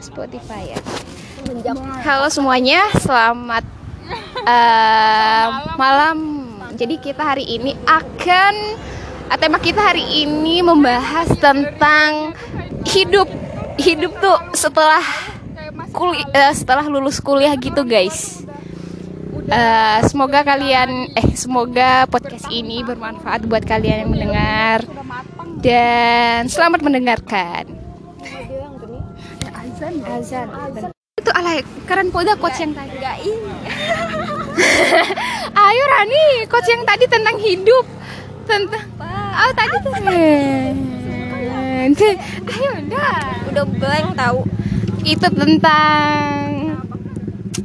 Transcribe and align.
Spotify 0.00 0.72
ya. 0.72 0.80
Halo 2.00 2.32
semuanya, 2.32 2.88
selamat 2.96 3.64
uh, 4.48 5.46
malam. 5.76 6.18
Jadi 6.72 6.96
kita 6.96 7.20
hari 7.20 7.44
ini 7.44 7.76
akan 7.84 8.54
uh, 9.28 9.36
tema 9.36 9.60
kita 9.60 9.92
hari 9.92 10.24
ini 10.24 10.64
membahas 10.64 11.28
tentang 11.36 12.32
hidup. 12.88 13.28
Hidup 13.78 14.10
tuh 14.18 14.38
setelah 14.58 15.04
kuliah, 15.94 16.26
uh, 16.32 16.52
setelah 16.56 16.88
lulus 16.88 17.20
kuliah 17.20 17.52
gitu 17.54 17.84
guys. 17.84 18.42
Uh, 19.48 20.00
semoga 20.04 20.44
kalian 20.44 21.12
eh 21.16 21.28
semoga 21.32 22.04
podcast 22.08 22.52
ini 22.52 22.84
bermanfaat 22.84 23.48
buat 23.48 23.64
kalian 23.64 24.04
yang 24.04 24.10
mendengar 24.12 24.78
dan 25.60 26.48
selamat 26.48 26.80
mendengarkan. 26.84 27.77
Azan, 29.78 30.50
azan. 30.50 30.90
Itu 31.14 31.30
alay 31.30 31.62
keren 31.86 32.10
poda 32.10 32.34
coach 32.34 32.58
yang 32.58 32.74
tadi. 32.74 32.98
Enggak 32.98 33.16
ini. 33.22 33.54
Ayo 35.70 35.84
Rani, 35.86 36.50
coach 36.50 36.66
yang 36.66 36.82
tadi 36.82 37.06
tentang 37.06 37.38
hidup. 37.38 37.86
Tentang 38.42 38.82
Oh, 39.38 39.52
tadi 39.54 39.74
tuh. 39.78 39.94
Ayo 42.42 42.70
udah. 42.74 43.14
Udah 43.54 43.64
blank 43.78 44.18
tahu. 44.18 44.42
Itu 45.06 45.30
tentang 45.30 46.74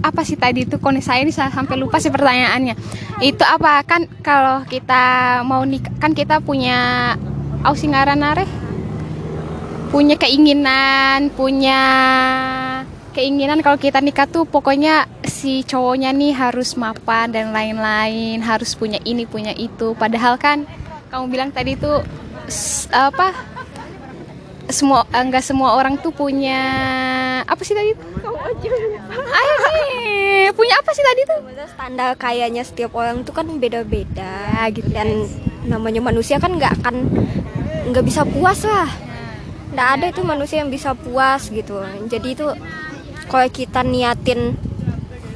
apa 0.06 0.22
sih 0.22 0.38
tadi 0.38 0.70
itu 0.70 0.78
kone 0.78 1.02
saya 1.02 1.26
ini 1.26 1.34
sampai 1.34 1.80
lupa 1.80 1.96
sih 1.96 2.12
pertanyaannya 2.12 2.76
itu 3.24 3.40
apa 3.40 3.80
kan 3.88 4.04
kalau 4.20 4.68
kita 4.68 5.40
mau 5.48 5.64
nikah 5.64 5.96
kan 5.96 6.12
kita 6.12 6.44
punya 6.44 7.16
ausingaran 7.64 8.20
nare 8.20 8.44
punya 9.94 10.18
keinginan 10.18 11.30
punya 11.38 11.82
keinginan 13.14 13.62
kalau 13.62 13.78
kita 13.78 14.02
nikah 14.02 14.26
tuh 14.26 14.42
pokoknya 14.42 15.06
si 15.22 15.62
cowoknya 15.62 16.10
nih 16.10 16.34
harus 16.34 16.74
mapan 16.74 17.30
dan 17.30 17.54
lain-lain 17.54 18.42
harus 18.42 18.74
punya 18.74 18.98
ini 19.06 19.30
punya 19.30 19.54
itu. 19.54 19.94
Padahal 19.94 20.42
kan 20.42 20.66
kamu 21.14 21.30
bilang 21.30 21.50
tadi 21.54 21.78
tuh 21.78 22.02
apa 22.90 23.38
semua 24.74 25.06
enggak 25.14 25.46
semua 25.46 25.78
orang 25.78 26.02
tuh 26.02 26.10
punya 26.10 26.58
apa 27.46 27.62
sih 27.62 27.78
tadi 27.78 27.94
Kamu 27.94 28.34
aja 28.34 28.70
ayo 29.14 29.54
nih 29.94 30.50
punya 30.58 30.74
apa 30.82 30.90
sih 30.90 31.06
tadi 31.06 31.22
tuh? 31.30 31.40
Standar 31.70 32.18
kayaknya 32.18 32.66
setiap 32.66 32.98
orang 32.98 33.22
tuh 33.22 33.38
kan 33.38 33.46
beda-beda 33.62 34.58
ya, 34.58 34.74
gitu 34.74 34.90
dan 34.90 35.30
namanya 35.70 36.02
manusia 36.02 36.42
kan 36.42 36.58
nggak 36.58 36.82
akan 36.82 37.14
nggak 37.94 38.04
bisa 38.10 38.26
puas 38.26 38.66
lah 38.66 39.13
nggak 39.74 39.90
ada 40.00 40.06
itu 40.14 40.22
manusia 40.22 40.62
yang 40.62 40.70
bisa 40.70 40.94
puas 40.94 41.50
gitu. 41.50 41.82
Jadi 42.08 42.28
itu 42.38 42.48
kalau 43.26 43.50
kita 43.50 43.82
niatin 43.82 44.54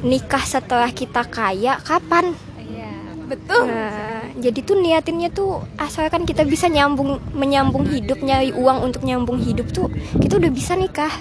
nikah 0.05 0.45
setelah 0.45 0.93
kita 0.93 1.25
kaya 1.25 1.81
kapan? 1.81 2.37
Iya 2.61 2.93
betul. 3.25 3.65
Nah, 3.65 4.29
jadi 4.37 4.59
tuh 4.61 4.77
niatinnya 4.77 5.33
tuh 5.33 5.65
asalkan 5.81 6.29
kita 6.29 6.45
bisa 6.45 6.69
nyambung 6.69 7.17
menyambung 7.33 7.89
hidup 7.89 8.21
nyari 8.21 8.53
uang 8.53 8.85
untuk 8.85 9.01
nyambung 9.01 9.41
hidup 9.41 9.73
tuh 9.73 9.89
kita 10.21 10.37
udah 10.37 10.51
bisa 10.53 10.77
nikah. 10.77 11.11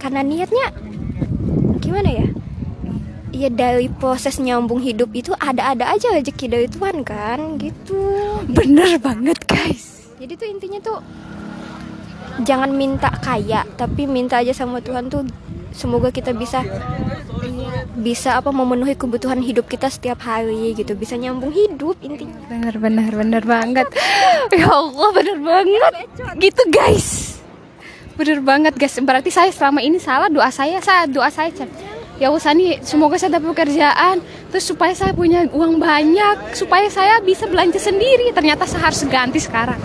Karena 0.00 0.24
niatnya 0.24 0.72
gimana 1.84 2.08
ya? 2.08 2.28
Ya 3.34 3.50
dari 3.50 3.90
proses 3.90 4.38
nyambung 4.38 4.78
hidup 4.78 5.10
itu 5.12 5.34
ada-ada 5.36 5.90
aja 5.90 6.14
rezeki 6.14 6.46
dari 6.48 6.68
Tuhan 6.70 7.02
kan 7.04 7.60
gitu. 7.60 8.00
Bener 8.48 8.96
banget 8.96 9.42
guys. 9.44 10.08
Jadi 10.16 10.32
tuh 10.38 10.48
intinya 10.48 10.80
tuh 10.80 10.98
jangan 12.42 12.74
minta 12.74 13.14
kaya 13.22 13.62
tapi 13.78 14.10
minta 14.10 14.42
aja 14.42 14.50
sama 14.50 14.82
Tuhan 14.82 15.06
tuh 15.06 15.22
semoga 15.74 16.10
kita 16.10 16.34
bisa 16.34 16.62
bisa 17.94 18.38
apa 18.38 18.50
memenuhi 18.50 18.98
kebutuhan 18.98 19.38
hidup 19.38 19.70
kita 19.70 19.86
setiap 19.90 20.22
hari 20.22 20.74
gitu. 20.74 20.94
Bisa 20.98 21.14
nyambung 21.14 21.54
hidup 21.54 21.98
intinya. 22.02 22.34
Bener 22.50 22.74
bener 22.78 23.10
bener 23.12 23.42
banget. 23.44 23.86
Ya 24.54 24.70
Allah 24.70 25.08
bener 25.14 25.38
banget. 25.40 25.92
Gitu 26.38 26.62
guys. 26.70 27.38
Bener 28.14 28.38
banget 28.44 28.74
guys. 28.78 28.94
Berarti 29.00 29.30
saya 29.32 29.50
selama 29.50 29.82
ini 29.82 29.98
salah 29.98 30.30
doa 30.30 30.50
saya 30.50 30.78
saya 30.78 31.08
doa 31.10 31.30
saya 31.30 31.50
Chan. 31.50 31.66
ya 32.14 32.30
nih 32.30 32.78
semoga 32.86 33.18
saya 33.18 33.40
dapat 33.40 33.50
pekerjaan. 33.56 34.22
Terus 34.54 34.64
supaya 34.70 34.94
saya 34.94 35.10
punya 35.10 35.50
uang 35.50 35.82
banyak 35.82 36.54
supaya 36.54 36.86
saya 36.86 37.18
bisa 37.24 37.50
belanja 37.50 37.80
sendiri. 37.82 38.30
Ternyata 38.30 38.68
saya 38.68 38.90
harus 38.90 39.02
ganti 39.10 39.42
sekarang 39.42 39.80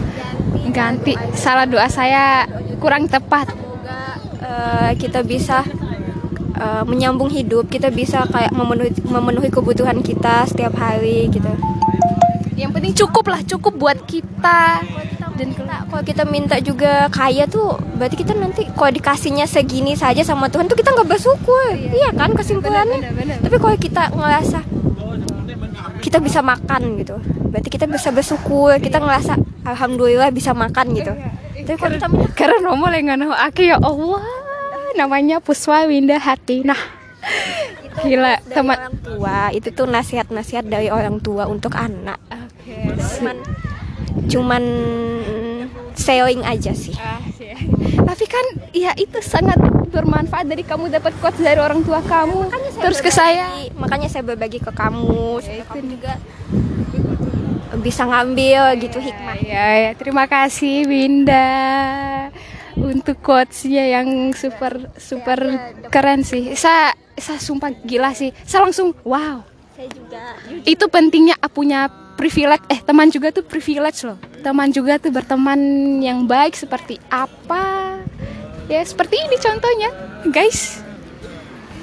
ganti. 0.71 1.13
Salah 1.35 1.65
doa 1.65 1.87
saya 1.87 2.45
kurang 2.79 3.09
tepat. 3.09 3.51
Uh, 4.39 4.91
kita 4.97 5.21
bisa 5.21 5.61
uh, 6.57 6.83
menyambung 6.87 7.29
hidup. 7.29 7.69
Kita 7.69 7.93
bisa 7.93 8.25
kayak 8.29 8.53
memenuhi 8.55 8.91
memenuhi 9.05 9.49
kebutuhan 9.51 10.01
kita 10.01 10.47
setiap 10.47 10.73
hari 10.79 11.29
gitu. 11.29 11.49
Yang 12.59 12.71
penting 12.75 12.93
cukup 13.05 13.25
lah 13.31 13.41
cukup 13.45 13.73
buat 13.77 13.99
kita. 14.07 14.83
Dan 15.39 15.55
kalau 15.55 16.03
kita 16.03 16.27
minta 16.27 16.59
juga 16.59 17.07
kaya 17.07 17.47
tuh 17.47 17.79
berarti 17.95 18.19
kita 18.19 18.35
nanti 18.35 18.67
kalau 18.75 18.91
dikasihnya 18.91 19.47
segini 19.47 19.95
saja 19.95 20.19
sama 20.19 20.51
Tuhan 20.51 20.67
tuh 20.67 20.75
kita 20.75 20.91
nggak 20.91 21.07
bersyukur. 21.07 21.71
Iya, 21.71 21.95
iya 21.95 22.09
kan 22.11 22.35
kesimpulannya? 22.35 22.99
Bener, 22.99 23.15
bener, 23.15 23.37
bener. 23.39 23.47
tapi 23.47 23.55
kalau 23.55 23.77
kita 23.79 24.03
ngerasa 24.11 24.59
kita 25.99 26.17
bisa 26.19 26.39
makan 26.41 26.99
gitu 26.99 27.15
berarti 27.49 27.69
kita 27.73 27.85
bisa 27.89 28.13
bersyukur 28.13 28.77
kita 28.79 29.01
ngerasa 29.01 29.35
alhamdulillah 29.65 30.29
bisa 30.29 30.53
makan 30.53 30.93
gitu 30.95 31.13
tapi 31.65 31.77
kalau 31.77 31.93
kita 31.97 32.07
karena 32.37 32.57
nomor 32.61 32.93
yang 32.93 33.11
nggak 33.11 33.41
aki 33.51 33.73
ya 33.73 33.77
Allah 33.81 34.23
namanya 34.97 35.41
Puswa 35.41 35.89
Winda 35.89 36.21
Hati 36.21 36.63
nah 36.63 36.79
gila 37.99 38.39
teman 38.47 38.77
orang 38.79 38.97
tua 39.03 39.37
itu 39.51 39.69
tuh 39.75 39.89
nasihat-nasihat 39.89 40.63
dari 40.63 40.87
orang 40.87 41.19
tua 41.19 41.51
untuk 41.51 41.75
anak 41.75 42.21
okay. 42.31 42.95
cuman 43.19 43.35
cuman 44.29 44.63
sailing 45.99 46.41
aja 46.47 46.71
sih. 46.71 46.95
Ah, 46.95 47.19
Tapi 48.07 48.25
kan 48.25 48.45
ya 48.71 48.95
itu 48.95 49.19
sangat 49.19 49.59
bermanfaat 49.91 50.47
dari 50.47 50.63
kamu 50.63 50.87
dapat 50.87 51.11
quotes 51.19 51.43
dari 51.43 51.59
orang 51.59 51.83
tua 51.83 51.99
kamu 51.99 52.47
makanya 52.47 52.71
terus 52.79 52.99
ke 53.03 53.11
saya. 53.11 53.51
Makanya 53.75 54.07
saya 54.07 54.23
berbagi 54.23 54.63
ke 54.63 54.71
kamu. 54.71 55.43
Ya, 55.43 55.61
itu 55.67 55.79
juga 55.83 56.13
bisa 57.77 58.09
ngambil 58.09 58.81
gitu 58.81 58.97
hikmah. 58.97 59.37
Ya, 59.45 59.67
ya, 59.77 59.91
terima 59.93 60.25
kasih 60.25 60.89
Winda 60.89 61.49
untuk 62.79 63.19
quotesnya 63.19 63.99
yang 63.99 64.31
super 64.31 64.89
super 64.95 65.39
ya, 65.39 65.89
keren 65.91 66.23
sih. 66.25 66.55
Saya 66.55 66.95
saya 67.19 67.37
sumpah 67.37 67.69
gila 67.83 68.15
sih. 68.15 68.31
Saya 68.47 68.65
langsung 68.65 68.95
wow. 69.03 69.43
Saya 69.75 69.87
juga. 69.91 70.23
Itu 70.63 70.87
pentingnya 70.87 71.35
punya 71.51 71.91
privilege. 72.15 72.63
Eh 72.71 72.79
teman 72.83 73.11
juga 73.11 73.31
tuh 73.31 73.43
privilege 73.43 74.07
loh. 74.07 74.17
Teman 74.39 74.71
juga 74.71 74.99
tuh 74.99 75.11
berteman 75.11 75.59
yang 75.99 76.25
baik 76.25 76.55
seperti 76.55 76.97
apa. 77.11 77.99
Ya 78.71 78.83
seperti 78.83 79.19
ini 79.19 79.35
contohnya. 79.39 79.89
Guys. 80.31 80.79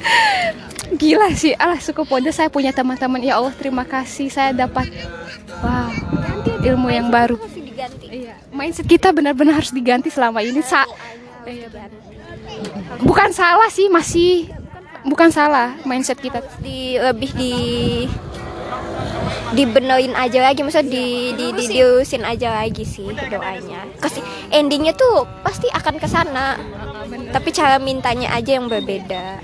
Gila 1.01 1.35
sih. 1.35 1.53
Alah 1.57 1.81
suku 1.83 2.05
poda 2.07 2.31
saya 2.33 2.49
punya 2.49 2.71
teman-teman. 2.73 3.21
Ya 3.21 3.37
Allah 3.37 3.53
terima 3.57 3.83
kasih. 3.85 4.31
Saya 4.31 4.53
dapat 4.55 4.89
wow 5.63 5.91
ilmu 6.67 6.89
yang 6.91 7.09
baru. 7.13 7.39
Iya 8.07 8.37
mindset 8.57 8.89
kita 8.89 9.13
benar-benar 9.13 9.61
harus 9.61 9.71
diganti 9.71 10.09
selama 10.09 10.41
ini 10.41 10.65
sa. 10.65 10.89
Bukan 13.05 13.31
salah 13.37 13.69
sih 13.69 13.93
masih 13.93 14.49
bukan 15.05 15.29
salah 15.29 15.77
mindset 15.85 16.19
kita. 16.19 16.41
Di 16.65 16.97
lebih 16.97 17.31
di 17.37 17.55
dibenerin 19.55 20.13
aja 20.19 20.43
lagi 20.43 20.61
maksudnya 20.67 20.91
di 20.91 21.37
di 21.39 21.47
di 21.55 21.65
diusin 21.77 22.25
aja 22.27 22.65
lagi 22.65 22.83
sih 22.83 23.07
doanya. 23.07 23.87
Kasih 24.01 24.25
endingnya 24.51 24.97
tuh 24.97 25.29
pasti 25.45 25.69
akan 25.71 26.01
ke 26.01 26.09
sana. 26.09 26.57
Tapi 27.07 27.49
cara 27.55 27.79
mintanya 27.79 28.35
aja 28.35 28.59
yang 28.59 28.67
berbeda 28.67 29.39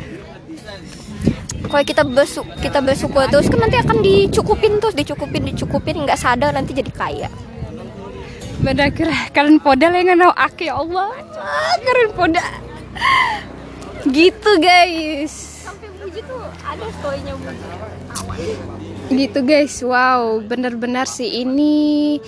kalau 1.69 1.85
kita 1.87 2.03
besuk 2.03 2.47
kita 2.59 2.83
bersyukur 2.83 3.27
terus 3.31 3.47
kan 3.47 3.63
nanti 3.63 3.79
akan 3.79 3.99
dicukupin 4.03 4.83
terus 4.83 4.95
dicukupin 4.97 5.43
dicukupin 5.47 6.03
nggak 6.07 6.19
sadar 6.19 6.51
nanti 6.55 6.75
jadi 6.75 6.93
kaya. 6.93 7.29
Benar 8.63 8.95
kira 8.95 9.15
kalian 9.35 9.59
podal 9.59 9.91
yang 9.95 10.15
nggak 10.15 10.39
aki 10.39 10.71
ya 10.71 10.79
Allah 10.79 11.11
keren 11.83 12.11
poda 12.15 12.45
gitu 14.07 14.51
guys. 14.63 15.65
Sampai 15.67 15.91
Muji 15.99 16.21
tuh 16.27 16.43
ada 16.63 16.87
storynya 16.99 17.35
Muji 17.39 18.51
gitu 19.13 19.41
guys. 19.43 19.75
Wow 19.83 20.43
benar-benar 20.47 21.11
sih 21.11 21.43
ini 21.43 22.19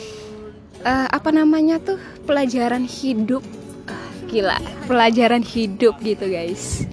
uh, 0.83 1.09
apa 1.11 1.31
namanya 1.31 1.79
tuh 1.83 1.99
pelajaran 2.27 2.87
hidup. 2.87 3.43
Uh, 3.85 4.11
gila 4.27 4.57
pelajaran 4.89 5.45
hidup 5.45 6.01
gitu 6.01 6.25
guys 6.29 6.89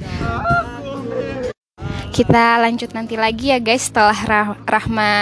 kita 2.11 2.59
lanjut 2.59 2.91
nanti 2.91 3.15
lagi 3.15 3.55
ya 3.55 3.59
guys 3.63 3.87
setelah 3.87 4.19
rah 4.27 4.49
Rahma 4.67 5.15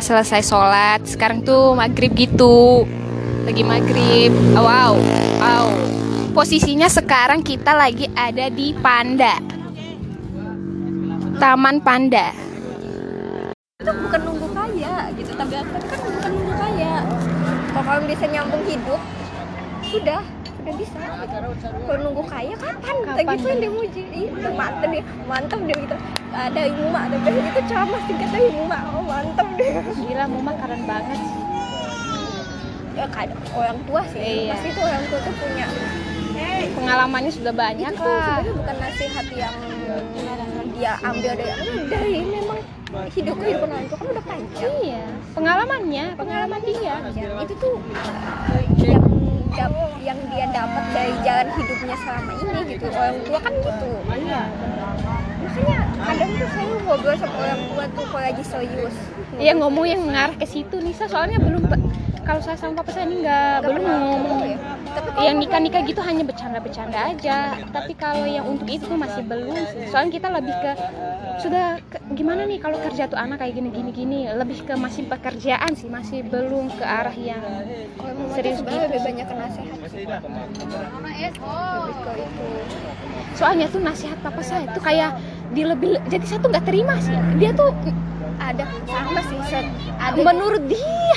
selesai 0.00 0.40
sholat. 0.40 1.04
Sekarang 1.04 1.44
tuh 1.44 1.76
maghrib 1.76 2.16
gitu. 2.16 2.88
Lagi 3.44 3.60
maghrib. 3.60 4.32
Oh, 4.56 4.64
wow 4.64 4.96
wow. 5.36 5.68
Posisinya 6.32 6.88
sekarang 6.88 7.44
kita 7.44 7.76
lagi 7.76 8.08
ada 8.16 8.48
di 8.48 8.72
Panda. 8.72 9.36
Taman 11.36 11.84
Panda. 11.84 12.32
itu 13.80 13.92
bukan 13.96 14.20
nunggu 14.28 14.48
kaya 14.52 15.08
gitu. 15.16 15.32
Tapi 15.36 15.52
kan 15.60 15.64
bukan 16.00 16.30
nunggu 16.36 16.54
kaya. 16.56 17.04
Kalau 17.76 18.00
bisa 18.08 18.24
nyambung 18.28 18.64
hidup 18.64 19.00
sudah 19.88 20.20
sudah 20.60 20.74
bisa. 20.76 20.98
Kalau 21.88 22.00
nunggu 22.04 22.22
kaya 22.28 22.54
kapan, 22.60 22.96
Kapan? 23.04 23.24
gitu 23.36 23.46
yang 23.48 23.60
dimuji 23.64 24.02
udah 24.28 24.52
mantep 24.52 24.88
deh 24.92 25.04
mantep 25.24 25.60
deh 25.64 25.76
gitu. 25.76 25.96
Ada 26.30 26.60
ibu 26.70 26.82
mak 26.92 27.04
biasa 27.10 27.40
gitu 27.40 27.60
ceramah 27.66 28.00
singkat 28.06 28.28
dari 28.30 28.46
ibu 28.52 28.62
mak 28.68 28.82
oh 28.92 29.02
mantep 29.02 29.48
deh. 29.56 29.70
Gila, 29.96 30.24
Mama 30.28 30.52
keren 30.60 30.82
banget. 30.84 31.18
Sih. 31.20 31.38
ya 32.98 33.06
kadang 33.08 33.40
orang 33.56 33.78
tua 33.88 34.02
sih. 34.12 34.20
Iya. 34.20 34.52
pasti 34.52 34.68
itu 34.76 34.80
orang 34.84 35.04
tua 35.08 35.18
tuh 35.24 35.34
punya. 35.40 35.66
Pengalamannya 36.70 37.32
sudah 37.32 37.52
banyak 37.52 37.92
itu 37.92 38.00
tuh 38.00 38.08
lah. 38.08 38.20
sebenarnya 38.24 38.54
bukan 38.56 38.76
nasihat 38.80 39.26
yang 39.36 39.56
dia 40.80 40.92
ambil 41.04 41.32
dari 41.36 41.52
dari 41.92 42.12
memang 42.24 42.60
hidup 43.12 43.36
kehidupan 43.36 43.68
orang 43.68 43.86
tua 43.88 43.98
kan 44.00 44.08
udah 44.16 44.24
panjang. 44.24 44.72
Iya, 44.80 45.04
pengalamannya, 45.36 46.04
pengalaman 46.16 46.60
dia. 46.64 46.94
itu 47.44 47.54
tuh 47.60 47.74
yang 48.80 49.09
yang 50.00 50.18
dia 50.30 50.46
dapat 50.50 50.84
dari 50.94 51.14
jalan 51.26 51.48
hidupnya 51.58 51.96
selama 52.00 52.32
ini 52.38 52.60
gitu 52.74 52.86
orang 52.90 53.18
tua 53.26 53.38
kan 53.42 53.52
gitu. 53.52 53.88
Makanya 54.06 54.40
kadang 56.00 56.30
tuh 56.38 56.48
saya 56.54 56.66
ngobrol 56.86 57.16
sama 57.18 57.36
orang 57.42 57.62
tua 57.68 57.84
tuh 57.92 58.04
kalau 58.08 58.22
lagi 58.24 58.44
serius. 58.44 58.96
Iya 59.40 59.52
ngomong 59.58 59.86
yang 59.86 60.00
mengarah 60.04 60.36
ke 60.36 60.46
situ 60.46 60.76
Nisa 60.82 61.06
soalnya 61.10 61.38
belum 61.40 61.66
kalau 62.20 62.40
saya 62.46 62.54
sama 62.54 62.78
papa 62.78 62.94
saya 62.94 63.10
ini 63.10 63.26
nggak 63.26 63.56
belum 63.66 63.82
ngomong. 63.82 64.40
ya? 64.46 64.58
Tapi 64.90 65.08
yang 65.26 65.36
nikah 65.42 65.60
nikah 65.62 65.82
gitu 65.82 66.00
hanya 66.02 66.22
bercanda 66.22 66.58
bercanda 66.62 66.98
aja. 67.10 67.58
Tapi 67.74 67.92
kalau 67.98 68.22
yang 68.22 68.46
untuk 68.46 68.70
itu 68.70 68.86
masih 68.94 69.26
belum 69.26 69.58
sih. 69.74 69.90
Soalnya 69.90 70.12
kita 70.14 70.28
lebih 70.30 70.54
ke 70.62 70.72
sudah 71.40 71.80
ke- 71.80 72.02
gimana 72.12 72.44
nih 72.44 72.60
kalau 72.60 72.76
kerja 72.76 73.08
tuh 73.08 73.16
anak 73.16 73.40
kayak 73.40 73.56
gini 73.56 73.68
gini 73.72 73.90
gini 73.90 74.18
lebih 74.28 74.68
ke 74.68 74.74
masih 74.76 75.08
pekerjaan 75.08 75.72
sih 75.72 75.88
masih 75.88 76.20
belum 76.28 76.68
ke 76.76 76.84
arah 76.84 77.16
yang 77.16 77.40
kalau 77.96 78.28
serius 78.36 78.60
gitu. 78.60 78.68
lebih 78.68 79.00
banyak 79.00 79.26
ke 79.26 79.34
nasihat. 79.34 79.76
Sih 79.88 80.04
lebih 80.04 81.96
ke 82.04 82.12
itu. 82.20 82.46
Soalnya 83.34 83.66
tuh 83.72 83.80
nasihat 83.80 84.18
papa 84.20 84.42
saya 84.44 84.68
tuh 84.68 84.82
kayak 84.84 85.16
di 85.50 85.62
lebih 85.64 85.96
jadi 86.06 86.24
saya 86.28 86.38
tuh 86.44 86.50
nggak 86.52 86.66
terima 86.68 86.94
sih. 87.00 87.16
Dia 87.40 87.50
tuh 87.56 87.72
ada 88.40 88.64
sama 88.88 89.20
sih 89.24 89.38
ada 90.00 90.20
menurut 90.20 90.64
dia 90.68 91.16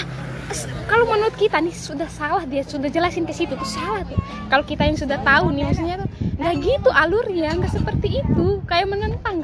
kalau 0.85 1.05
menurut 1.05 1.35
kita 1.35 1.57
nih 1.59 1.73
sudah 1.73 2.07
salah 2.07 2.43
dia 2.45 2.61
sudah 2.63 2.87
jelasin 2.87 3.25
ke 3.25 3.33
situ 3.33 3.53
tuh 3.53 3.67
salah 3.67 4.05
tuh. 4.05 4.17
Kalau 4.47 4.63
kita 4.63 4.85
yang 4.85 4.97
sudah 4.97 5.17
tahu 5.21 5.51
nih 5.51 5.63
maksudnya 5.65 5.95
tuh 5.99 6.09
nggak 6.37 6.55
gitu 6.61 6.89
alurnya 6.89 7.49
nggak 7.57 7.73
seperti 7.73 8.21
itu 8.21 8.61
kayak 8.65 8.87
menentang. 8.89 9.41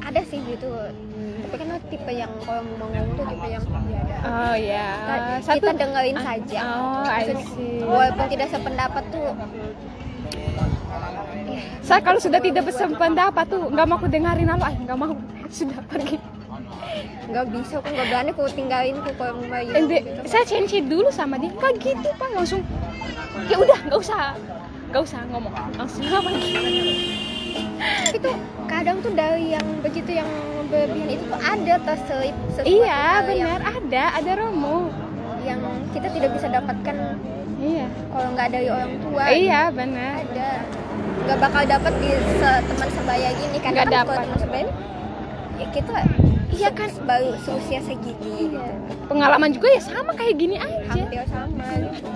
Ada 0.00 0.20
sih 0.26 0.40
gitu 0.44 0.68
tapi 1.50 1.66
kan 1.66 1.82
tipe 1.90 2.12
yang 2.14 2.30
kalau 2.46 2.62
mau 2.78 2.86
ngomong 2.86 3.10
tuh 3.18 3.26
tipe 3.26 3.46
yang 3.50 3.64
oh 4.22 4.54
ya 4.54 4.86
Kita- 5.42 5.58
kita 5.58 5.70
dengerin 5.82 6.16
saja. 6.22 6.58
oh 6.62 7.02
I 7.02 7.26
Maksudnya, 7.26 7.46
see. 7.50 7.82
walaupun 7.82 8.26
tidak 8.30 8.48
sependapat 8.54 9.04
tuh 9.10 9.28
saya 11.82 12.00
kalau 12.06 12.20
sudah 12.22 12.38
tidak 12.38 12.62
bersependapat 12.70 13.44
tuh 13.50 13.66
nggak 13.66 13.86
mau 13.90 13.98
aku 13.98 14.06
dengerin 14.06 14.46
ah 14.46 14.58
nggak 14.62 14.94
mau 14.94 15.10
sudah 15.58 15.80
pergi 15.90 16.22
nggak 17.30 17.44
bisa 17.54 17.78
aku 17.78 17.88
nggak 17.94 18.08
berani 18.10 18.30
aku 18.34 18.42
tinggalin 18.50 18.94
aku 18.98 19.10
kalau 19.14 19.38
mau 19.46 19.62
the- 19.62 20.06
saya 20.26 20.42
change 20.42 20.74
dulu 20.86 21.08
sama 21.14 21.38
dia. 21.38 21.50
Nggak 21.54 21.74
gitu 21.78 22.08
pak. 22.18 22.28
Langsung 22.34 22.60
ya 23.46 23.56
udah 23.58 23.78
nggak 23.86 24.00
usah 24.00 24.34
nggak 24.90 25.02
usah 25.02 25.20
ngomong. 25.30 25.52
Langsung 25.78 26.02
nggak 26.02 26.22
pergi 26.26 26.52
itu 28.12 28.30
kadang 28.68 29.00
tuh 29.00 29.12
dari 29.16 29.56
yang 29.56 29.64
begitu 29.80 30.20
yang 30.20 30.28
berlebihan 30.68 31.08
itu 31.16 31.24
tuh 31.26 31.40
ada 31.40 31.74
terselip 31.82 32.36
iya 32.62 33.24
yang, 33.24 33.26
benar. 33.26 33.58
Ada 33.78 34.04
ada 34.20 34.32
romo. 34.38 34.90
Yang 35.40 35.60
kita 35.96 36.08
tidak 36.12 36.30
bisa 36.36 36.46
dapatkan 36.52 36.96
iya. 37.62 37.86
kalau 38.12 38.28
nggak 38.36 38.48
dari 38.52 38.68
orang 38.68 38.92
tua. 39.00 39.24
Iya 39.32 39.62
benar. 39.72 40.20
Ada. 40.28 40.50
Nggak 41.20 41.38
bakal 41.40 41.62
dapat 41.64 41.92
di 42.02 42.10
teman 42.40 42.88
sebaya 42.92 43.28
gini 43.38 43.58
kan 43.62 43.70
Nggak 43.72 43.86
kan 43.86 43.92
kalau 43.92 44.04
dapat. 44.04 44.16
teman 44.26 44.38
sebaya 44.40 44.66
ya 45.60 45.66
kita 45.76 45.94
Iya 46.60 46.70
kan? 46.76 46.90
baru 47.08 47.32
seusia 47.40 47.80
segini 47.80 48.52
gitu. 48.52 48.72
Pengalaman 49.08 49.48
juga 49.56 49.72
ya 49.72 49.80
sama 49.80 50.12
kayak 50.12 50.36
gini 50.36 50.60
aja. 50.60 50.92
Hampir 50.92 51.24
sama. 51.24 51.64
Gitu. 51.72 52.08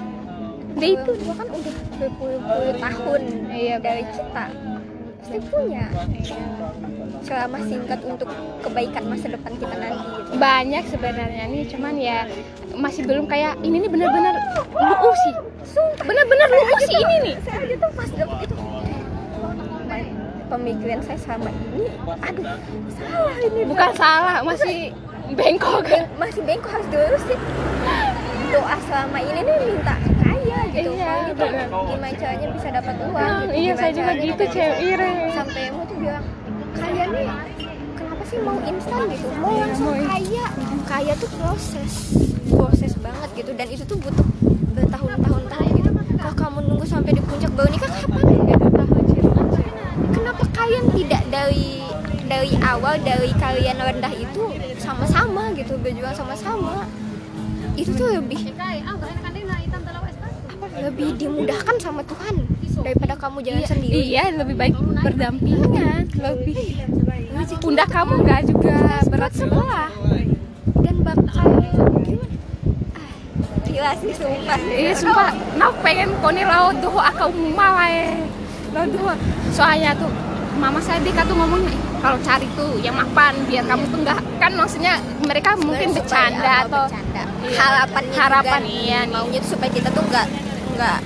Dia 0.75 0.89
itu 1.01 1.11
tua 1.17 1.35
kan 1.39 1.49
udah 1.49 1.75
berpuluh-puluh 1.97 2.75
tahun 2.77 3.23
Iya, 3.49 3.77
dari 3.81 4.05
kita 4.13 4.47
pasti 5.25 5.41
punya. 5.49 5.89
Selama 7.25 7.57
singkat 7.65 8.01
untuk 8.05 8.29
kebaikan 8.61 9.09
masa 9.09 9.33
depan 9.33 9.57
kita 9.57 9.73
nanti 9.73 9.97
gitu. 9.97 10.37
banyak 10.37 10.85
sebenarnya 10.93 11.45
nih 11.49 11.65
cuman 11.73 11.95
ya 11.97 12.29
masih 12.77 13.09
belum 13.09 13.25
kayak 13.25 13.57
ini 13.65 13.81
nih 13.81 13.89
benar-benar 13.89 14.37
lu 14.77 15.11
sih. 15.25 15.35
Benar-benar 16.05 16.49
lu 16.53 16.63
sih 16.85 16.97
ini 17.01 17.17
nih. 17.25 17.35
saya 17.41 17.65
aja 17.65 17.75
tuh 17.81 17.91
pas 17.97 18.11
dapet 18.13 18.39
itu 18.45 18.54
pemikiran 20.47 21.01
saya 21.01 21.19
selama 21.19 21.49
ini 21.51 21.89
aduh 22.21 22.47
salah 22.93 23.37
ini. 23.39 23.61
Bukan 23.65 23.91
salah 23.95 24.37
masih 24.41 24.93
bengkok. 25.31 25.83
Beng- 25.83 26.11
masih 26.15 26.41
bengkok 26.43 26.71
harus 26.71 26.89
dilurusin 26.89 27.41
doa 28.47 28.77
selama 28.83 29.19
ini 29.19 29.41
nih 29.41 29.57
minta 29.67 29.95
kaya 30.21 30.59
gitu. 30.71 30.91
Iya, 30.93 31.13
gitu 31.27 31.45
gimana 31.45 32.09
caranya 32.15 32.49
bisa 32.51 32.69
dapat 32.71 32.95
uang 33.03 33.15
Nah, 33.17 33.41
gitu. 33.43 33.53
iya 33.57 33.73
saya 33.75 33.93
juga 33.93 34.13
gitu 34.15 34.45
cewek 34.49 34.79
ire. 34.81 35.11
sampai 35.33 35.61
emu 35.67 35.83
tuh 35.85 35.97
bilang 35.99 36.25
kaya 36.73 37.05
nih 37.09 37.27
kenapa 37.95 38.23
sih 38.25 38.39
mau 38.39 38.59
instan 38.63 39.01
gitu? 39.09 39.27
Mau 39.35 39.51
Iya, 39.51 39.63
langsung 39.65 39.87
mau 39.89 40.07
kaya. 40.07 40.47
Kaya 40.85 41.13
tuh 41.17 41.31
proses 41.35 41.93
proses 42.47 42.93
banget 42.97 43.29
gitu. 43.35 43.51
Dan 43.53 43.67
itu 43.69 43.83
tuh 43.83 43.97
butuh 43.97 44.27
bertahun-tahun 44.73 45.43
tahun 45.49 45.71
gitu. 45.73 45.91
Kalau 46.15 46.35
kamu 46.37 46.59
nunggu 46.65 46.87
sampai 46.87 47.11
di 47.11 47.23
puncak 47.23 47.51
baru 47.51 47.69
nikah 47.69 47.91
kapan 47.91 48.23
gitu 48.45 48.67
kenapa 50.25 50.49
kalian 50.57 50.89
tidak 50.97 51.23
dari 51.29 51.85
dari 52.25 52.57
awal 52.65 52.97
dari 53.05 53.29
kalian 53.37 53.77
rendah 53.77 54.09
itu 54.17 54.57
sama-sama 54.81 55.53
gitu 55.53 55.77
berjuang 55.77 56.17
sama-sama? 56.17 56.89
Itu 57.77 57.93
tuh 57.93 58.09
lebih 58.17 58.57
apa? 58.89 59.05
Lebih 60.81 61.21
dimudahkan 61.21 61.77
sama 61.77 62.01
Tuhan 62.09 62.41
daripada 62.81 63.21
kamu 63.21 63.45
jalan 63.45 63.69
sendiri. 63.69 64.01
iya 64.01 64.33
lebih 64.33 64.57
baik 64.57 64.77
berdampingan 64.81 66.09
lebih 66.17 66.73
pundak 67.61 67.89
kamu 67.93 68.25
nggak 68.25 68.41
juga 68.49 68.77
berat 69.13 69.33
sebelah 69.37 69.93
dan 70.81 70.97
bakal 71.05 71.49
ah, 72.97 73.09
gila 73.69 73.93
sih 74.01 74.13
sumpah 74.17 74.61
iya 74.73 74.93
sumpah. 74.97 75.33
Nah 75.61 75.69
pengen 75.85 76.17
koni 76.25 76.49
laut 76.49 76.81
doho 76.81 77.01
akau 77.01 77.29
mawai 77.33 78.25
doho 78.75 79.13
soalnya 79.51 79.95
tuh 79.95 80.11
mama 80.55 80.79
saya 80.79 80.99
dia 81.03 81.23
tuh 81.23 81.35
ngomongnya 81.35 81.71
"Eh, 81.71 81.79
kalau 81.99 82.19
cari 82.21 82.47
tuh 82.55 82.79
yang 82.79 82.95
mapan 82.95 83.35
biar 83.45 83.65
kamu 83.65 83.85
tuh 83.89 83.99
nggak 84.03 84.19
kan 84.39 84.53
maksudnya 84.55 84.95
mereka 85.21 85.57
mungkin 85.57 85.91
bercanda 85.91 86.67
atau 86.67 86.85
bercanda. 86.87 87.23
Iya. 87.45 87.59
Harapan, 87.61 88.03
juga 88.07 88.57
iya 88.65 89.01
nih. 89.03 89.13
maunya 89.13 89.39
tuh 89.41 89.51
supaya 89.53 89.71
kita 89.71 89.89
tuh 89.91 90.05
nggak 90.05 90.27
nggak 90.75 90.99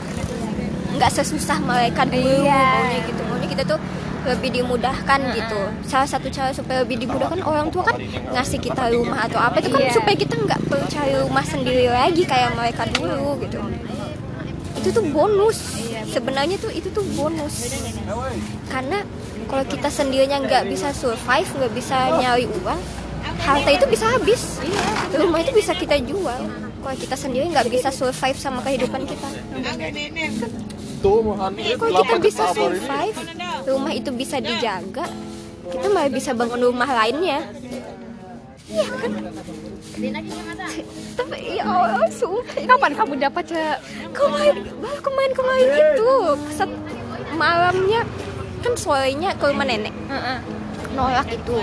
nggak 0.94 1.10
sesusah 1.12 1.58
mereka 1.60 2.02
dulu 2.04 2.44
Iya. 2.44 2.62
maunya 2.76 2.98
gitu 3.04 3.20
maunya 3.24 3.48
kita 3.48 3.64
tuh 3.64 3.78
lebih 4.26 4.50
dimudahkan 4.52 5.20
gitu 5.32 5.60
salah 5.82 6.04
satu 6.04 6.28
cara 6.28 6.52
supaya 6.52 6.84
lebih 6.84 7.00
dimudahkan 7.00 7.40
orang 7.40 7.72
tua 7.72 7.86
kan 7.86 7.96
ngasih 8.28 8.60
kita 8.60 8.92
rumah 8.92 9.24
atau 9.24 9.40
apa 9.40 9.58
itu 9.58 9.70
kan 9.70 9.80
Iya. 9.80 9.94
supaya 9.94 10.14
kita 10.14 10.34
nggak 10.36 10.60
perlu 10.68 10.84
cari 10.86 11.14
rumah 11.16 11.44
sendiri 11.46 11.86
lagi 11.88 12.22
kayak 12.22 12.52
mereka 12.52 12.84
dulu 12.90 13.40
gitu 13.40 13.58
itu 14.76 14.88
tuh 14.92 15.04
bonus 15.08 15.58
sebenarnya 16.18 16.56
tuh 16.58 16.70
itu 16.74 16.90
tuh 16.90 17.06
bonus. 17.14 17.70
Karena 18.66 19.06
kalau 19.46 19.64
kita 19.64 19.88
sendirinya 19.88 20.42
nggak 20.42 20.66
bisa 20.66 20.90
survive 20.90 21.46
nggak 21.46 21.72
bisa 21.72 21.96
nyari 22.18 22.50
uang 22.50 22.80
harta 23.38 23.70
itu 23.70 23.86
bisa 23.86 24.04
habis. 24.10 24.58
Rumah 25.14 25.38
itu 25.46 25.52
bisa 25.54 25.72
kita 25.78 25.96
jual. 26.02 26.40
Kalau 26.78 26.96
kita 26.98 27.16
sendiri 27.16 27.46
nggak 27.54 27.70
bisa 27.70 27.88
survive 27.94 28.38
sama 28.38 28.60
kehidupan 28.66 29.06
kita. 29.06 29.28
Muhammad, 30.98 31.78
kalau 31.78 32.02
kita 32.02 32.16
bisa 32.18 32.44
survive 32.50 33.16
rumah 33.70 33.94
itu 33.94 34.10
bisa 34.10 34.42
dijaga 34.42 35.06
kita 35.68 35.86
malah 35.92 36.10
bisa 36.10 36.32
bangun 36.34 36.72
rumah 36.72 36.90
lainnya. 36.90 37.44
Iya 38.68 38.88
kan 39.00 39.12
tapi 41.18 41.58
ya 41.58 41.64
Allah 41.66 42.06
sumpah. 42.10 42.54
Ini 42.54 42.66
kapan 42.66 42.92
kamu 42.94 43.12
dapat 43.18 43.44
ce- 43.50 43.80
kemarin 44.14 44.56
baru 44.78 45.00
kemarin 45.02 45.32
kemarin 45.34 45.66
itu. 45.66 46.12
Set 46.54 46.70
malamnya 47.34 48.02
kan 48.62 48.74
sorenya 48.74 49.30
ke 49.38 49.44
rumah 49.50 49.66
nenek. 49.66 49.94
Heeh. 50.10 50.38
nolak 50.96 51.30
itu. 51.30 51.54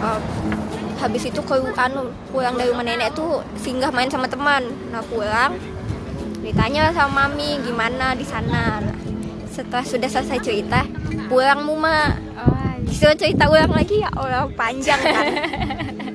Uh, 0.00 0.20
habis 1.00 1.26
itu 1.26 1.40
ke 1.42 1.54
anu 1.76 2.12
pulang 2.30 2.54
dari 2.54 2.70
rumah 2.70 2.86
nenek 2.86 3.12
tuh 3.14 3.42
singgah 3.58 3.90
main 3.90 4.10
sama 4.10 4.26
teman. 4.30 4.66
Nah 4.90 5.02
pulang 5.06 5.58
di 6.40 6.50
ceritanya 6.50 6.88
sama 6.96 7.28
mami 7.28 7.60
gimana 7.60 8.16
di 8.16 8.24
sana? 8.24 8.80
Nah, 8.80 8.96
setelah 9.50 9.84
sudah 9.84 10.08
selesai 10.08 10.40
cerita 10.40 10.86
pulang 11.28 11.66
muma 11.66 12.16
Oh, 12.40 12.72
disuruh 12.80 13.12
cerita 13.12 13.44
ulang 13.44 13.68
lagi 13.76 14.00
ya 14.00 14.08
Allah 14.16 14.48
panjang 14.56 14.96
kan 14.96 15.28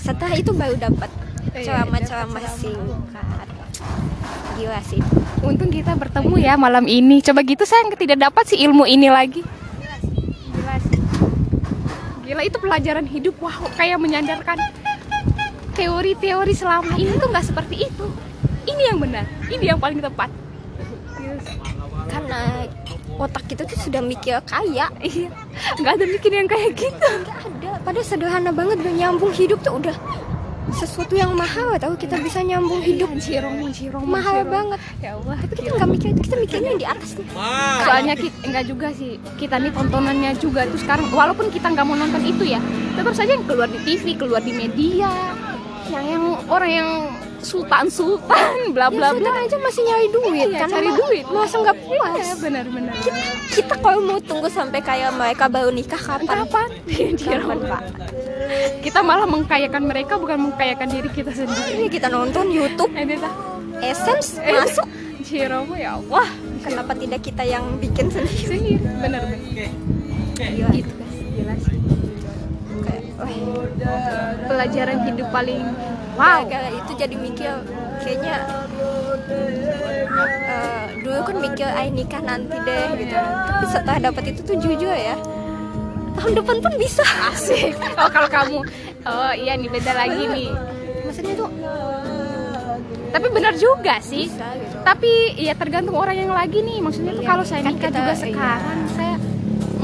setelah 0.00 0.34
itu 0.34 0.50
baru 0.50 0.76
dapat 0.76 1.10
Iya, 1.50 1.66
ceramah-ceramah 1.66 2.40
dapat 2.40 2.52
ceramah. 2.52 2.60
singkat 2.60 3.48
gila 4.54 4.80
sih 4.84 5.00
Untung 5.40 5.72
kita 5.72 5.96
bertemu 5.96 6.36
ya 6.36 6.52
malam 6.54 6.84
ini. 6.84 7.24
Coba 7.24 7.40
gitu 7.40 7.64
saya 7.64 7.88
tidak 7.96 8.20
dapat 8.20 8.44
sih 8.44 8.60
ilmu 8.60 8.84
ini 8.84 9.08
lagi. 9.08 9.40
Gila 9.40 10.76
sih. 10.84 11.00
Gila 12.22 12.42
itu 12.44 12.60
pelajaran 12.60 13.08
hidup. 13.08 13.40
Wow, 13.40 13.72
kayak 13.72 13.96
menyandarkan 13.96 14.60
teori-teori 15.72 16.52
selama 16.52 16.92
ini 16.94 17.16
tuh 17.16 17.32
nggak 17.32 17.46
seperti 17.48 17.88
itu. 17.88 18.06
Ini 18.68 18.92
yang 18.92 19.00
benar. 19.00 19.24
Ini 19.48 19.64
yang 19.72 19.80
paling 19.80 20.04
tepat. 20.04 20.28
Karena 22.04 22.68
otak 23.16 23.48
kita 23.48 23.64
tuh 23.64 23.80
sudah 23.80 24.00
mikir 24.00 24.36
kaya 24.44 24.92
Iya, 25.00 25.32
nggak 25.80 25.92
ada 25.96 26.04
mikir 26.04 26.30
yang 26.30 26.44
kayak 26.44 26.76
gitu. 26.76 27.08
nggak 27.24 27.38
ada 27.48 27.59
padahal 27.82 28.06
sederhana 28.06 28.50
banget 28.52 28.78
nyambung 28.84 29.32
hidup 29.32 29.60
tuh 29.64 29.76
udah 29.80 29.96
sesuatu 30.70 31.18
yang 31.18 31.34
mahal 31.34 31.74
tahu? 31.76 31.94
Kita 31.98 32.16
bisa 32.22 32.40
nyambung 32.46 32.82
hidup. 32.82 33.10
Ciromo, 33.18 33.66
Ciromo, 33.74 34.06
mahal 34.06 34.46
banget. 34.46 34.78
Ya 35.02 35.18
Allah. 35.18 35.36
tapi 35.42 35.52
kita 35.58 35.68
nggak 35.76 35.90
mikir 35.90 36.08
itu 36.14 36.20
kita 36.30 36.36
mikirnya 36.38 36.68
yang 36.70 36.80
di 36.80 36.88
atas 36.88 37.10
nih. 37.18 37.26
Soalnya 37.82 38.14
kita 38.14 38.36
enggak 38.46 38.64
juga 38.70 38.88
sih. 38.94 39.12
Kita 39.36 39.54
nih 39.58 39.72
tontonannya 39.74 40.30
juga 40.38 40.60
tuh 40.70 40.80
sekarang 40.80 41.06
walaupun 41.10 41.46
kita 41.50 41.66
nggak 41.72 41.86
mau 41.86 41.96
nonton 41.98 42.22
itu 42.22 42.44
ya, 42.54 42.60
tetap 42.94 43.14
saja 43.16 43.34
yang 43.34 43.44
keluar 43.46 43.66
di 43.66 43.80
TV, 43.82 44.14
keluar 44.14 44.42
di 44.42 44.52
media. 44.54 45.10
Yang 45.90 46.04
yang 46.06 46.24
orang 46.46 46.70
yang 46.70 46.88
sultan-sultan 47.42 48.70
bla 48.70 48.86
bla 48.88 49.08
ya 49.08 49.16
bla. 49.16 49.30
aja 49.40 49.56
masih 49.56 49.82
nyari 49.82 50.06
duit 50.08 50.46
Iya, 50.46 50.58
karena 50.60 50.74
cari 50.74 50.90
duit. 50.92 51.24
masa 51.26 51.56
nggak 51.58 51.78
puas 51.80 52.14
Iya, 52.18 52.34
benar 52.38 52.64
benar. 52.66 52.94
kita 53.50 53.74
kalau 53.76 54.00
mau 54.00 54.18
tunggu 54.18 54.46
sampai 54.46 54.80
kayak 54.80 55.10
mereka 55.12 55.44
baru 55.46 55.70
nikah 55.70 55.98
kapan 55.98 56.44
Kapan? 56.44 56.68
kapan 57.16 57.58
pak 57.62 57.82
Kita 58.80 59.00
malah 59.00 59.24
mengkayakan 59.24 59.82
mereka 59.82 60.16
bukan 60.16 60.38
mengkayakan 60.42 60.88
diri 60.88 61.08
kita 61.08 61.30
sendiri. 61.30 61.76
ini 61.76 61.88
kita 61.88 62.08
nonton 62.08 62.48
YouTube. 62.48 62.90
Essence 63.80 64.36
masuk 64.38 64.84
Ciromo 65.22 65.72
ya 65.74 65.96
Allah. 65.96 66.26
kenapa 66.60 66.92
tidak 66.92 67.20
kita 67.20 67.40
yang 67.42 67.76
bikin 67.76 68.08
sendiri 68.08 68.44
Sendiri, 68.50 68.76
benar 68.98 69.22
benar. 69.22 69.70
Gila. 70.34 70.68
Gitu 70.70 70.90
guys, 70.90 71.16
gila 71.30 71.54
sih. 71.56 71.76
Pelajaran 74.42 74.98
hidup 75.04 75.28
paling 75.30 75.62
wow. 76.14 76.42
gara-gara 76.42 76.68
itu 76.70 76.92
jadi 76.94 77.14
mikir 77.14 77.52
kayaknya 77.98 78.36
eh, 80.46 80.82
dulu 80.98 81.20
kan 81.22 81.36
mikir 81.38 81.66
ay 81.66 81.88
nikah 81.88 82.20
nanti 82.20 82.56
deh 82.58 82.86
gitu 82.98 83.16
tapi 83.16 83.64
setelah 83.66 83.98
dapat 84.02 84.24
itu 84.28 84.40
tuh 84.42 84.56
jujur 84.56 84.90
ya 84.90 85.16
tahun 86.12 86.32
depan 86.36 86.56
pun 86.58 86.72
bisa 86.76 87.00
Asik. 87.30 87.72
Oh 87.96 88.10
kalau 88.10 88.28
kamu, 88.28 88.58
oh 89.06 89.32
iya 89.32 89.54
nih 89.54 89.68
beda 89.68 89.92
lagi 89.94 90.26
nih. 90.26 90.50
maksudnya 91.02 91.34
tuh 91.34 91.48
Tapi 93.10 93.26
benar 93.28 93.54
juga 93.54 93.98
sih. 93.98 94.28
bisa 94.28 94.46
gitu 94.54 94.76
Tapi 94.80 95.10
ya 95.34 95.50
tergantung 95.52 95.94
orang 95.94 96.14
yang 96.16 96.30
lagi 96.30 96.60
nih. 96.60 96.78
Maksudnya 96.78 97.10
tuh 97.12 97.20
Iya, 97.20 97.30
kalau 97.30 97.42
saya 97.42 97.60
kan 97.60 97.72
nikah 97.72 97.88
kita- 97.88 97.98
juga 97.98 98.12
iya. 98.12 98.22
sekarang, 98.22 98.78
saya 98.88 99.09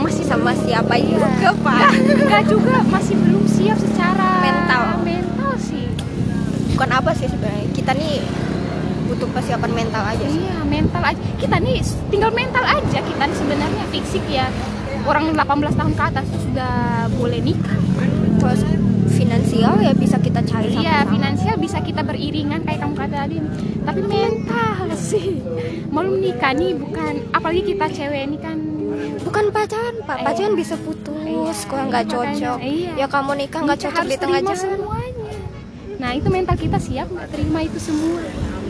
masih 0.06 0.22
sama 0.22 0.54
siapa 0.54 0.94
juga 1.02 1.50
pak 1.66 1.90
enggak 1.98 2.42
juga 2.46 2.78
masih 2.86 3.18
belum 3.18 3.42
siap 3.44 3.75
secara 3.75 4.38
Mental. 4.38 5.02
Mental 5.02 5.52
sih. 5.58 5.90
bukan 6.78 6.90
apa 6.94 7.10
sih 7.10 7.26
sebenarnya 7.26 7.66
kita 7.75 7.90
nih 7.90 8.22
butuh 9.06 9.26
persiapan 9.34 9.72
mental 9.75 10.02
aja 10.02 10.26
sih 10.26 10.42
Iya, 10.42 10.62
mental 10.62 11.02
aja. 11.02 11.18
Kita 11.38 11.56
nih 11.58 11.78
tinggal 12.10 12.30
mental 12.30 12.62
aja. 12.62 12.98
Kita 12.98 13.22
nih 13.22 13.38
sebenarnya 13.38 13.84
fisik 13.90 14.22
ya 14.26 14.46
orang 15.06 15.30
18 15.30 15.38
tahun 15.75 15.92
ke 15.94 16.02
atas 16.04 16.26
sudah 16.36 16.75
boleh 17.14 17.38
nikah. 17.38 17.78
terus 18.36 18.62
finansial 19.08 19.78
ya 19.80 19.90
bisa 19.90 20.18
kita 20.18 20.38
cari 20.42 20.70
sama 20.70 20.82
Iya, 20.82 20.96
finansial 21.08 21.56
bisa 21.56 21.78
kita 21.80 22.02
beriringan 22.02 22.62
kayak 22.62 22.78
kamu 22.78 22.94
kata 22.94 23.16
tadi. 23.26 23.38
Tapi 23.82 24.00
mental 24.02 24.86
sih. 24.94 25.42
Mau 25.90 26.02
nikah 26.02 26.52
nih 26.52 26.75
bukan 26.75 27.30
apalagi 27.30 27.62
kita 27.64 27.86
cewek 27.88 28.22
ini 28.26 28.38
kan 28.38 28.58
bukan 29.26 29.45
pacaran 29.50 29.97
pak 30.00 30.16
Iya. 30.16 30.25
pacaran 30.25 30.54
bisa 30.54 30.75
putus 30.78 31.59
kalau 31.66 31.85
nggak 31.87 32.04
Makanya, 32.04 32.30
cocok 32.30 32.59
iya. 32.62 32.90
ya 32.95 33.06
kamu 33.06 33.30
nikah 33.37 33.61
nggak 33.61 33.80
cocok 33.80 34.04
di 34.04 34.16
tengah 34.16 34.40
jalan 34.40 34.56
semuanya. 34.56 35.35
Nah 35.97 36.11
itu 36.12 36.28
mental 36.28 36.56
kita 36.56 36.78
siap 36.78 37.09
nggak 37.09 37.28
terima 37.28 37.59
itu 37.61 37.78
semua. 37.78 38.23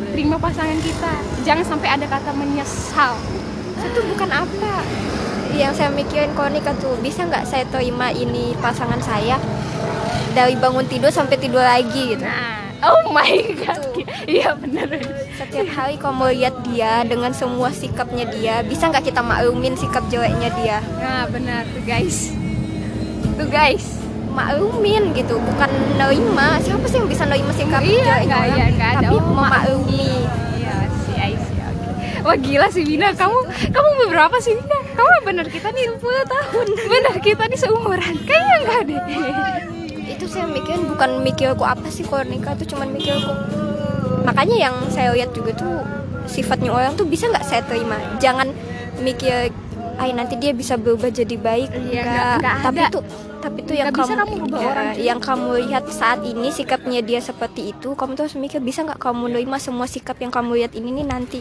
Terima 0.06 0.36
pasangan 0.38 0.78
kita. 0.78 1.12
Jangan 1.42 1.64
sampai 1.66 1.88
ada 1.90 2.06
kata 2.06 2.30
menyesal. 2.32 3.12
itu 3.76 4.00
bukan 4.08 4.30
apa 4.32 4.82
yang 5.52 5.70
saya 5.70 5.88
mikirin 5.88 6.34
kalau 6.34 6.50
nikah 6.50 6.74
tuh 6.74 6.98
bisa 6.98 7.22
nggak 7.22 7.46
saya 7.46 7.62
terima 7.66 8.10
ini 8.10 8.50
pasangan 8.58 8.98
saya 8.98 9.38
dari 10.32 10.58
bangun 10.58 10.84
tidur 10.84 11.08
sampai 11.08 11.38
tidur 11.38 11.62
lagi 11.62 12.12
gitu 12.12 12.20
Nah, 12.20 12.65
oh 12.82 13.08
my 13.08 13.32
god. 13.56 13.80
Iya 14.26 14.52
benar. 14.54 14.90
setiap 15.32 15.68
hari 15.70 15.94
kamu 15.94 16.34
lihat 16.34 16.54
dia 16.64 17.00
dengan 17.02 17.30
semua 17.30 17.70
sikapnya 17.70 18.26
dia 18.26 18.60
bisa 18.60 18.86
nggak 18.86 19.04
kita 19.04 19.20
maklumin 19.20 19.72
sikap 19.72 20.02
jeleknya 20.06 20.50
dia 20.54 20.78
Nah 20.96 21.24
benar 21.26 21.62
tuh 21.66 21.82
guys. 21.82 22.34
Tuh 23.34 23.46
guys. 23.46 23.86
maklumin 24.28 25.12
gitu 25.12 25.38
bukan 25.38 25.68
nerima 25.96 26.60
siapa 26.60 26.84
sih 26.84 26.98
yang 26.98 27.06
bisa 27.06 27.24
nerima 27.24 27.48
sikap 27.50 27.80
Iya, 27.80 27.96
jeleknya 27.96 28.26
nggak, 28.26 28.42
orang? 28.42 28.52
iya, 28.52 28.66
nggak 28.68 28.90
ada. 28.90 29.00
tapi 29.02 29.14
Oh, 29.14 29.22
memaklumi 29.24 30.08
Iya 30.58 30.76
sih, 30.92 31.14
see, 31.38 31.60
oke. 31.62 31.96
Wah 32.20 32.36
gila 32.36 32.66
sih 32.68 32.82
Bina, 32.82 33.08
kamu 33.12 33.38
kamu 33.70 33.88
berapa 34.06 34.36
sih 34.36 34.52
Bina? 34.52 34.76
Kamu 34.92 35.08
benar 35.22 35.46
kita 35.46 35.68
nih 35.70 35.84
10 35.90 36.02
tahun. 36.26 36.66
Benar 36.68 37.14
kita 37.18 37.42
nih 37.46 37.58
seumuran. 37.58 38.14
Kayaknya 38.22 38.54
enggak 38.58 38.80
deh. 38.84 39.00
Saya 40.36 40.46
mikirin 40.46 40.84
bukan 40.86 41.10
mikirku 41.20 41.64
apa 41.64 41.88
sih 41.88 42.02
kalau 42.02 42.22
nikah 42.22 42.52
tuh 42.54 42.66
cuman 42.66 42.88
mikirku 42.90 43.32
makanya 44.22 44.56
yang 44.60 44.74
saya 44.88 45.10
lihat 45.12 45.32
juga 45.32 45.54
tuh 45.54 45.80
sifatnya 46.26 46.68
orang 46.68 46.92
tuh 46.92 47.04
bisa 47.04 47.26
nggak 47.26 47.42
saya 47.42 47.62
terima 47.62 47.96
jangan 48.16 48.52
mikir 48.98 49.48
ay 49.96 50.12
nanti 50.12 50.36
dia 50.36 50.52
bisa 50.52 50.76
berubah 50.76 51.08
jadi 51.08 51.34
baik 51.34 51.70
Iya, 51.72 52.02
Nggak. 52.02 52.04
nggak- 52.04 52.36
nggak 52.36 52.56
tapi 52.62 52.80
tuh 52.92 53.02
tapi 53.38 53.58
tuh 53.62 53.74
yang 53.74 53.88
bisa 53.88 54.12
kamu, 54.12 54.34
kamu 54.42 54.54
ya, 54.54 54.66
orang 54.66 54.88
juga. 54.90 55.04
yang 55.04 55.20
kamu 55.22 55.48
lihat 55.62 55.84
saat 55.88 56.20
ini 56.20 56.48
sikapnya 56.50 57.00
dia 57.00 57.20
seperti 57.20 57.70
itu 57.70 57.94
kamu 57.94 58.12
tuh 58.12 58.22
harus 58.26 58.36
mikir 58.36 58.60
bisa 58.60 58.82
nggak 58.82 58.98
kamu 58.98 59.24
nerima 59.30 59.56
semua 59.56 59.86
sikap 59.86 60.18
yang 60.18 60.28
kamu 60.28 60.58
lihat 60.58 60.72
ini 60.74 60.90
nih 60.92 61.06
nanti 61.06 61.40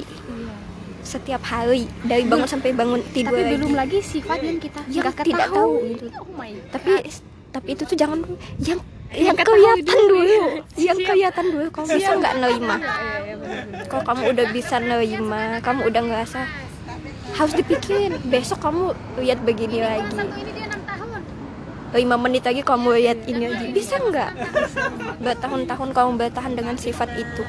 setiap 1.01 1.41
hari 1.43 1.85
dari 2.01 2.23
bangun 2.23 2.47
sampai 2.47 2.71
bangun 2.71 3.01
tidur 3.07 3.29
Tapi 3.29 3.43
lagi. 3.43 3.55
belum 3.55 3.73
lagi 3.75 3.97
sifat 3.99 4.39
yang 4.39 4.57
kita 4.57 4.79
Yang 4.87 5.03
nggak 5.03 5.15
tidak 5.23 5.47
ketahui. 5.47 5.93
tahu. 5.93 6.07
Oh 6.15 6.29
my 6.31 6.51
tapi 6.71 6.91
tapi 7.55 7.71
itu 7.71 7.87
tuh 7.87 7.95
jangan 7.95 8.19
yang 8.59 8.83
Yang 9.15 9.31
yang 9.31 9.37
kelihatan 9.47 9.99
dulu. 10.11 10.39
yang 10.91 10.99
Siap. 10.99 11.07
kelihatan 11.07 11.45
dulu. 11.47 11.65
Kamu 11.71 11.87
bisa 11.87 12.11
nggak 12.19 12.35
nerima? 12.35 12.75
Iya, 12.75 12.95
iya, 13.23 13.35
kalau 13.87 14.03
kamu 14.03 14.21
udah 14.35 14.45
bisa 14.51 14.75
nerima 14.83 15.41
kamu 15.63 15.79
udah 15.87 16.01
ngerasa 16.03 16.39
harus 17.39 17.53
dipikirin. 17.55 18.19
Besok 18.27 18.59
kamu 18.59 18.91
lihat 19.23 19.39
begini 19.47 19.79
lagi. 19.79 20.19
lima 21.95 22.19
menit 22.19 22.43
lagi 22.43 22.59
kamu 22.59 22.91
lihat 22.99 23.23
ini 23.23 23.47
lagi. 23.47 23.71
bisa 23.71 23.95
nggak? 24.03 24.35
Bertahun-tahun 25.23 25.89
kamu 25.95 26.11
bertahan 26.19 26.51
dengan 26.51 26.75
sifat 26.75 27.07
itu. 27.15 27.43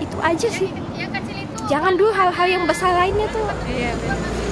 Itu 0.00 0.16
aja 0.24 0.48
sih. 0.48 0.72
Jangan 1.68 1.92
dulu 2.00 2.08
hal-hal 2.08 2.48
yang 2.48 2.64
besar 2.64 2.96
lainnya 2.96 3.28
tuh. 3.28 3.44
Iya, 3.68 3.92
benar. 4.00 4.45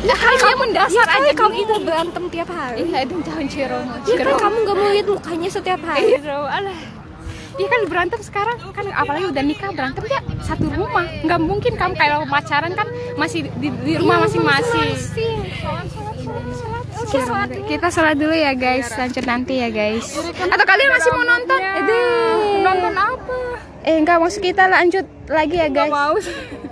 Ya, 0.00 0.16
hal 0.16 0.34
yang 0.40 0.60
mendasar 0.64 1.04
ya 1.04 1.16
aja 1.20 1.32
kamu 1.36 1.56
itu 1.60 1.74
berantem 1.84 2.24
tiap 2.32 2.48
hari. 2.48 2.88
Iya, 2.88 3.04
dan 3.04 3.20
jangan 3.20 3.46
Ciromo. 3.52 3.94
ya 4.08 4.14
kan 4.16 4.28
kamu 4.40 4.56
nggak 4.64 4.76
mau 4.80 4.88
lihat 4.88 5.06
mukanya 5.12 5.48
setiap 5.52 5.80
hari. 5.84 6.16
Ciromo, 6.16 6.48
alah. 6.48 6.78
Dia 7.60 7.68
kan 7.68 7.80
berantem 7.92 8.20
sekarang 8.24 8.56
kan 8.72 8.88
apalagi 8.96 9.28
udah 9.28 9.44
nikah 9.44 9.68
berantem 9.76 10.00
ya 10.08 10.24
satu 10.40 10.72
rumah. 10.72 11.04
Nggak 11.20 11.40
mungkin 11.44 11.72
kamu 11.76 11.92
kalau 12.00 12.24
pacaran 12.24 12.72
kan 12.72 12.88
masih 13.20 13.52
di, 13.60 13.68
di 13.84 14.00
rumah 14.00 14.24
masing-masing. 14.24 14.96
kita 17.68 17.92
sholat 17.92 18.16
dulu 18.16 18.32
ya 18.32 18.56
guys. 18.56 18.88
Lanjut 18.96 19.24
nanti 19.28 19.60
ya 19.60 19.68
guys. 19.68 20.16
Atau 20.48 20.64
kalian 20.64 20.90
masih 20.96 21.10
mau 21.12 21.24
nonton? 21.28 21.60
Aduh. 21.60 22.64
nonton 22.64 22.94
apa? 22.96 23.36
Eh 23.84 24.00
enggak 24.00 24.16
maksud 24.16 24.40
kita 24.40 24.64
lanjut 24.64 25.04
lagi 25.28 25.60
ya 25.60 25.68
guys. 25.68 25.92
mau. 25.92 26.16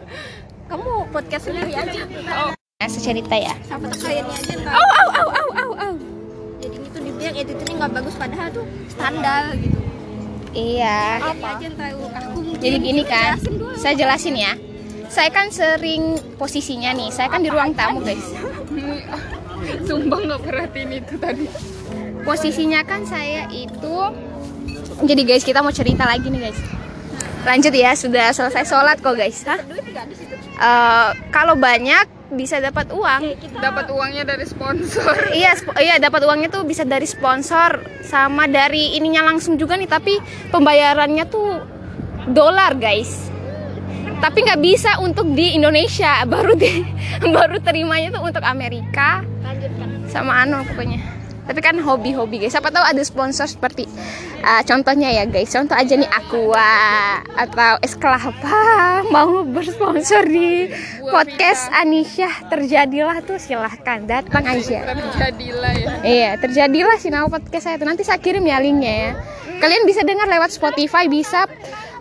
Kamu 0.73 1.13
podcast 1.13 1.49
sendiri 1.49 1.73
aja 1.77 2.57
nah, 2.79 2.87
secerita 2.87 3.35
ya 3.35 3.51
siapa 3.67 3.91
tuh 3.91 4.07
kalian 4.07 4.23
aja 4.31 4.55
ntar 4.55 4.71
au 4.71 4.87
au 4.87 5.09
au 5.11 5.29
au 5.35 5.49
au 5.51 5.71
au 5.83 5.95
jadi 6.63 6.79
itu 6.79 6.99
dibilang 7.03 7.35
editornya 7.35 7.75
nggak 7.75 7.93
bagus 7.99 8.15
padahal 8.15 8.49
tuh 8.55 8.65
standar 8.87 9.43
gitu 9.59 9.79
iya 10.55 11.19
apa 11.19 11.47
aja 11.59 11.67
ntar 11.75 11.91
aku 11.91 12.39
mungkin 12.39 12.63
Jadi 12.63 12.77
gini 12.79 13.03
kan, 13.03 13.35
jelasin 13.35 13.55
dulu. 13.59 13.75
saya 13.79 13.95
jelasin 13.95 14.35
ya. 14.35 14.53
Saya 15.09 15.31
kan 15.31 15.47
sering 15.51 16.03
posisinya 16.39 16.91
nih, 16.93 17.09
saya 17.11 17.27
kan 17.27 17.41
di 17.41 17.49
ruang 17.49 17.71
tamu 17.75 17.99
guys. 18.03 18.23
Sumpah 19.89 20.19
nggak 20.21 20.41
perhatiin 20.43 20.91
itu 21.01 21.15
tadi. 21.19 21.47
Posisinya 22.23 22.83
kan 22.83 23.07
saya 23.07 23.47
itu, 23.49 23.97
jadi 25.03 25.23
guys 25.23 25.43
kita 25.43 25.63
mau 25.63 25.71
cerita 25.71 26.07
lagi 26.07 26.31
nih 26.31 26.47
guys. 26.47 26.61
lanjut 27.43 27.71
ya 27.73 27.95
sudah 27.95 28.35
selesai 28.35 28.67
sholat 28.67 28.99
kok 28.99 29.15
guys 29.15 29.47
Hah? 29.47 29.57
Eh, 30.59 31.09
kalau 31.31 31.55
banyak 31.55 32.18
bisa 32.29 32.61
dapat 32.61 32.93
uang. 32.93 33.21
Dapat 33.57 33.87
uangnya 33.89 34.25
dari 34.29 34.45
sponsor. 34.45 35.17
iya 35.41 35.57
sp- 35.57 35.77
iya 35.81 35.97
dapat 35.97 36.25
uangnya 36.29 36.53
tuh 36.53 36.63
bisa 36.69 36.85
dari 36.85 37.09
sponsor 37.09 37.81
sama 38.05 38.45
dari 38.45 38.97
ininya 39.01 39.33
langsung 39.33 39.57
juga 39.57 39.77
nih 39.81 39.89
tapi 39.89 40.21
pembayarannya 40.53 41.25
tuh 41.29 41.61
dolar 42.29 42.77
guys. 42.77 43.33
Tapi 44.19 44.39
nggak 44.45 44.61
bisa 44.61 44.99
untuk 45.01 45.33
di 45.33 45.57
Indonesia 45.57 46.23
baru 46.33 46.53
di 46.55 46.85
baru 47.25 47.57
terimanya 47.65 48.21
tuh 48.21 48.23
untuk 48.25 48.45
Amerika 48.45 49.25
sama 50.09 50.45
anu 50.45 50.65
pokoknya 50.65 51.18
tapi 51.49 51.65
kan 51.65 51.81
hobi-hobi 51.81 52.45
guys 52.45 52.53
siapa 52.53 52.69
tahu 52.69 52.85
ada 52.85 53.01
sponsor 53.01 53.49
seperti 53.49 53.89
uh, 54.45 54.61
contohnya 54.69 55.09
ya 55.09 55.25
guys 55.25 55.49
contoh 55.49 55.75
aja 55.75 55.97
nih 55.97 56.11
Aqua 56.13 57.25
atau 57.35 57.81
es 57.81 57.97
kelapa 57.97 58.61
mau 59.15 59.43
bersponsor 59.49 60.29
di 60.29 60.69
podcast 61.09 61.73
Anisha 61.73 62.29
terjadilah 62.53 63.25
tuh 63.25 63.41
silahkan 63.41 64.05
datang 64.05 64.45
aja 64.45 64.85
Terjadilah 65.09 65.73
ya. 65.73 65.89
Iya, 66.05 66.31
terjadilah 66.39 66.97
sih 67.01 67.11
nama 67.11 67.27
podcast 67.31 67.65
saya 67.67 67.77
itu. 67.81 67.87
Nanti 67.87 68.03
saya 68.05 68.21
kirim 68.21 68.45
ya 68.45 68.59
linknya 68.61 68.93
ya. 68.93 69.11
Kalian 69.59 69.83
bisa 69.89 70.07
dengar 70.07 70.31
lewat 70.31 70.55
Spotify 70.55 71.11
bisa, 71.11 71.49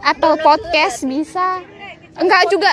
Apple 0.05 0.37
Podcast 0.43 1.07
bisa. 1.07 1.63
Enggak 2.17 2.49
juga 2.49 2.69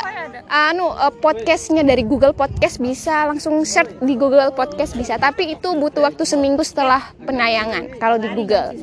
anu 0.49 0.93
eh, 0.93 1.13
podcastnya 1.19 1.83
dari 1.85 2.05
Google 2.05 2.37
Podcast 2.37 2.81
bisa 2.81 3.29
langsung 3.29 3.63
search 3.65 4.01
di 4.05 4.15
Google 4.17 4.53
Podcast 4.53 4.97
bisa. 4.97 5.17
Tapi 5.17 5.57
itu 5.57 5.73
butuh 5.77 6.05
waktu 6.05 6.25
seminggu 6.27 6.61
setelah 6.65 7.13
penayangan 7.25 7.97
kalau 7.97 8.21
di 8.21 8.29
Google. 8.33 8.77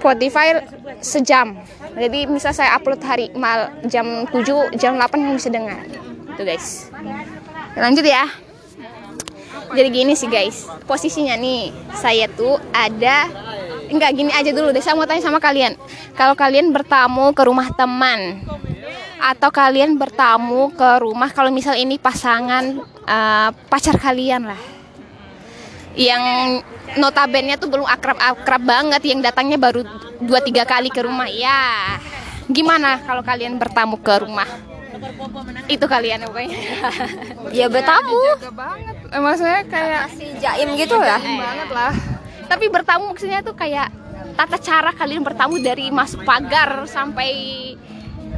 Spotify 0.00 0.62
sejam. 1.00 1.58
Jadi 1.96 2.28
misal 2.28 2.52
saya 2.52 2.76
upload 2.76 3.00
hari 3.02 3.32
mal 3.36 3.72
jam 3.88 4.28
7 4.28 4.76
jam 4.80 4.96
8 4.96 5.12
kamu 5.12 5.36
bisa 5.36 5.50
dengar. 5.52 5.80
Tuh 6.36 6.44
guys. 6.44 6.88
Lanjut 7.76 8.04
ya. 8.04 8.24
Jadi 9.74 9.88
gini 9.92 10.12
sih 10.14 10.30
guys. 10.30 10.68
Posisinya 10.86 11.34
nih 11.36 11.74
saya 11.96 12.30
tuh 12.30 12.56
ada 12.70 13.28
enggak 13.90 14.14
gini 14.14 14.30
aja 14.32 14.50
dulu 14.54 14.70
deh. 14.70 14.82
Saya 14.82 14.94
mau 14.94 15.08
tanya 15.08 15.24
sama 15.24 15.42
kalian. 15.42 15.74
Kalau 16.16 16.32
kalian 16.38 16.72
bertamu 16.72 17.34
ke 17.36 17.42
rumah 17.44 17.68
teman 17.74 18.46
atau 19.16 19.48
kalian 19.48 19.96
bertamu 19.96 20.70
ke 20.72 21.00
rumah 21.00 21.30
kalau 21.30 21.48
misal 21.48 21.74
ini 21.74 21.96
pasangan 21.96 22.64
eh, 23.04 23.50
pacar 23.66 23.96
kalian 23.96 24.46
lah 24.46 24.60
yang 25.96 26.22
notabene 26.94 27.56
tuh 27.56 27.72
belum 27.72 27.88
akrab-akrab 27.88 28.62
banget 28.62 29.02
yang 29.08 29.24
datangnya 29.24 29.56
baru 29.56 29.80
2-3 30.20 30.28
kali 30.62 30.88
ke 30.92 31.00
rumah 31.00 31.24
ya 31.26 31.96
gimana 32.46 33.00
kalau 33.02 33.24
kalian 33.24 33.56
bertamu 33.56 33.96
ke 33.98 34.14
rumah 34.20 34.46
itu 35.66 35.84
kalian 35.84 36.24
pokoknya 36.24 36.56
Ya 37.52 37.68
bertamu. 37.68 38.16
Jaga 38.40 38.50
banget. 38.50 38.96
Eh, 39.12 39.20
maksudnya 39.20 39.60
kayak 39.68 40.02
Masih 40.08 40.30
jaim 40.40 40.68
gitu 40.74 40.96
lah. 40.96 41.20
banget 41.20 41.68
lah. 41.70 41.92
tapi 42.46 42.64
bertamu 42.66 43.12
maksudnya 43.12 43.44
tuh 43.44 43.52
kayak 43.52 43.92
tata 44.34 44.56
cara 44.56 44.90
kalian 44.92 45.20
bertamu 45.20 45.58
dari 45.58 45.90
masuk 45.90 46.22
pagar 46.22 46.86
sampai 46.86 47.28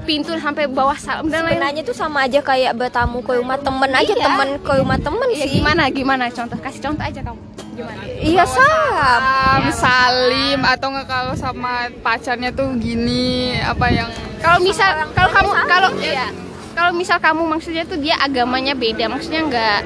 pintu 0.08 0.32
sampai 0.34 0.64
bawah 0.64 0.96
salam 0.96 1.28
dan 1.28 1.44
lain 1.44 1.60
Sebenarnya 1.60 1.82
tuh 1.84 1.92
sama 1.92 2.24
aja 2.24 2.40
kayak 2.40 2.72
bertamu 2.72 3.20
ke 3.20 3.36
rumah 3.36 3.60
temen 3.60 3.90
aja, 3.92 4.08
Iya. 4.08 4.24
temen 4.24 4.48
ke 4.58 4.72
rumah 4.74 4.96
temen 4.96 5.28
ya 5.30 5.44
sih. 5.44 5.52
gimana 5.54 5.82
gimana? 5.92 6.24
Contoh 6.28 6.56
kasih 6.56 6.80
contoh 6.80 7.04
aja 7.04 7.20
kamu. 7.20 7.40
Gimana? 7.76 8.00
Iya 8.18 8.44
sam. 8.44 8.64
Salam, 8.64 9.62
salim 9.70 10.60
atau 10.64 10.86
nggak 10.88 11.06
kalau 11.06 11.34
sama 11.36 11.72
pacarnya 12.00 12.48
tuh 12.50 12.72
gini 12.76 13.28
apa 13.60 13.86
yang 13.88 14.08
kalau 14.38 14.58
misal 14.58 14.88
kalau 15.12 15.28
kamu 15.28 15.50
kalau 15.68 15.90
iya. 16.00 16.26
Kalau 16.72 16.94
misal 16.94 17.18
kamu 17.18 17.42
maksudnya 17.44 17.82
tuh 17.82 17.98
dia 17.98 18.14
agamanya 18.16 18.70
beda 18.72 19.06
maksudnya 19.06 19.42
enggak 19.42 19.82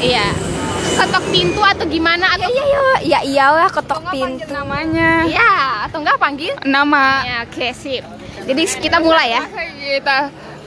iya. 0.00 0.26
Ketok 0.90 1.24
pintu 1.28 1.60
atau 1.60 1.84
gimana? 1.86 2.28
Atau 2.30 2.44
Iya 2.46 2.62
iya 2.62 2.80
ya 3.02 3.18
iyalah 3.22 3.68
ketok 3.68 4.00
pintu. 4.08 4.44
namanya? 4.48 5.24
Iya 5.24 5.50
atau 5.84 6.00
enggak 6.00 6.16
panggil? 6.16 6.52
Nama. 6.62 7.04
Ya 7.22 7.38
oke 7.44 7.68
sip 7.72 8.04
jadi 8.46 8.62
kita 8.80 8.98
mulai 9.00 9.36
ya. 9.36 9.42
Masa 9.44 9.62
kita 9.80 10.16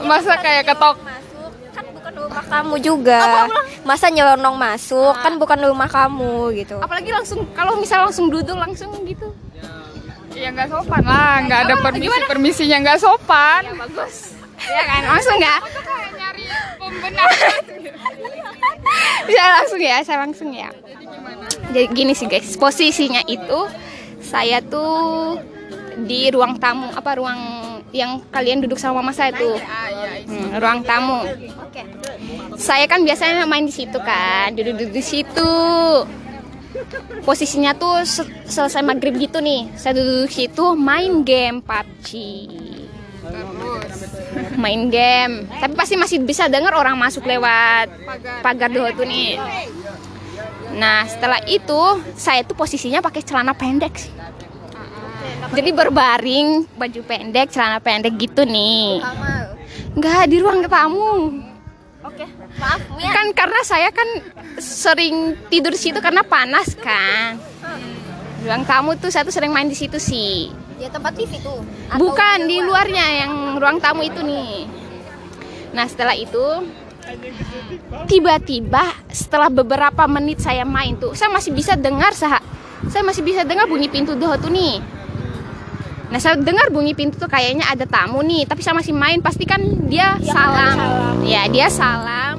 masa 0.02 0.32
kayak 0.38 0.62
ketok. 0.68 0.96
Masuk 1.00 1.50
kan 1.74 1.84
bukan 1.90 2.12
rumah 2.14 2.44
kamu 2.46 2.74
juga. 2.82 3.20
Masa 3.84 4.06
nyelonong 4.10 4.56
masuk? 4.56 5.14
Kan 5.20 5.32
bukan 5.38 5.58
rumah 5.66 5.88
kamu 5.90 6.34
gitu. 6.58 6.76
apalagi 6.78 7.10
langsung 7.10 7.46
kalau 7.52 7.78
misal 7.78 8.06
langsung 8.06 8.30
duduk 8.30 8.56
langsung 8.56 8.90
gitu. 9.04 9.34
Ya 10.34 10.50
nggak 10.50 10.68
sopan 10.70 11.02
lah. 11.06 11.34
Nggak 11.46 11.60
ada 11.68 11.74
permisi 11.78 12.18
permisinya 12.26 12.76
nggak 12.82 12.98
sopan. 12.98 13.62
Bagus. 13.78 14.34
Ya 14.58 14.82
kan? 14.86 15.02
Langsung 15.06 15.36
nggak 15.38 15.60
kayak 15.62 16.10
nyari 16.18 16.44
pembenar. 16.78 17.28
Bisa 19.28 19.42
langsung 19.60 19.80
ya. 19.80 19.96
Saya 20.02 20.18
langsung 20.26 20.50
ya. 20.50 20.70
Jadi 21.70 21.86
gini 21.94 22.12
sih 22.18 22.26
guys. 22.26 22.58
Posisinya 22.58 23.22
itu 23.30 23.60
saya 24.24 24.58
tuh 24.64 25.38
di 26.02 26.26
ruang 26.34 26.58
tamu 26.58 26.90
apa 26.90 27.10
ruang 27.14 27.40
yang 27.94 28.18
kalian 28.34 28.58
duduk 28.58 28.74
sama 28.74 28.98
mama 28.98 29.14
saya 29.14 29.30
tuh? 29.30 29.54
Hmm, 30.26 30.58
ruang 30.58 30.82
tamu. 30.82 31.22
Saya 32.58 32.90
kan 32.90 33.06
biasanya 33.06 33.46
main 33.46 33.66
di 33.66 33.74
situ 33.74 33.98
kan 34.02 34.50
duduk-duduk 34.50 34.90
di 34.90 35.04
situ. 35.04 35.52
Posisinya 37.22 37.70
tuh 37.78 38.02
se- 38.02 38.26
selesai 38.50 38.82
maghrib 38.82 39.14
gitu 39.14 39.38
nih. 39.38 39.70
Saya 39.78 39.94
duduk 40.02 40.26
di 40.26 40.34
situ 40.34 40.64
main 40.74 41.22
game 41.22 41.62
PUBG 41.62 42.10
main 44.58 44.90
game. 44.90 45.46
Tapi 45.48 45.72
pasti 45.74 45.94
masih 45.94 46.18
bisa 46.22 46.50
dengar 46.50 46.74
orang 46.74 46.98
masuk 46.98 47.24
lewat 47.24 47.88
pagar. 48.42 48.70
doh 48.70 48.90
tuh 48.92 49.06
nih. 49.06 49.38
Nah 50.74 51.06
setelah 51.06 51.38
itu 51.46 51.80
saya 52.18 52.42
tuh 52.42 52.58
posisinya 52.58 52.98
pakai 52.98 53.22
celana 53.22 53.54
pendek 53.54 53.94
sih 53.94 54.10
jadi 55.52 55.70
berbaring 55.76 56.64
baju 56.78 57.00
pendek 57.04 57.52
celana 57.52 57.78
pendek 57.82 58.16
gitu 58.16 58.48
nih 58.48 59.04
nggak 59.98 60.22
di 60.30 60.36
ruang 60.40 60.64
tamu 60.64 61.44
Oke, 62.04 62.28
maaf 62.60 62.84
ya. 63.00 63.16
kan 63.16 63.26
karena 63.32 63.60
saya 63.64 63.88
kan 63.88 64.04
sering 64.60 65.40
tidur 65.48 65.72
situ 65.72 66.00
karena 66.04 66.20
panas 66.20 66.76
kan 66.76 67.40
ruang 68.44 68.64
tamu 68.68 68.92
tuh 69.00 69.08
saya 69.08 69.24
tuh 69.24 69.32
sering 69.32 69.52
main 69.52 69.68
di 69.68 69.76
situ 69.76 69.96
sih 69.96 70.52
Ya 70.74 70.90
tempat 70.90 71.14
TV 71.14 71.38
tuh. 71.38 71.62
Bukan 71.94 72.50
di 72.50 72.58
luarnya 72.58 73.24
yang 73.24 73.62
ruang 73.62 73.78
tamu 73.78 74.02
itu 74.02 74.18
nih. 74.26 74.66
Nah 75.70 75.86
setelah 75.86 76.18
itu 76.18 76.42
tiba-tiba 78.10 78.82
setelah 79.06 79.52
beberapa 79.52 80.02
menit 80.10 80.42
saya 80.42 80.66
main 80.66 80.98
tuh, 80.98 81.14
saya 81.14 81.30
masih 81.30 81.54
bisa 81.54 81.78
dengar 81.78 82.10
sah, 82.16 82.42
saya 82.90 83.06
masih 83.06 83.22
bisa 83.22 83.46
dengar 83.46 83.70
bunyi 83.70 83.86
pintu 83.86 84.18
doh 84.18 84.34
tuh 84.34 84.50
nih. 84.50 84.82
Nah 86.14 86.22
saya 86.22 86.38
dengar 86.38 86.70
bunyi 86.70 86.94
pintu 86.94 87.18
tuh 87.18 87.26
kayaknya 87.26 87.66
ada 87.66 87.90
tamu 87.90 88.22
nih, 88.22 88.46
tapi 88.46 88.62
saya 88.62 88.78
masih 88.78 88.94
main 88.94 89.18
pasti 89.18 89.42
kan 89.42 89.58
dia 89.90 90.14
salam. 90.22 91.18
ya 91.26 91.50
dia 91.50 91.66
salam. 91.66 92.38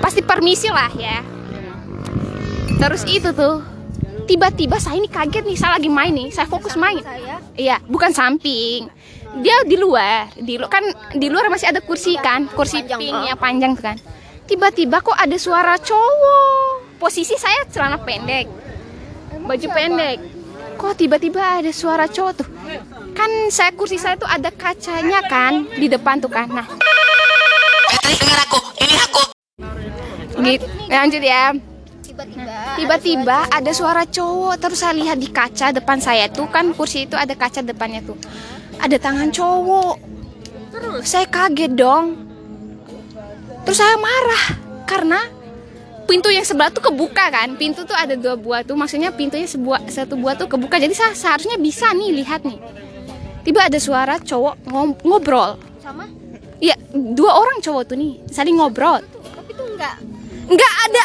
Pasti 0.00 0.24
permisi 0.24 0.72
lah 0.72 0.88
ya. 0.96 1.20
Terus 2.80 3.04
itu 3.04 3.36
tuh 3.36 3.60
tiba-tiba 4.24 4.80
saya 4.80 4.96
ini 4.96 5.12
kaget 5.12 5.44
nih, 5.44 5.56
saya 5.60 5.76
lagi 5.76 5.92
main 5.92 6.08
nih, 6.08 6.32
saya 6.32 6.48
fokus 6.48 6.72
main. 6.72 7.04
Iya, 7.52 7.84
bukan 7.84 8.16
samping. 8.16 8.88
Dia 9.44 9.60
di 9.68 9.76
luar, 9.76 10.32
di 10.40 10.56
lu- 10.56 10.72
kan 10.72 10.80
di 11.20 11.28
luar 11.28 11.52
masih 11.52 11.68
ada 11.68 11.84
kursi 11.84 12.16
kan, 12.16 12.48
kursi 12.48 12.80
Panjang, 12.80 12.96
pink 12.96 13.12
oh. 13.12 13.24
ya 13.28 13.34
panjang 13.36 13.76
tuh 13.76 13.84
kan. 13.92 13.96
Tiba-tiba 14.48 15.04
kok 15.04 15.12
ada 15.12 15.36
suara 15.36 15.76
cowok. 15.76 16.96
Posisi 16.96 17.36
saya 17.36 17.68
celana 17.68 18.00
pendek, 18.00 18.48
baju 19.44 19.66
pendek. 19.68 20.37
Kok 20.78 20.94
tiba-tiba 20.94 21.58
ada 21.58 21.74
suara 21.74 22.06
cowok 22.06 22.32
tuh? 22.38 22.48
Kan 23.10 23.50
saya 23.50 23.74
kursi 23.74 23.98
saya 23.98 24.14
tuh 24.14 24.30
ada 24.30 24.46
kacanya 24.54 25.18
kan 25.26 25.66
di 25.74 25.90
depan 25.90 26.22
tuh 26.22 26.30
kan. 26.30 26.46
Nah, 26.46 26.70
dengar 28.06 28.38
aku, 28.46 28.58
ini 28.78 28.94
aku. 28.94 29.22
gitu. 30.38 30.66
Lanjut 30.86 31.18
ya. 31.18 31.50
tiba-tiba 32.06 32.78
Tiba-tiba 32.78 33.38
ada 33.50 33.70
suara 33.74 34.06
cowok 34.06 34.54
terus 34.62 34.78
saya 34.78 34.94
lihat 34.94 35.18
di 35.18 35.26
kaca 35.30 35.74
depan 35.74 35.98
saya 35.98 36.30
tuh 36.30 36.46
kan 36.46 36.70
kursi 36.74 37.10
itu 37.10 37.18
ada 37.18 37.34
kaca 37.34 37.58
depannya 37.58 38.06
tuh. 38.06 38.14
Ada 38.78 39.02
tangan 39.02 39.34
cowok. 39.34 39.98
Terus 40.70 41.02
saya 41.02 41.26
kaget 41.26 41.74
dong. 41.74 42.22
Terus 43.66 43.78
saya 43.82 43.98
marah 43.98 44.44
karena 44.86 45.20
pintu 46.08 46.32
yang 46.32 46.42
sebelah 46.42 46.72
tuh 46.72 46.80
kebuka 46.88 47.28
kan. 47.28 47.54
Pintu 47.60 47.84
tuh 47.84 47.94
ada 47.94 48.16
dua 48.16 48.34
buah 48.34 48.64
tuh 48.64 48.74
maksudnya 48.74 49.12
pintunya 49.12 49.44
sebuah 49.44 49.84
satu 49.92 50.16
buah 50.16 50.34
tuh 50.34 50.48
kebuka. 50.48 50.80
Jadi 50.80 50.96
saya 50.96 51.12
seharusnya 51.12 51.60
bisa 51.60 51.92
nih 51.92 52.10
lihat 52.24 52.42
nih. 52.48 52.58
Tiba 53.44 53.68
ada 53.68 53.76
suara 53.76 54.16
cowok 54.16 54.64
ngobrol. 55.04 55.60
sama 55.84 56.08
Iya, 56.58 56.74
dua 56.90 57.38
orang 57.38 57.62
cowok 57.62 57.94
tuh 57.94 57.96
nih 58.00 58.18
saling 58.32 58.56
ngobrol. 58.58 58.98
tapi 59.36 59.52
tuh 59.54 59.68
enggak 59.76 59.94
Nggak 60.48 60.74
ada. 60.90 61.04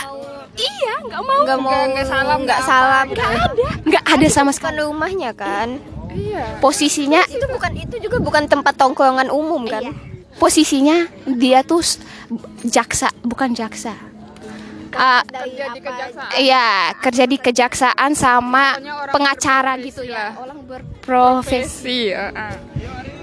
Iya, 0.54 0.94
nggak 1.06 1.22
mau. 1.22 1.40
enggak 1.44 1.60
mau 1.60 1.82
nggak 1.92 2.08
salam, 2.08 2.40
enggak 2.42 2.60
nggak 2.62 2.62
salam 2.64 3.06
Nggak 3.12 3.30
ada. 3.30 3.68
Nggak 3.84 4.06
ada 4.08 4.28
sama 4.32 4.52
sekali. 4.56 4.80
kan 4.80 4.86
rumahnya 4.88 5.32
kan 5.36 5.70
Iya. 6.14 6.62
posisinya 6.62 7.22
itu 7.26 7.46
bukan 7.50 7.74
itu 7.74 7.96
juga 7.98 8.18
bukan 8.22 8.46
tempat 8.46 8.78
tongkrongan 8.78 9.34
umum 9.34 9.66
kan 9.66 9.82
posisinya 10.38 11.10
dia 11.26 11.66
tuh 11.66 11.82
jaksa 12.66 13.10
bukan 13.26 13.58
jaksa 13.58 13.98
Ah, 14.94 15.22
Kerja 15.26 15.66
di 15.74 15.80
kejaksaan. 15.82 16.30
Iya, 16.38 16.68
kerja 17.02 17.24
di 17.26 17.38
kejaksaan 17.42 18.12
sama 18.14 18.66
pengacara 19.10 19.74
gitu 19.82 20.06
ya. 20.06 20.38
Orang 20.38 20.62
berprofesi. 20.70 21.04
Profesi. 21.04 22.02
heeh. 22.14 22.54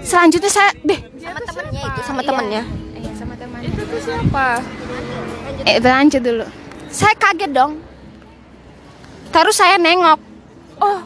Selanjutnya 0.01 0.51
saya 0.51 0.71
deh. 0.81 0.99
sama 1.21 1.39
temennya 1.45 1.83
itu 1.85 2.01
sama 2.01 2.21
temennya 2.25 2.63
Iya, 2.97 3.11
sama 3.13 3.33
teman. 3.37 3.59
Itu 3.61 3.81
tuh 3.85 3.99
siapa? 4.01 4.47
Eh, 5.63 5.77
lanjut 5.79 6.21
dulu. 6.21 6.45
Saya 6.89 7.13
kaget 7.15 7.51
dong. 7.53 7.79
Terus 9.31 9.55
saya 9.55 9.79
nengok. 9.79 10.19
Oh, 10.81 10.99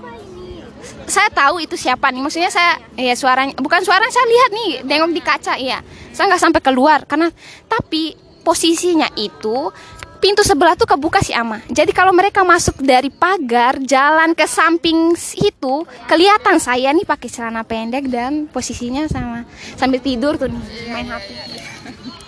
saya 1.06 1.30
tahu 1.30 1.62
itu 1.62 1.76
siapa 1.78 2.10
nih. 2.10 2.22
Maksudnya 2.26 2.50
saya, 2.50 2.80
ya 2.98 3.14
suaranya, 3.14 3.54
bukan 3.60 3.84
suara 3.86 4.08
saya 4.10 4.26
lihat 4.26 4.50
nih, 4.56 4.70
nengok 4.88 5.12
di 5.14 5.22
kaca, 5.22 5.54
iya. 5.60 5.84
Saya 6.16 6.32
nggak 6.32 6.42
sampai 6.42 6.62
keluar 6.64 7.06
karena, 7.06 7.30
tapi 7.70 8.16
posisinya 8.46 9.10
itu 9.18 9.74
pintu 10.18 10.42
sebelah 10.42 10.74
tuh 10.74 10.86
kebuka 10.86 11.20
si 11.20 11.32
ama. 11.32 11.60
Jadi 11.68 11.90
kalau 11.90 12.10
mereka 12.10 12.42
masuk 12.42 12.78
dari 12.78 13.08
pagar, 13.08 13.78
jalan 13.78 14.32
ke 14.32 14.46
samping 14.46 15.14
situ, 15.14 15.76
kelihatan 16.06 16.58
saya 16.58 16.90
nih 16.90 17.04
pakai 17.04 17.28
celana 17.28 17.62
pendek 17.62 18.06
dan 18.06 18.46
posisinya 18.46 19.06
sama 19.06 19.44
sambil 19.74 20.00
tidur 20.00 20.36
tuh 20.36 20.48
nih, 20.48 20.62
main 20.88 21.08
HP. 21.08 21.28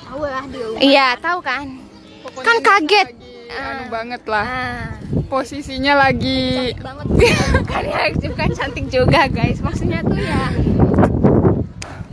tahu 0.04 0.22
lah 0.22 0.44
dia 0.46 0.66
Iya, 0.78 1.08
tahu 1.18 1.40
kan? 1.40 1.66
Pokoknya 2.22 2.46
Kan 2.46 2.58
kaget. 2.60 3.08
lagi 3.10 3.26
anu 3.50 3.84
banget 3.88 4.22
lah. 4.26 4.44
Ah. 4.44 4.84
Posisinya 5.28 5.94
lagi 5.98 6.72
banget 6.74 7.06
bukan 7.08 7.84
ya 7.92 8.00
bukan 8.26 8.50
cantik 8.54 8.86
juga 8.88 9.28
guys 9.28 9.60
maksudnya 9.60 10.00
tuh 10.00 10.16
ya 10.16 10.44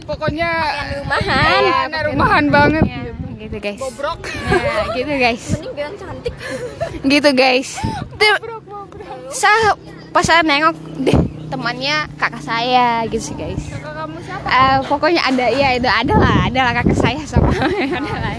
pokoknya 0.04 0.50
rumahan 0.96 1.62
iya, 1.62 2.00
rumahan 2.04 2.44
banget. 2.48 2.82
ya, 2.84 3.13
gitu 3.44 3.56
guys. 3.60 3.80
Bobrok. 3.80 4.20
ya, 4.24 4.82
gitu 4.96 5.12
guys. 5.20 5.44
Mending 5.56 5.72
bilang 5.76 5.94
cantik. 6.00 6.34
Gitu 7.04 7.30
guys. 7.36 7.68
Tuh, 8.16 8.36
saya 9.30 9.76
pas 10.14 10.24
saya 10.24 10.40
nengok 10.46 10.76
deh 11.02 11.18
temannya 11.50 12.10
kakak 12.18 12.42
saya 12.42 13.06
gitu 13.12 13.32
sih 13.32 13.36
guys. 13.36 13.62
Kakak 13.70 13.94
kamu 13.94 14.18
siapa? 14.24 14.46
Eh, 14.48 14.76
pokoknya 14.90 15.22
ada 15.22 15.46
ya 15.52 15.68
itu 15.76 15.86
ada 15.86 16.14
lah 16.18 16.36
ada 16.50 16.60
lah 16.66 16.72
kakak 16.82 16.98
saya 16.98 17.20
sama 17.26 17.50
ada 17.54 18.14
lah 18.18 18.34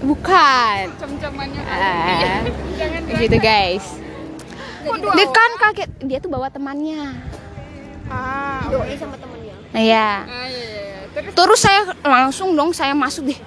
bukan. 0.00 0.82
Cem-cemannya. 0.96 1.62
Eh, 1.62 2.40
Jangan 2.74 3.00
gitu 3.20 3.36
guys. 3.38 3.86
Dia 4.88 5.26
kan 5.28 5.50
kaget 5.68 5.90
dia 6.08 6.18
tuh 6.18 6.30
bawa 6.32 6.48
temannya. 6.48 7.14
Ah, 8.10 8.66
doi 8.66 8.96
sama 8.98 9.14
temennya. 9.20 9.54
Nah 9.70 9.82
ya 9.86 10.26
ah, 10.26 10.46
iya, 10.50 10.66
iya, 10.66 10.82
iya. 10.82 10.98
Terus? 11.14 11.34
Terus 11.36 11.60
saya 11.62 11.80
langsung 12.02 12.58
dong 12.58 12.74
saya 12.74 12.90
masuk 12.96 13.30
deh. 13.30 13.38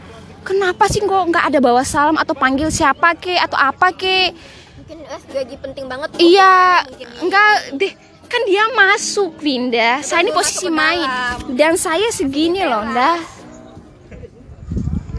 Kenapa 0.43 0.91
sih 0.91 0.99
kok 0.99 1.23
nggak 1.31 1.45
ada 1.51 1.59
bawa 1.63 1.87
salam 1.87 2.19
atau 2.19 2.35
panggil 2.35 2.67
siapa 2.67 3.15
ke 3.15 3.39
atau 3.39 3.55
apa 3.55 3.95
ke? 3.95 4.35
mungkin 4.83 4.99
eh, 5.07 5.21
lagi 5.31 5.55
penting 5.57 5.85
banget 5.87 6.07
Iya, 6.19 6.83
enggak 7.23 7.51
deh. 7.79 7.93
Kan 8.27 8.41
dia 8.49 8.65
masuk, 8.73 9.37
Linda. 9.45 10.01
Saya 10.01 10.25
ini 10.25 10.33
posisi 10.33 10.65
main 10.67 11.05
dalam. 11.05 11.53
dan 11.53 11.73
saya 11.77 12.09
segini 12.09 12.65
loh, 12.65 12.81
Nda. 12.81 13.21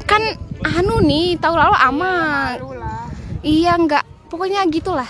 Kan 0.05 0.23
anu 0.67 0.99
nih, 0.99 1.39
tahu 1.39 1.55
lalu 1.55 1.79
baru 2.59 2.71
lah. 2.77 3.07
Iya, 3.41 3.79
enggak. 3.79 4.05
Pokoknya 4.29 4.67
gitulah. 4.67 5.07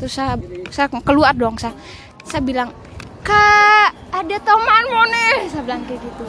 Terus 0.00 0.12
saya, 0.16 0.34
saya 0.72 0.88
keluar 1.04 1.36
dong, 1.36 1.60
saya, 1.60 1.76
saya 2.24 2.40
bilang, 2.40 2.72
Kak, 3.22 3.92
ada 4.10 4.36
temanmu 4.40 5.02
nih. 5.12 5.36
Saya 5.52 5.62
bilang 5.68 5.84
kayak 5.84 6.00
gitu. 6.00 6.26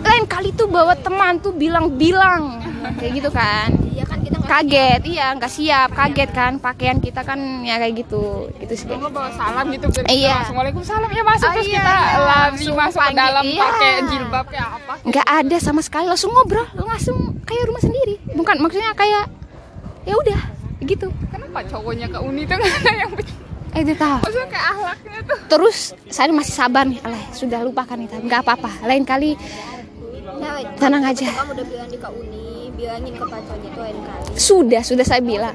Lain 0.00 0.24
kali 0.24 0.50
tuh 0.50 0.66
bawa 0.66 0.94
teman 0.94 1.38
tuh 1.38 1.52
bilang-bilang. 1.52 2.58
Kayak 2.96 3.12
gitu 3.14 3.30
kan. 3.30 3.68
iya 3.90 4.04
kan 4.04 4.18
kita 4.18 4.36
Kaget, 4.40 5.02
iya 5.06 5.26
nggak 5.32 5.46
siap, 5.48 5.88
kaget 5.90 6.30
kan. 6.30 6.52
Pakaian 6.56 6.98
kita 6.98 7.20
kan 7.20 7.38
ya 7.62 7.76
kayak 7.76 8.00
gitu. 8.00 8.48
Gitu 8.56 8.74
sih. 8.74 8.86
Kamu 8.86 9.08
bawa 9.08 9.30
salam 9.30 9.68
gitu 9.68 9.86
kita 9.88 10.08
Iya. 10.08 10.42
langsung 10.42 10.56
Waalaikumsalam 10.56 11.08
ya 11.08 11.22
masuk 11.22 11.46
Oh, 11.46 11.52
terus 11.54 11.68
iya. 11.68 11.78
kita 11.78 11.92
lari 11.92 12.18
Langsung 12.50 12.74
masuk 12.74 13.00
ke 13.00 13.12
dalam 13.14 13.44
iya. 13.44 13.62
pakai 13.62 13.92
jilbab 14.06 14.46
kayak 14.48 14.68
apa 14.72 14.92
Nggak 15.02 15.26
ada 15.28 15.56
sama 15.58 15.80
sekali 15.80 16.06
langsung 16.06 16.30
ngobrol, 16.30 16.66
langsung 16.74 17.18
kayak 17.42 17.64
rumah 17.64 17.78
sendiri. 17.80 18.14
Bukan 18.32 18.56
maksudnya 18.58 18.90
kayak 18.92 19.24
ya 20.00 20.14
udah 20.16 20.40
gitu. 20.80 21.12
kenapa 21.26 21.60
cowoknya 21.66 22.08
ke 22.08 22.18
uni 22.18 22.42
tuh 22.42 22.56
nggak 22.56 22.74
ada 22.80 22.92
yang 22.96 23.12
Eh 23.70 23.84
dia 23.84 23.94
tahu. 23.94 24.18
maksudnya 24.18 24.48
kayak 24.48 24.66
ahlaknya 24.68 25.18
tuh 25.22 25.38
Terus 25.46 25.76
saya 26.08 26.26
masih 26.28 26.50
sabar 26.50 26.82
nih, 26.82 26.98
Alah, 27.00 27.22
sudah 27.30 27.60
lupakan 27.60 27.94
itu, 27.96 28.18
nggak 28.18 28.40
apa-apa. 28.40 28.82
Lain 28.82 29.04
kali 29.04 29.38
tenang 30.76 31.04
aja. 31.04 31.28
kamu 31.32 31.50
udah 31.52 31.66
bilang 31.66 31.88
di 31.88 31.98
kak 31.98 32.12
uni 32.12 32.46
bilangin 32.70 33.12
ke 33.12 33.24
pacarnya 33.24 33.68
tuh 33.70 33.82
lain 33.84 33.98
kali 34.00 34.24
Sudah, 34.34 34.82
sudah 34.82 35.04
saya 35.04 35.20
bilang. 35.20 35.54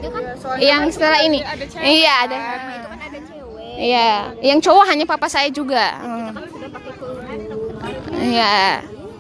Yang 0.62 0.80
kan 0.80 0.90
setelah 0.94 1.20
ini, 1.22 1.40
ada 1.42 1.66
cewek 1.66 1.86
iya 1.90 2.14
ada. 2.22 2.36
itu 2.38 2.88
kan 2.88 3.00
ada 3.02 3.20
cewek 3.20 3.74
Iya, 3.76 4.10
yang 4.40 4.60
cowok 4.64 4.86
hanya 4.88 5.04
papa 5.04 5.28
saya 5.28 5.50
juga. 5.52 5.86
Hmm. 6.00 6.32
kan 6.32 6.44
sudah 6.48 6.70
pakai 6.72 6.92
kerudung 6.96 7.76
Iya. 8.16 8.56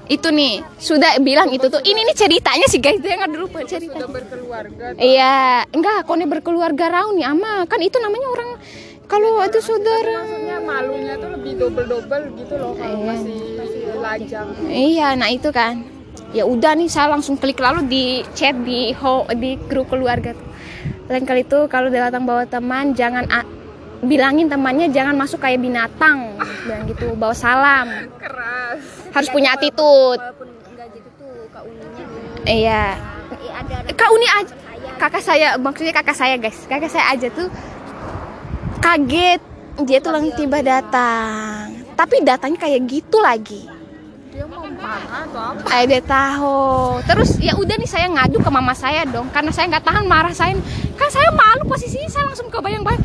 Itu 0.05 0.29
nih, 0.29 0.61
sudah 0.77 1.17
bilang 1.17 1.49
itu 1.49 1.65
tuh. 1.65 1.81
Ini 1.81 1.97
nih 1.97 2.13
ceritanya 2.13 2.69
sih 2.69 2.77
guys, 2.77 3.01
jangan 3.01 3.25
dulu 3.25 3.49
cerita. 3.65 3.97
udah 3.97 4.09
berkeluarga 4.13 4.85
Iya, 5.01 5.65
enggak, 5.73 6.05
kone 6.05 6.29
berkeluarga 6.29 6.85
raun 6.93 7.17
nih 7.17 7.25
ama. 7.25 7.65
Kan 7.65 7.81
itu 7.81 7.97
namanya 7.97 8.27
orang 8.29 8.49
kalau 9.05 9.41
itu 9.41 9.59
saudara. 9.59 10.15
maksudnya 10.21 10.57
malunya 10.59 11.13
tuh 11.15 11.29
lebih 11.31 11.51
double 11.55 11.85
double 11.85 12.23
gitu 12.35 12.53
loh 12.55 12.73
kalau 12.73 12.97
Iya. 12.97 13.05
masih 13.07 13.37
masih 13.55 13.81
lajang 13.95 14.47
Iya, 14.65 15.07
nah 15.15 15.29
itu 15.29 15.49
kan. 15.49 15.85
Ya 16.31 16.43
udah 16.43 16.75
nih 16.75 16.89
saya 16.89 17.07
langsung 17.07 17.39
klik 17.39 17.57
lalu 17.57 17.87
di 17.87 18.03
chat 18.33 18.55
di 18.59 18.91
ho, 18.91 19.23
di 19.31 19.55
grup 19.61 19.87
keluarga 19.87 20.33
tuh. 20.33 20.47
Lain 21.05 21.23
kali 21.23 21.41
itu 21.41 21.69
kalau 21.69 21.87
datang 21.87 22.25
bawa 22.25 22.43
teman 22.43 22.91
jangan 22.91 23.23
a- 23.29 23.47
bilangin 24.01 24.45
temannya 24.45 24.89
jangan 24.89 25.15
masuk 25.15 25.39
kayak 25.39 25.57
binatang 25.57 26.35
bilang 26.61 26.83
gitu 26.85 27.15
bawa 27.15 27.33
salam 27.33 27.87
keras 28.19 28.81
harus 29.09 29.29
punya 29.31 29.55
attitude 29.55 30.19
walaupun 30.19 30.47
enggak 30.67 30.87
gitu 30.93 31.09
tuh 31.15 31.33
kak 31.49 31.63
uninya 31.63 32.03
nih 32.43 32.59
iya 32.67 32.83
eh, 33.31 33.51
ada 33.51 33.73
ada 33.81 33.89
Kak 33.95 34.09
Uni 34.11 34.27
aja 34.27 34.53
kakak 34.95 35.23
saya 35.23 35.47
maksudnya 35.57 35.93
kakak 35.95 36.13
saya 36.13 36.35
guys 36.37 36.59
kakak 36.65 36.91
saya 36.91 37.05
aja 37.07 37.27
tuh 37.31 37.47
kaget 38.81 39.41
dia 39.83 39.97
tuh 39.99 40.11
lang 40.15 40.31
tiba 40.35 40.59
datang 40.63 41.75
tapi 41.95 42.23
datangnya 42.23 42.59
kayak 42.59 42.81
gitu 42.87 43.17
lagi 43.19 43.75
dia 44.35 44.43
mau 44.51 44.67
marah 44.67 45.23
atau 45.23 45.39
apa 45.55 45.79
Eh 45.79 45.83
dia 45.87 46.03
tahu. 46.03 46.99
Terus 47.07 47.39
ya 47.39 47.55
udah 47.55 47.75
nih 47.79 47.87
saya 47.87 48.11
ngadu 48.11 48.43
ke 48.43 48.51
mama 48.51 48.75
saya 48.75 49.07
dong 49.07 49.31
karena 49.31 49.47
saya 49.55 49.71
nggak 49.71 49.87
tahan 49.87 50.03
marah 50.11 50.35
saya. 50.35 50.59
Kan 50.99 51.07
saya 51.07 51.31
malu 51.31 51.63
posisinya 51.63 52.11
saya 52.11 52.27
langsung 52.27 52.51
kebayang-bayang. 52.51 52.99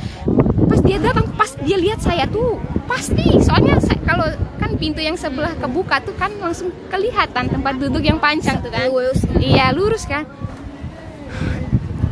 Pas 0.67 0.83
dia 0.83 0.99
datang, 0.99 1.31
pas 1.39 1.55
dia 1.63 1.79
lihat 1.79 2.03
saya 2.03 2.27
tuh 2.27 2.59
pasti. 2.91 3.39
Soalnya 3.47 3.79
saya- 3.79 4.03
kalau 4.03 4.27
kan 4.59 4.75
pintu 4.75 4.99
yang 4.99 5.15
sebelah 5.15 5.55
kebuka 5.55 6.03
tuh 6.03 6.19
kan 6.19 6.35
langsung 6.43 6.75
kelihatan 6.91 7.47
tempat 7.47 7.79
duduk 7.79 8.03
yang 8.03 8.19
panjang 8.19 8.59
tuh 8.59 8.75
kan. 8.75 8.91
Lurus. 8.91 9.23
Iya 9.39 9.71
lurus 9.71 10.11
kan. 10.11 10.27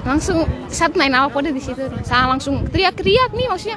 Langsung 0.09 0.49
saat 0.73 0.97
main 0.97 1.13
awal 1.13 1.29
kode 1.29 1.53
di 1.53 1.61
situ. 1.61 1.85
Saya 2.01 2.25
langsung 2.33 2.65
teriak-teriak 2.73 3.37
nih 3.37 3.47
maksudnya. 3.53 3.77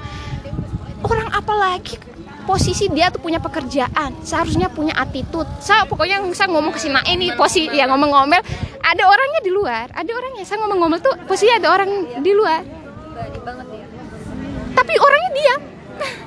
Orang 1.03 1.27
apa 1.35 1.51
lagi 1.51 1.99
posisi 2.47 2.87
dia 2.89 3.11
tuh 3.13 3.21
punya 3.21 3.37
pekerjaan 3.43 4.15
seharusnya 4.23 4.71
punya 4.71 4.95
attitude. 4.95 5.49
Saya 5.59 5.83
pokoknya 5.83 6.23
saya 6.31 6.47
ngomong 6.47 6.71
ke 6.71 6.79
si 6.79 6.87
Nae 6.87 7.13
nih 7.19 7.35
posisi 7.35 7.67
ya 7.75 7.85
ngomong-ngomel. 7.91 8.39
Ada 8.81 9.03
orangnya 9.05 9.41
di 9.43 9.51
luar 9.51 9.91
ada 9.91 10.07
orangnya. 10.07 10.47
Saya 10.47 10.63
ngomong-ngomel 10.63 11.03
tuh 11.03 11.13
posisi 11.27 11.51
ada 11.51 11.67
orang 11.67 12.21
di 12.23 12.31
luar. 12.31 12.63
Tapi 14.71 14.93
orangnya 14.95 15.31
diam. 15.35 15.61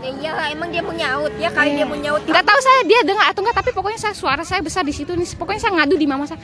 Ya 0.04 0.10
iyalah 0.12 0.46
emang 0.54 0.68
dia 0.70 0.82
mau 0.84 0.94
nyaut 0.94 1.32
ya 1.34 1.50
kali 1.50 1.74
dia 1.74 1.82
mau 1.88 1.98
nyaut 1.98 2.22
nggak 2.22 2.44
tahu 2.46 2.60
saya 2.62 2.80
dia 2.86 3.00
dengar 3.02 3.26
atau 3.32 3.42
enggak 3.42 3.58
tapi 3.58 3.70
pokoknya 3.74 3.98
saya 3.98 4.14
suara 4.14 4.46
saya 4.46 4.60
besar 4.60 4.84
di 4.84 4.92
situ 4.92 5.16
nih. 5.16 5.26
Pokoknya 5.34 5.60
saya 5.64 5.72
ngadu 5.80 5.96
di 5.96 6.06
mama 6.06 6.28
saya 6.28 6.38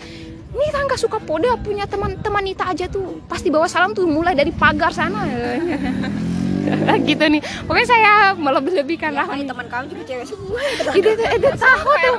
Nggak 0.90 1.06
suka 1.06 1.22
poda 1.22 1.54
punya 1.54 1.86
teman-teman 1.86 2.42
Nita 2.42 2.66
aja 2.66 2.90
tuh. 2.90 3.22
Pasti 3.30 3.46
bawa 3.46 3.70
salam 3.70 3.94
tuh 3.94 4.10
mulai 4.10 4.34
dari 4.34 4.50
pagar 4.50 4.90
sana. 4.90 5.22
Gitu 7.06 7.24
nih. 7.30 7.38
Pokoknya 7.62 7.86
saya 7.86 8.12
melebih-lebihkan 8.34 9.14
lah. 9.14 9.30
Kali 9.30 9.46
teman 9.46 9.70
kamu 9.70 9.84
juga 9.94 10.02
cewek 10.10 10.26
semua. 10.26 10.58
Itu 10.98 11.08
itu 11.14 11.24
itu 11.38 11.48
tahu 11.54 11.90
tuh. 11.94 12.14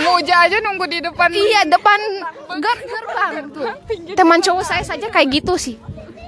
Moja 0.00 0.34
aja 0.48 0.56
nunggu 0.64 0.88
di 0.88 0.98
depan. 1.04 1.28
Iya 1.36 1.68
depan 1.68 2.00
ger 2.64 2.78
gerbang 2.80 3.32
tuh. 3.52 3.68
Teman 4.16 4.40
cowok 4.40 4.64
saya 4.64 4.80
saja 4.80 5.12
kayak 5.12 5.28
gitu 5.36 5.60
sih. 5.60 5.76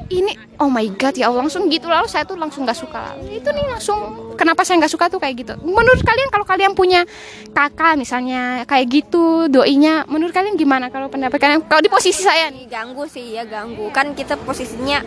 Ini 0.05 0.61
oh 0.61 0.69
my 0.69 0.85
god 1.01 1.17
ya 1.17 1.33
Allah 1.33 1.49
langsung 1.49 1.67
gitu 1.73 1.89
lalu 1.89 2.05
saya 2.05 2.29
tuh 2.29 2.37
langsung 2.37 2.69
nggak 2.69 2.77
suka. 2.77 3.17
Itu 3.25 3.49
nih 3.51 3.65
langsung 3.73 3.99
kenapa 4.37 4.61
saya 4.63 4.85
nggak 4.85 4.93
suka 4.93 5.09
tuh 5.09 5.17
kayak 5.17 5.35
gitu. 5.41 5.53
Menurut 5.65 6.05
kalian 6.05 6.29
kalau 6.29 6.45
kalian 6.45 6.73
punya 6.77 7.09
kakak 7.57 7.97
misalnya 7.97 8.69
kayak 8.69 8.87
gitu 8.93 9.49
doinya, 9.49 10.05
menurut 10.05 10.37
kalian 10.37 10.61
gimana 10.61 10.93
kalau 10.93 11.09
pendapat 11.09 11.41
kalian? 11.41 11.65
Kalau 11.65 11.81
di 11.81 11.89
posisi 11.89 12.21
saya 12.21 12.53
nih. 12.53 12.69
ganggu 12.69 13.09
sih 13.09 13.33
ya 13.33 13.49
ganggu 13.49 13.89
kan 13.95 14.13
kita 14.13 14.37
posisinya 14.37 15.01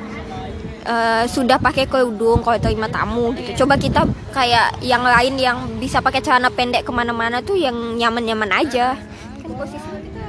eh, 0.88 1.24
sudah 1.30 1.62
pakai 1.62 1.86
kerudung 1.86 2.42
kalau 2.42 2.58
terima 2.58 2.90
tamu 2.90 3.36
gitu. 3.38 3.66
Coba 3.66 3.78
kita 3.78 4.10
kayak 4.34 4.82
yang 4.82 5.06
lain 5.06 5.38
yang 5.38 5.58
bisa 5.78 6.02
pakai 6.02 6.26
celana 6.26 6.50
pendek 6.50 6.88
ke 6.88 6.92
mana-mana 6.96 7.46
tuh 7.46 7.54
yang 7.54 7.76
nyaman-nyaman 8.00 8.50
aja. 8.50 8.98
Kan 9.46 9.52
posisinya 9.54 10.00
kita 10.02 10.26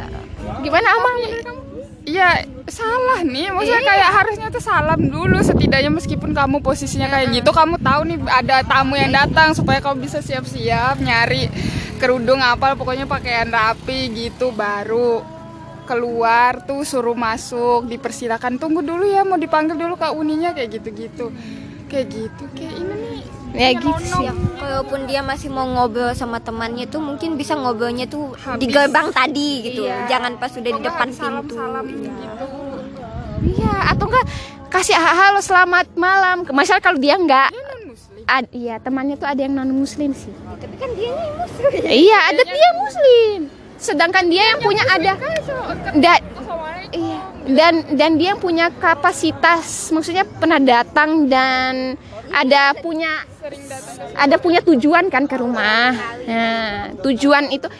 Gimana 0.59 0.87
Amang 0.97 1.17
menurut 1.23 1.45
kamu? 1.45 1.61
Iya 2.09 2.29
salah 2.71 3.21
nih, 3.25 3.53
maksudnya 3.53 3.83
kayak 3.85 4.11
harusnya 4.13 4.49
tuh 4.53 4.63
salam 4.63 5.01
dulu 5.09 5.41
setidaknya 5.41 5.91
meskipun 5.93 6.33
kamu 6.37 6.61
posisinya 6.63 7.09
kayak 7.09 7.41
gitu, 7.41 7.51
kamu 7.51 7.81
tahu 7.81 8.01
nih 8.09 8.19
ada 8.29 8.63
tamu 8.65 8.95
yang 8.95 9.13
datang 9.13 9.53
supaya 9.57 9.81
kamu 9.81 10.05
bisa 10.05 10.21
siap-siap 10.21 11.01
nyari 11.01 11.51
kerudung 11.99 12.39
apa, 12.39 12.79
pokoknya 12.79 13.11
pakaian 13.11 13.51
rapi 13.51 14.13
gitu 14.15 14.55
baru 14.55 15.21
keluar 15.89 16.61
tuh 16.69 16.85
suruh 16.85 17.17
masuk 17.17 17.89
dipersilakan. 17.89 18.61
Tunggu 18.61 18.85
dulu 18.85 19.09
ya 19.09 19.25
mau 19.25 19.41
dipanggil 19.41 19.81
dulu 19.81 19.97
kak 19.97 20.13
uninya 20.13 20.53
kayak 20.53 20.79
gitu-gitu. 20.79 21.33
Kayak 21.89 22.07
gitu 22.13 22.45
kayak 22.53 22.75
ini 22.77 22.95
nih 23.01 23.18
Ya 23.51 23.73
gitu 23.73 23.91
sih. 23.99 24.23
ya, 24.23 24.31
kalaupun 24.55 25.05
dia 25.05 25.21
masih 25.21 25.49
mau 25.49 25.65
ngobrol 25.65 26.13
sama 26.13 26.39
temannya 26.39 26.85
tuh 26.85 26.99
mungkin 26.99 27.35
bisa 27.35 27.53
ngobrolnya 27.53 28.05
tuh 28.05 28.33
di 28.57 28.67
Habis. 28.67 28.71
gerbang 28.71 29.09
tadi 29.11 29.51
gitu. 29.63 29.83
Iya. 29.83 30.05
Jangan 30.07 30.33
pas 30.37 30.51
sudah 30.51 30.71
di 30.71 30.81
depan 30.81 31.09
salam- 31.11 31.43
pintu. 31.43 31.55
salam 31.55 31.85
Iya. 31.85 31.97
gitu 31.97 32.47
Iya, 33.41 33.73
atau 33.89 34.05
enggak 34.05 34.27
kasih 34.69 34.95
halo 34.95 35.41
selamat 35.41 35.87
malam. 35.95 36.45
Misal 36.47 36.79
kalau 36.79 36.97
dia 36.97 37.15
enggak 37.15 37.49
ad- 38.27 38.53
iya, 38.53 38.77
temannya 38.77 39.17
tuh 39.17 39.25
ada 39.25 39.39
yang 39.39 39.55
non 39.55 39.71
muslim 39.71 40.13
sih. 40.13 40.31
Tapi 40.55 40.75
kan 40.77 40.91
dia 40.93 41.11
muslim. 41.35 41.71
Iya, 41.83 42.19
ada 42.27 42.43
dia 42.45 42.71
muslim. 42.77 43.39
Sedangkan 43.79 44.27
dia 44.27 44.43
yang 44.55 44.61
punya 44.61 44.83
ada 44.91 45.13
da- 45.97 46.25
iya. 46.91 47.19
dan 47.47 47.75
dan 47.95 48.11
dia 48.19 48.35
yang 48.35 48.43
punya 48.43 48.75
kapasitas 48.75 49.95
maksudnya 49.95 50.27
pernah 50.27 50.59
datang 50.59 51.31
dan 51.31 51.95
ada 52.35 52.75
punya 52.77 53.23
ada 54.19 54.37
punya 54.37 54.61
tujuan 54.67 55.09
kan 55.09 55.25
ke 55.25 55.37
rumah. 55.39 55.95
Nah, 56.27 56.93
tujuan 57.01 57.49
itu 57.55 57.71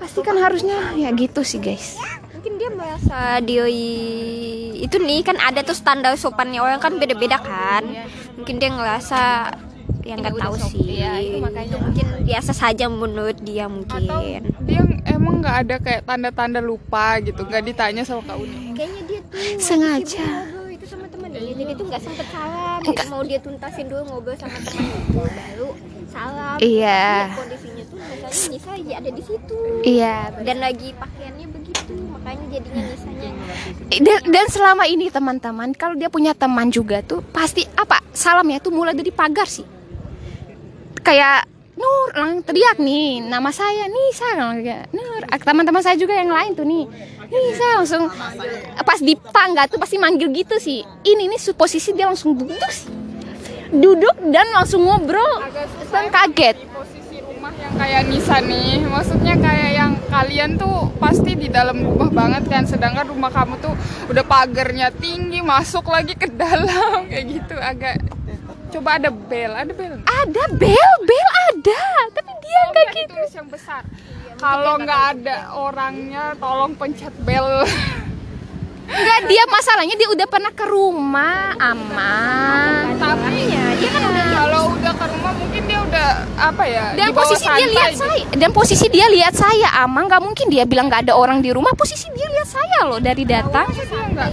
pasti 0.00 0.18
kan 0.24 0.34
harusnya 0.40 0.98
ya 0.98 1.14
gitu 1.14 1.46
sih, 1.46 1.62
guys. 1.62 1.94
Mungkin 2.34 2.58
dia 2.58 2.70
merasa 2.74 3.38
diri 3.38 3.94
itu 4.82 4.98
nih 4.98 5.22
kan 5.22 5.38
ada 5.38 5.62
tuh 5.62 5.78
standar 5.78 6.18
sopannya 6.18 6.58
orang 6.58 6.82
kan 6.82 6.98
beda-beda 6.98 7.38
kan. 7.38 7.86
Mungkin 8.34 8.58
dia 8.58 8.74
ngerasa 8.74 9.52
yang 10.02 10.18
nggak 10.20 10.34
tahu 10.38 10.54
sih. 10.58 10.80
Iya, 10.98 11.12
itu 11.22 11.38
makanya. 11.38 11.76
mungkin 11.78 12.06
biasa 12.26 12.52
saja 12.54 12.86
menurut 12.90 13.38
dia 13.42 13.66
atau 13.66 13.72
mungkin. 13.72 14.42
dia 14.66 14.80
emang 15.06 15.34
nggak 15.42 15.56
ada 15.66 15.76
kayak 15.78 16.02
tanda-tanda 16.06 16.60
lupa 16.62 17.18
gitu 17.22 17.42
nggak 17.46 17.62
ditanya 17.66 18.02
sama 18.02 18.22
kak 18.26 18.36
Uni 18.38 18.74
Kayaknya 18.74 19.02
dia 19.06 19.20
tuh 19.26 19.38
Sengaja. 19.62 20.26
itu 20.72 20.86
sama 20.88 21.06
temannya. 21.06 21.38
Jadi 21.38 21.72
tuh 21.78 21.86
nggak 21.86 22.02
sempet 22.02 22.26
salam. 22.34 22.80
Enggak. 22.82 23.06
Mau 23.06 23.22
dia 23.22 23.38
tuntasin 23.38 23.86
dulu 23.86 24.02
ngobrol 24.10 24.34
sama 24.34 24.58
teman 24.58 24.82
itu 24.82 25.20
baru 25.22 25.70
salam. 26.10 26.56
Iya. 26.58 27.02
Lihat 27.30 27.38
Kondisinya 27.38 27.84
tuh 27.86 27.96
misalnya 28.02 28.48
Nisa 28.50 28.70
lagi 28.74 28.92
ada 28.98 29.10
di 29.14 29.22
situ. 29.22 29.58
Iya. 29.86 30.16
Dan 30.42 30.56
lagi 30.58 30.88
pakaiannya 30.98 31.46
begitu, 31.54 31.94
makanya 32.10 32.44
jadinya 32.50 32.82
Nisanya 32.90 33.30
dan, 34.00 34.20
dan 34.24 34.46
selama 34.48 34.84
ini 34.88 35.12
teman-teman 35.12 35.76
kalau 35.76 35.92
dia 35.92 36.08
punya 36.08 36.32
teman 36.32 36.72
juga 36.72 37.04
tuh 37.04 37.20
pasti 37.20 37.68
apa 37.76 38.00
salamnya 38.16 38.56
tuh 38.62 38.72
mulai 38.72 38.96
dari 38.96 39.12
pagar 39.12 39.44
sih 39.44 39.81
kayak 41.02 41.50
Nur 41.72 42.12
langsung 42.12 42.44
teriak 42.44 42.76
nih 42.78 43.24
nama 43.24 43.48
saya 43.48 43.88
Nisa. 43.88 44.36
Kayak 44.60 44.92
Nur. 44.92 45.24
Ah, 45.24 45.40
teman-teman 45.40 45.80
saya 45.80 45.96
juga 45.96 46.12
yang 46.12 46.28
lain 46.28 46.52
tuh 46.52 46.68
nih 46.68 46.84
Nisa 47.26 47.80
langsung 47.80 48.12
pas 48.76 49.00
di 49.00 49.16
tangga 49.32 49.64
tuh 49.64 49.80
pasti 49.80 49.96
manggil 49.96 50.28
gitu 50.30 50.60
sih. 50.60 50.84
Ini 50.84 51.32
nih 51.32 51.40
su- 51.40 51.56
posisi 51.56 51.96
dia 51.96 52.06
langsung 52.06 52.36
duduk 52.36 52.68
sih. 52.68 52.92
Duduk 53.72 54.20
dan 54.28 54.52
langsung 54.52 54.84
ngobrol. 54.84 55.40
Dan 55.88 56.12
kaget 56.12 56.60
di 56.60 56.68
posisi 56.68 57.16
rumah 57.24 57.56
yang 57.56 57.72
kayak 57.72 58.02
Nisa 58.04 58.36
nih. 58.44 58.84
Maksudnya 58.84 59.34
kayak 59.40 59.70
yang 59.72 59.92
kalian 60.12 60.50
tuh 60.60 60.92
pasti 61.00 61.32
di 61.34 61.48
dalam 61.48 61.80
rumah 61.80 62.12
banget 62.12 62.52
kan. 62.52 62.68
Sedangkan 62.68 63.08
rumah 63.08 63.32
kamu 63.32 63.56
tuh 63.64 63.72
udah 64.12 64.24
pagarnya 64.28 64.92
tinggi 64.92 65.40
masuk 65.40 65.88
lagi 65.88 66.12
ke 66.12 66.28
dalam. 66.28 67.04
Kayak 67.10 67.24
gitu 67.32 67.56
agak 67.56 67.96
coba 68.72 68.96
ada 68.96 69.10
bel 69.12 69.52
ada 69.52 69.72
bel 69.72 69.94
ada 70.00 70.42
bel 70.52 70.92
bel 71.04 71.28
ada 71.50 71.82
tapi 72.10 72.32
dia 72.40 72.58
Oh, 72.62 72.68
nggak 72.70 72.88
gitu 72.94 73.14
yang 73.32 73.48
besar 73.48 73.82
kalau 74.36 74.74
nggak 74.76 75.02
ada 75.14 75.36
orangnya 75.54 76.32
tolong 76.36 76.72
pencet 76.72 77.12
bel 77.22 77.64
Enggak, 78.82 79.24
dia 79.24 79.40
masalahnya 79.48 79.96
dia 79.96 80.04
udah 80.04 80.26
pernah 80.28 80.52
ke 80.52 80.68
rumah, 80.68 81.56
aman. 81.56 82.92
tapi 82.98 83.48
dia 83.48 83.88
kan 83.88 84.02
udah 84.04 84.24
kalau 84.36 84.62
udah 84.68 84.92
ke 84.92 85.06
rumah 85.08 85.32
mungkin 85.32 85.62
dia 85.64 85.78
udah 85.80 86.08
apa 86.36 86.62
ya 86.66 86.84
Dan 86.92 87.08
posisi 87.14 87.46
dia 87.46 87.66
lihat 87.72 87.90
gitu. 87.94 88.02
saya, 88.04 88.22
dan 88.36 88.50
posisi 88.52 88.86
dia 88.92 89.06
lihat 89.08 89.32
saya, 89.32 89.68
aman. 89.80 90.12
Nggak 90.12 90.20
mungkin 90.20 90.46
dia 90.52 90.68
bilang 90.68 90.92
nggak 90.92 91.08
ada 91.08 91.14
orang 91.16 91.40
di 91.40 91.54
rumah. 91.54 91.72
Posisi 91.72 92.10
dia 92.12 92.28
lihat 92.36 92.44
saya 92.44 92.78
loh 92.84 93.00
dari 93.00 93.24
datang. 93.24 93.70
Ya 93.72 94.28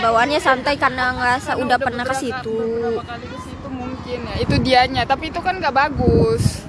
bawaannya 0.00 0.40
santai 0.40 0.80
karena 0.80 1.12
ngerasa 1.16 1.60
udah 1.60 1.78
pernah 1.80 2.04
ke 2.06 2.14
situ. 2.16 2.56
beberapa 2.56 3.04
kali 3.04 3.26
ke 3.28 3.38
situ 3.44 3.68
mungkin 3.68 4.18
ya 4.24 4.34
itu 4.40 4.54
dianya 4.62 5.02
tapi 5.04 5.28
itu 5.28 5.40
kan 5.42 5.58
nggak 5.58 5.74
bagus 5.74 6.62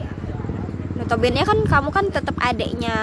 Notabene 0.93 1.43
kan 1.43 1.59
kamu 1.67 1.89
kan 1.91 2.05
tetap 2.13 2.37
adeknya 2.39 2.95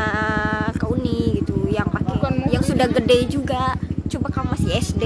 ke 0.79 0.89
Uni 0.89 1.43
gitu 1.43 1.69
yang 1.69 1.85
pakai 1.91 2.11
yang 2.49 2.65
sudah 2.65 2.89
gede 2.89 3.29
juga. 3.29 3.77
Coba 4.11 4.33
kamu 4.33 4.57
masih 4.57 4.71
SD. 4.81 5.05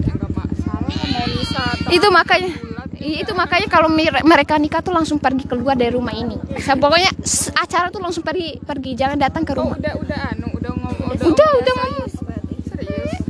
ya 0.00 0.14
masalah 0.16 1.92
Itu 1.92 2.08
makanya 2.08 2.50
itu 2.96 3.32
makanya 3.38 3.68
kalau 3.70 3.92
mereka 4.26 4.58
nikah 4.58 4.82
tuh 4.82 4.90
langsung 4.90 5.20
pergi 5.20 5.44
keluar 5.46 5.78
dari 5.78 5.94
rumah 5.94 6.16
ini. 6.16 6.40
Saya 6.58 6.80
pokoknya 6.80 7.12
acara 7.54 7.92
tuh 7.92 8.02
langsung 8.02 8.24
pergi 8.24 8.58
pergi 8.64 8.96
jangan 8.98 9.20
datang 9.20 9.46
ke 9.46 9.52
oh, 9.54 9.62
rumah. 9.62 9.76
udah 9.78 9.94
udah 10.00 10.20
anu 10.34 10.48
udah 10.56 10.72
ngomong 10.74 11.08
Udah 11.20 11.50
udah 11.62 11.74
ngomong. 11.74 11.95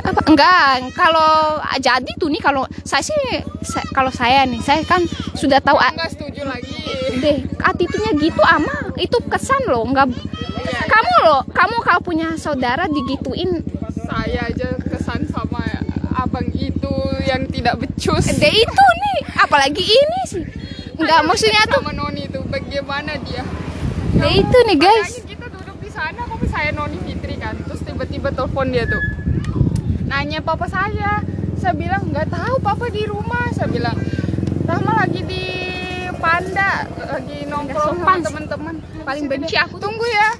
Apa? 0.06 0.20
Enggak? 0.24 0.62
Kalau 0.94 1.32
jadi 1.76 2.10
tuh 2.14 2.30
nih 2.30 2.38
kalau 2.38 2.62
saya 2.82 3.02
sih 3.02 3.18
sa- 3.60 3.82
kalau 3.90 4.08
saya 4.08 4.46
nih 4.46 4.60
saya 4.60 4.80
kan 4.82 5.02
sudah 5.34 5.58
tahu 5.58 5.74
a- 5.76 5.90
nggak 5.90 6.10
setuju 6.10 6.46
lagi. 6.46 6.78
Deh 7.18 7.38
attitude-nya 7.58 8.12
gitu 8.16 8.38
ama. 8.40 8.94
Itu 8.96 9.18
kesan 9.26 9.66
loh 9.66 9.82
nggak 9.84 10.06
kamu 10.86 11.14
loh 11.22 11.42
kamu 11.48 11.76
kalau 11.82 12.00
punya 12.00 12.28
saudara 12.36 12.86
digituin. 12.86 13.66
Saya 13.96 14.46
aja 14.46 14.78
kesan 14.80 15.26
sama 15.26 15.62
abang 16.14 16.46
itu 16.52 16.94
yang 17.26 17.50
tidak 17.50 17.82
becus. 17.82 18.30
Deh 18.32 18.54
itu 18.54 18.84
nih 18.94 19.18
apalagi 19.36 19.82
ini 19.82 20.20
sih. 20.24 20.44
Nggak 20.96 21.20
maksudnya 21.24 21.66
tuh 21.66 21.82
sama 21.82 21.92
Noni 21.92 22.24
itu 22.24 22.40
bagaimana 22.46 23.18
dia? 23.20 23.42
Deh 24.14 24.32
itu 24.34 24.58
nih 24.64 24.78
guys. 24.78 25.12
kita 25.20 25.50
duduk 25.50 25.76
di 25.76 25.90
sana 25.90 26.24
kopi 26.24 26.46
saya 26.46 26.70
Noni 26.70 26.96
Fitri 27.02 27.36
kan 27.36 27.58
terus 27.60 27.82
tiba-tiba 27.82 28.30
telepon 28.30 28.70
dia 28.70 28.86
tuh 28.86 29.02
nanya 30.06 30.40
papa 30.40 30.66
saya. 30.70 31.20
Saya 31.56 31.74
bilang 31.74 32.08
nggak 32.10 32.30
tahu 32.30 32.62
papa 32.62 32.86
di 32.88 33.02
rumah. 33.04 33.50
Saya 33.52 33.68
bilang 33.70 33.98
Rahma 34.66 35.06
lagi 35.06 35.20
di 35.22 35.44
Panda 36.16 36.86
lagi 37.06 37.46
nongkrong 37.46 38.02
sama 38.02 38.18
teman-teman. 38.22 38.74
Paling 39.06 39.24
benci 39.30 39.54
aku 39.58 39.76
tunggu 39.78 40.06
ya. 40.06 40.30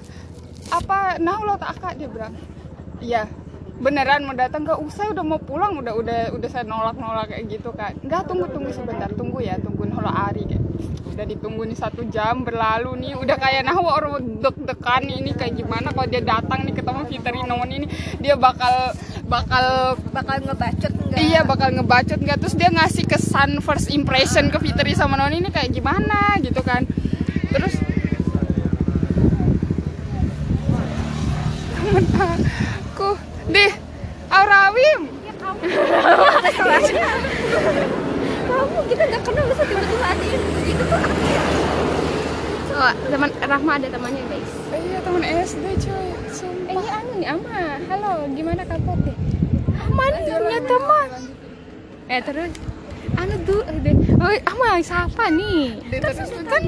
Apa 0.74 1.18
nah 1.22 1.38
lo 1.42 1.55
tak 1.59 1.79
akak 1.79 1.98
dia 1.98 2.09
bilang 2.11 2.35
iya. 3.02 3.24
Beneran 3.76 4.24
mau 4.24 4.33
datang? 4.33 4.64
Gak 4.64 4.81
usah 4.81 5.12
udah 5.12 5.20
mau 5.20 5.37
pulang. 5.37 5.76
Udah 5.79 5.94
udah 5.94 6.20
udah 6.33 6.48
saya 6.48 6.64
nolak 6.64 6.96
nolak 6.96 7.29
kayak 7.29 7.44
gitu 7.52 7.70
kan 7.76 7.92
nggak 8.02 8.26
tunggu 8.26 8.46
tunggu 8.50 8.70
sebentar. 8.72 9.11
Tunggu 9.14 9.38
ya 9.44 9.59
tungguin 9.62 9.92
holo 9.94 10.11
Ari 10.11 10.42
kayak 10.48 10.65
udah 11.16 11.24
ditunggu 11.24 11.64
nih 11.64 11.79
satu 11.81 12.05
jam 12.12 12.44
berlalu 12.44 12.92
nih. 13.00 13.12
Udah 13.16 13.40
kayak 13.40 13.64
nah 13.64 13.76
orang 13.81 14.38
deg-degan 14.44 15.09
ini 15.09 15.33
kayak 15.33 15.57
gimana 15.57 15.88
kalau 15.96 16.05
dia 16.05 16.20
datang 16.20 16.68
nih 16.68 16.76
ketemu 16.76 17.02
Fitri 17.09 17.40
Nomon 17.40 17.72
ini 17.72 17.88
dia 18.20 18.37
bakal 18.37 18.92
bakal 19.24 19.96
Bakal 20.16 20.48
ngebacot 20.48 20.92
enggak? 20.96 21.20
Iya 21.20 21.40
bakal 21.44 21.68
ngebacot 21.76 22.20
nggak? 22.24 22.40
Terus 22.40 22.57
dia 22.57 22.72
ngasih 22.72 23.05
kesan 23.05 23.61
first 23.61 23.92
impression 23.92 24.48
ke 24.48 24.57
Fitri 24.64 24.96
sama 24.96 25.20
Noni 25.20 25.44
ini 25.44 25.52
kayak 25.52 25.76
gimana 25.76 26.40
gitu 26.40 26.64
kan. 26.64 26.88
Terus 27.52 27.76
temen 31.76 32.05
aku 32.16 33.12
deh 33.52 33.72
Aurawim 34.33 35.00
Kamu 38.46 38.79
kita 38.88 39.02
nggak 39.05 39.22
kenal 39.22 39.44
bisa 39.52 39.62
tiba-tiba 39.68 40.00
ada 40.00 40.24
yang 40.24 40.44
itu 40.64 40.81
tuh 40.81 40.96
apa 40.96 41.26
ya? 41.29 41.44
Teman 42.94 43.31
Rahma 43.42 43.72
ada 43.81 43.88
temannya 43.90 44.22
guys. 44.31 44.53
Eh, 44.70 44.81
iya 44.87 44.99
temen 45.03 45.22
SD 45.25 45.64
coy 45.83 46.07
eh 46.12 46.31
sumpah. 46.31 46.72
Iya 46.77 46.92
anu 47.01 47.12
nih 47.18 47.29
Ama. 47.33 47.61
Halo 47.90 48.12
gimana 48.35 48.62
kabar 48.68 48.96
deh? 49.03 49.16
Aman 49.87 50.12
punya 50.14 50.61
teman. 50.62 51.09
eh 52.07 52.20
terus? 52.22 52.53
Anu 53.16 53.35
tuh 53.46 53.61
eh, 53.66 53.79
deh 53.83 53.94
oh 54.20 54.35
Ama 54.53 54.68
siapa 54.85 55.25
nih? 55.33 55.83
Terus 55.90 56.31
kan 56.46 56.62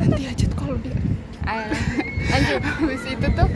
nanti 0.00 0.22
aja 0.24 0.46
kalau 0.56 0.76
dia. 0.80 0.96
Ayolah. 1.44 1.82
habis 2.80 3.04
itu 3.06 3.26
tuh 3.36 3.48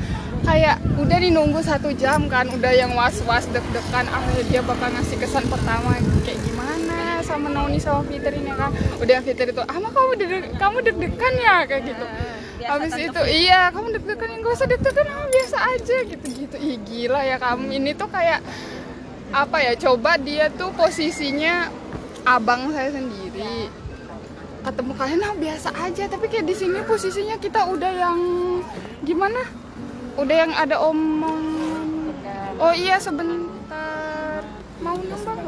kayak 0.46 0.76
udah 0.96 1.16
nih 1.18 1.30
nunggu 1.34 1.60
satu 1.60 1.90
jam 1.98 2.30
kan 2.30 2.46
udah 2.48 2.72
yang 2.72 2.94
was 2.94 3.20
was 3.26 3.44
deg-degan 3.50 4.06
ah 4.08 4.22
dia 4.48 4.62
bakal 4.62 4.88
ngasih 4.92 5.18
kesan 5.18 5.44
pertama 5.50 5.98
sama 7.38 7.48
Noni 7.54 7.78
sama 7.78 8.02
Fitri 8.02 8.42
ini 8.42 8.52
kan. 8.52 8.74
Udah 8.98 9.12
yang 9.18 9.24
Fitri 9.24 9.54
tuh 9.54 9.62
ah 9.62 9.78
kamu 9.78 10.12
deg 10.18 10.32
kamu 10.58 10.76
deg-degan 10.82 11.34
ya? 11.38 11.56
Kayak 11.70 11.82
gitu. 11.94 12.04
Habis 12.58 12.94
itu 12.98 13.22
iya 13.30 13.70
kamu 13.70 13.94
deg-degan 13.94 14.28
yang 14.34 14.40
gak 14.42 14.54
usah 14.58 14.66
deg-degan 14.66 15.06
ah, 15.06 15.26
biasa 15.30 15.56
aja 15.78 15.96
gitu 16.02 16.26
gitu 16.26 16.56
ih 16.58 16.76
gila 16.82 17.20
ya 17.22 17.36
kamu 17.38 17.78
ini 17.78 17.94
tuh 17.94 18.10
kayak 18.10 18.42
apa 19.30 19.56
ya 19.62 19.72
coba 19.78 20.18
dia 20.18 20.50
tuh 20.50 20.74
posisinya 20.74 21.70
abang 22.26 22.74
saya 22.74 22.90
sendiri. 22.90 23.70
Ketemu 24.58 24.92
kalian 24.98 25.20
nah 25.22 25.34
biasa 25.38 25.70
aja 25.78 26.04
tapi 26.10 26.26
kayak 26.26 26.44
di 26.50 26.54
sini 26.58 26.82
posisinya 26.82 27.38
kita 27.38 27.62
udah 27.70 27.92
yang 27.94 28.18
gimana? 29.06 29.46
Udah 30.18 30.36
yang 30.36 30.52
ada 30.58 30.82
omong 30.82 31.58
oh 32.58 32.74
iya 32.74 32.98
sebentar. 32.98 34.42
Mau 34.82 34.98
nambah 34.98 35.47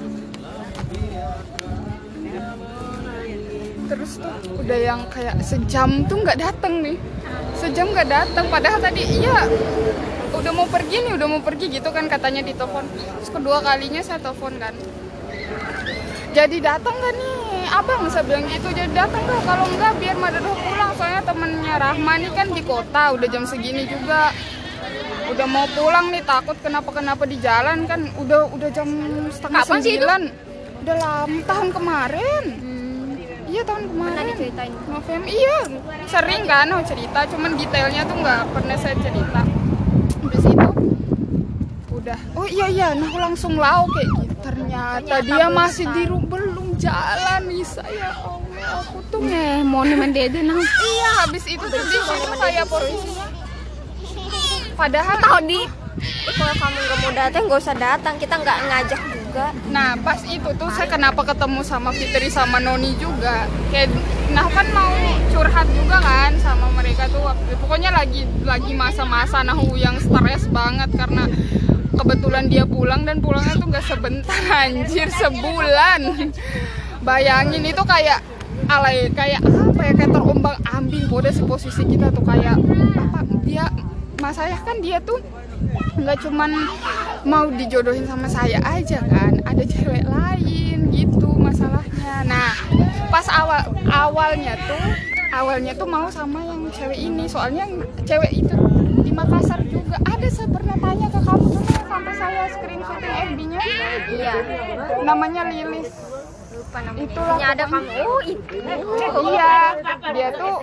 terus 3.91 4.23
tuh 4.23 4.31
udah 4.55 4.79
yang 4.79 5.03
kayak 5.11 5.35
sejam 5.43 6.07
tuh 6.07 6.23
nggak 6.23 6.39
datang 6.39 6.79
nih. 6.79 6.95
Sejam 7.59 7.91
nggak 7.91 8.07
datang 8.07 8.47
padahal 8.47 8.79
tadi 8.79 9.03
iya 9.03 9.43
udah 10.31 10.51
mau 10.55 10.63
pergi 10.71 11.03
nih 11.03 11.13
udah 11.19 11.27
mau 11.27 11.43
pergi 11.43 11.67
gitu 11.67 11.91
kan 11.91 12.07
katanya 12.07 12.39
di 12.39 12.55
telepon. 12.55 12.87
Terus 12.87 13.29
kedua 13.35 13.59
kalinya 13.59 13.99
saya 13.99 14.23
telepon 14.23 14.55
kan. 14.55 14.71
Jadi 16.31 16.63
datang 16.63 16.95
gak 16.95 17.13
nih? 17.19 17.67
Abang 17.75 18.07
saya 18.07 18.23
bilang 18.23 18.47
gitu. 18.47 18.71
Jadi 18.71 18.95
datang 18.95 19.19
gak 19.27 19.43
kalau 19.43 19.67
enggak 19.67 19.91
biar 19.99 20.15
Madado 20.15 20.55
pulang. 20.55 20.95
Soalnya 20.95 21.21
temennya 21.27 21.75
Rahma 21.75 22.13
nih 22.15 22.31
kan 22.31 22.47
di 22.55 22.63
kota 22.63 23.03
udah 23.11 23.27
jam 23.27 23.43
segini 23.43 23.83
juga. 23.83 24.31
Udah 25.27 25.47
mau 25.51 25.67
pulang 25.75 26.15
nih 26.15 26.23
takut 26.23 26.55
kenapa 26.63 26.95
kenapa 26.95 27.27
di 27.27 27.35
jalan 27.43 27.83
kan. 27.83 28.07
Udah 28.15 28.47
udah 28.47 28.69
jam 28.71 28.87
setengah 29.27 29.67
Kapan 29.67 29.79
sih 29.83 29.99
itu? 29.99 29.99
sembilan. 29.99 30.21
Udah 30.81 30.95
lama 30.95 31.39
tahun 31.43 31.69
kemarin 31.75 32.71
iya 33.51 33.61
tahun 33.67 33.81
Pernah 33.83 34.11
kemarin. 34.15 34.25
diceritain. 34.31 34.73
November 34.87 35.27
iya. 35.27 35.57
Sering 36.07 36.43
kan 36.47 36.67
oh, 36.71 36.83
cerita. 36.87 37.19
Cuman 37.27 37.51
detailnya 37.59 38.01
tuh 38.07 38.15
nggak 38.17 38.41
pernah 38.55 38.77
saya 38.79 38.95
cerita. 39.03 39.41
Habis 39.43 40.43
itu 40.47 40.69
udah. 41.91 42.19
Oh 42.33 42.47
iya 42.47 42.67
iya. 42.71 42.87
Nah 42.95 43.05
aku 43.05 43.19
langsung 43.19 43.53
lau 43.59 43.83
kayak 43.91 44.07
gitu. 44.15 44.33
Ternyata, 44.41 45.05
Ternyata 45.05 45.27
dia 45.27 45.45
bukan. 45.45 45.59
masih 45.59 45.85
di 45.91 46.03
belum 46.07 46.67
jalan 46.79 47.41
Nisa 47.45 47.83
ya 47.85 48.09
Allah. 48.15 48.39
Aku 48.81 48.97
tuh 49.11 49.19
mau 49.67 49.83
nih 49.83 49.97
mendede 49.99 50.39
nang. 50.41 50.57
iya 50.57 51.09
habis 51.25 51.43
itu 51.45 51.61
tuh 51.61 51.81
di 51.81 51.99
situ 51.99 52.31
kayak 52.39 52.65
posisinya. 52.65 53.27
Padahal 54.73 55.15
Tahu 55.19 55.39
di 55.45 55.59
kalau 56.33 56.53
kamu 56.57 56.77
nggak 56.79 56.97
mau 57.03 57.11
datang 57.13 57.41
nggak 57.45 57.59
usah 57.61 57.77
datang. 57.77 58.13
Kita 58.17 58.35
nggak 58.39 58.57
ngajak 58.65 59.01
juga. 59.31 59.55
Nah 59.71 59.95
pas 60.03 60.19
itu 60.27 60.49
tuh 60.59 60.67
saya 60.75 60.91
kenapa 60.91 61.23
ketemu 61.23 61.63
sama 61.63 61.95
Fitri 61.95 62.27
sama 62.27 62.59
Noni 62.59 62.99
juga. 62.99 63.47
Kayak 63.71 63.95
nah 64.35 64.43
kan 64.51 64.67
mau 64.75 64.91
curhat 65.31 65.67
juga 65.71 66.03
kan 66.03 66.35
sama 66.43 66.67
mereka 66.75 67.07
tuh 67.07 67.31
Pokoknya 67.63 67.95
lagi 67.95 68.27
lagi 68.43 68.75
masa-masa 68.75 69.39
Nahu 69.47 69.79
yang 69.79 69.95
stres 70.03 70.51
banget 70.51 70.91
karena 70.91 71.31
kebetulan 71.95 72.51
dia 72.51 72.67
pulang 72.67 73.07
dan 73.07 73.23
pulangnya 73.23 73.55
tuh 73.55 73.71
nggak 73.71 73.85
sebentar 73.87 74.41
anjir 74.51 75.07
sebulan. 75.07 76.01
Bayangin 77.07 77.63
itu 77.63 77.83
kayak 77.87 78.19
alay 78.67 79.07
kayak 79.15 79.39
apa 79.47 79.81
ya 79.87 79.93
kayak 79.95 80.11
terombang 80.11 80.59
ambing. 80.67 81.07
Pada 81.07 81.31
si 81.31 81.41
posisi 81.47 81.87
kita 81.87 82.11
tuh 82.11 82.27
kayak 82.27 82.59
apa 82.99 83.23
dia 83.47 83.71
mas 84.19 84.35
saya 84.35 84.59
kan 84.59 84.77
dia 84.83 84.99
tuh 85.01 85.17
nggak 85.97 86.17
cuman 86.25 86.51
mau 87.27 87.47
dijodohin 87.51 88.07
sama 88.07 88.25
saya 88.25 88.57
aja 88.65 88.99
kan 89.05 89.37
ada 89.45 89.63
cewek 89.63 90.05
lain 90.07 90.89
gitu 90.89 91.29
masalahnya. 91.37 92.25
Nah 92.25 92.51
pas 93.11 93.27
awal 93.29 93.61
awalnya 93.91 94.57
tuh 94.65 94.83
awalnya 95.31 95.71
tuh 95.75 95.87
mau 95.87 96.07
sama 96.09 96.41
yang 96.43 96.67
cewek 96.73 96.97
ini. 96.97 97.29
Soalnya 97.29 97.67
cewek 98.07 98.31
itu 98.33 98.57
di 99.05 99.11
Makassar 99.13 99.61
juga. 99.69 99.99
Ada 100.07 100.27
saya 100.31 100.47
pernah 100.49 100.77
tanya 100.79 101.07
ke 101.11 101.19
kamu 101.21 101.47
tuh 101.55 101.63
sampai 101.85 102.13
saya 102.15 102.41
screenshotin 102.51 103.11
FB-nya 103.35 103.61
iya. 104.11 104.33
Namanya 105.03 105.49
Lilis 105.49 106.20
lupa 106.71 106.79
namanya? 106.87 107.03
Itulah 107.11 107.35
Ini 107.35 107.45
ada 107.51 107.63
kamu. 107.67 107.91
Oh 108.07 108.21
itu 108.23 108.55
iya. 109.27 109.53
dia 110.15 110.29
tuh 110.31 110.55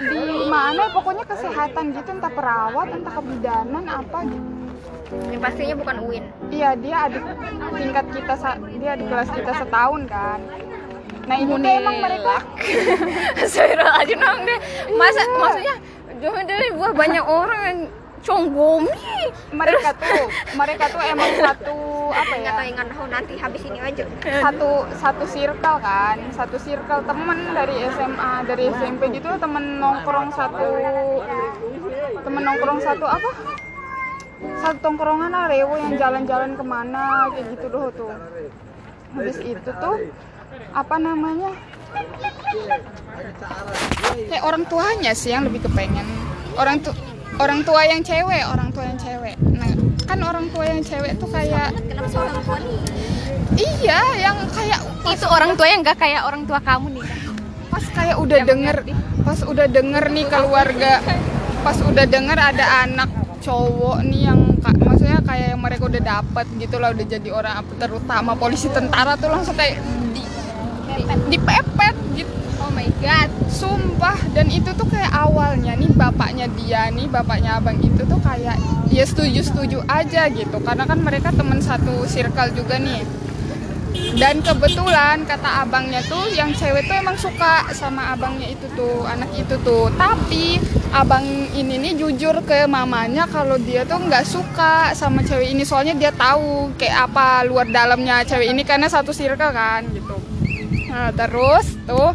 di 0.00 0.48
mana? 0.48 0.82
Pokoknya 0.96 1.24
kesehatan 1.28 1.84
gitu 1.92 2.10
entah 2.16 2.32
perawat 2.32 2.88
entah 2.88 3.12
kebidanan 3.12 3.84
apa 3.84 4.18
gitu. 4.24 4.48
Ini 5.12 5.36
pastinya 5.36 5.76
bukan 5.76 5.96
Uin. 6.08 6.24
Iya 6.48 6.72
dia 6.80 6.96
adik 7.04 7.24
tingkat 7.76 8.06
kita 8.16 8.34
dia 8.80 8.92
di 8.96 9.04
kelas 9.04 9.28
kita 9.28 9.52
setahun 9.60 10.00
kan. 10.08 10.40
Nah 11.28 11.36
itu 11.36 11.54
tuh 11.54 11.70
emang 11.70 11.96
mereka 12.00 12.36
Astagfirullahaladzim 13.44 14.18
nang 14.18 14.40
deh. 14.48 14.58
Masa 14.96 15.20
maksudnya 15.36 15.76
jangan 16.24 16.44
dari 16.48 16.68
buah 16.72 16.92
banyak 16.96 17.24
orang 17.28 17.92
yang 18.22 18.38
conggom 18.38 18.86
nih 18.86 19.26
mereka 19.50 19.90
tuh 19.98 20.22
mereka 20.54 20.84
tuh 20.94 21.02
emang 21.02 21.30
satu 21.42 21.78
apa 22.14 22.34
ya? 22.38 22.52
Nggak 22.70 22.86
tahu 22.94 23.04
nanti 23.10 23.34
habis 23.34 23.62
ini 23.66 23.78
aja. 23.82 24.04
Satu 24.22 24.86
satu 24.94 25.24
circle 25.26 25.78
kan 25.82 26.16
satu 26.30 26.56
circle 26.62 27.02
temen 27.02 27.38
dari 27.50 27.76
SMA 27.98 28.32
dari 28.46 28.70
SMP 28.70 29.10
gitu 29.18 29.26
temen 29.42 29.82
nongkrong 29.82 30.30
satu 30.30 30.66
temen 32.22 32.42
nongkrong 32.46 32.78
satu 32.78 33.06
apa? 33.10 33.30
Satu 34.62 34.78
tongkrongan 34.82 35.30
lah 35.30 35.46
rewo 35.50 35.74
yang 35.78 35.98
jalan-jalan 35.98 36.54
ke 36.54 36.64
mana 36.66 37.26
kayak 37.34 37.58
gitu 37.58 37.66
doh 37.70 37.90
tuh. 37.90 38.14
Habis 39.18 39.38
itu 39.42 39.70
tuh 39.82 39.96
apa 40.70 40.94
namanya? 40.96 41.50
Kayak 44.30 44.44
orang 44.46 44.62
tuanya 44.70 45.12
sih 45.12 45.34
yang 45.34 45.42
lebih 45.46 45.66
kepengen. 45.66 46.06
Orang 46.52 46.84
tuh 46.84 46.92
orang 47.40 47.60
tua 47.64 47.82
yang 47.88 48.00
cewek 48.04 48.42
orang 48.44 48.68
tua 48.72 48.84
yang 48.84 48.98
cewek. 49.00 49.36
Nah 49.40 49.70
kan 50.04 50.18
orang 50.20 50.46
tua 50.52 50.64
yang 50.68 50.82
cewek 50.84 51.16
tuh 51.16 51.28
kayak 51.30 51.72
kenapa 51.88 52.08
seorang 52.12 52.36
tua 52.44 52.58
nih? 52.60 52.80
Iya 53.52 54.00
yang 54.20 54.36
kayak 54.52 54.80
Itu 55.12 55.26
orang 55.28 55.52
tua 55.56 55.66
yang 55.68 55.80
nggak 55.84 55.98
kayak 56.00 56.22
orang 56.24 56.42
tua 56.48 56.60
kamu 56.60 57.00
nih. 57.00 57.06
pas 57.72 57.84
kayak 57.88 58.20
udah 58.20 58.38
denger 58.44 58.76
pas 59.24 59.40
udah 59.48 59.64
denger 59.64 60.04
nih 60.12 60.28
keluarga 60.28 61.00
pas 61.64 61.78
udah 61.80 62.04
denger 62.04 62.36
ada 62.36 62.84
anak 62.84 63.08
cowok 63.40 64.04
nih 64.04 64.28
yang 64.28 64.60
maksudnya 64.60 65.24
kayak 65.24 65.56
yang 65.56 65.60
mereka 65.64 65.88
udah 65.88 66.02
dapet 66.04 66.46
gitu 66.60 66.76
lah 66.76 66.92
udah 66.92 67.06
jadi 67.08 67.28
orang 67.32 67.64
apa 67.64 67.72
terutama 67.80 68.36
polisi 68.36 68.68
tentara 68.68 69.16
tuh 69.16 69.32
langsung 69.32 69.56
kayak 69.56 69.80
di, 70.12 70.20
di, 70.20 71.04
dipepet 71.32 71.96
gitu 72.12 72.41
my 72.72 72.88
god. 73.00 73.28
sumpah. 73.52 74.18
Dan 74.32 74.48
itu 74.48 74.72
tuh 74.74 74.88
kayak 74.88 75.12
awalnya 75.12 75.76
nih 75.76 75.92
bapaknya 75.92 76.48
dia 76.56 76.88
nih 76.88 77.06
bapaknya 77.06 77.60
abang 77.60 77.78
itu 77.78 78.02
tuh 78.02 78.20
kayak 78.24 78.56
dia 78.88 79.04
setuju 79.04 79.40
setuju 79.44 79.78
aja 79.86 80.26
gitu. 80.32 80.56
Karena 80.64 80.88
kan 80.88 80.98
mereka 81.00 81.30
temen 81.30 81.60
satu 81.60 82.08
circle 82.08 82.56
juga 82.56 82.80
nih. 82.80 83.04
Dan 84.12 84.40
kebetulan 84.40 85.24
kata 85.24 85.64
abangnya 85.64 86.00
tuh 86.04 86.32
yang 86.32 86.52
cewek 86.52 86.84
tuh 86.88 86.96
emang 86.96 87.16
suka 87.16 87.68
sama 87.76 88.12
abangnya 88.12 88.48
itu 88.48 88.64
tuh 88.72 89.04
anak 89.08 89.28
itu 89.36 89.56
tuh. 89.60 89.88
Tapi 89.96 90.56
abang 90.92 91.24
ini 91.56 91.80
nih 91.80 91.92
jujur 91.96 92.40
ke 92.44 92.64
mamanya 92.68 93.28
kalau 93.28 93.56
dia 93.60 93.84
tuh 93.84 94.00
nggak 94.00 94.24
suka 94.24 94.96
sama 94.96 95.24
cewek 95.24 95.52
ini. 95.52 95.64
Soalnya 95.64 95.96
dia 95.96 96.12
tahu 96.12 96.72
kayak 96.76 97.12
apa 97.12 97.44
luar 97.44 97.68
dalamnya 97.68 98.24
cewek 98.24 98.52
ini 98.52 98.64
karena 98.64 98.88
satu 98.88 99.12
circle 99.12 99.52
kan 99.52 99.84
gitu. 99.92 100.16
Nah, 100.92 101.08
terus 101.16 101.72
tuh 101.88 102.12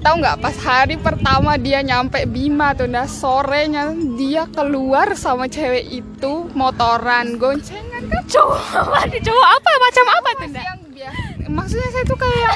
tahu 0.00 0.14
nggak? 0.20 0.36
Pas 0.40 0.56
hari 0.64 0.96
pertama 0.96 1.60
dia 1.60 1.84
nyampe 1.84 2.24
Bima 2.24 2.72
tuh 2.72 2.88
nah 2.88 3.04
sorenya 3.04 3.92
dia 4.16 4.48
keluar 4.50 5.12
sama 5.14 5.46
cewek 5.46 6.02
itu 6.02 6.48
motoran 6.56 7.36
goncengan 7.36 8.08
kan? 8.08 8.22
Cowok 8.26 8.64
apa? 8.74 8.98
Cowok 9.28 9.48
apa? 9.60 9.70
Macam 9.80 10.06
apa 10.08 10.30
tuh, 10.36 10.48
yang 10.56 10.80
biasa 10.90 11.30
maksudnya 11.50 11.88
saya 11.90 12.04
tuh 12.06 12.18
kayak 12.18 12.54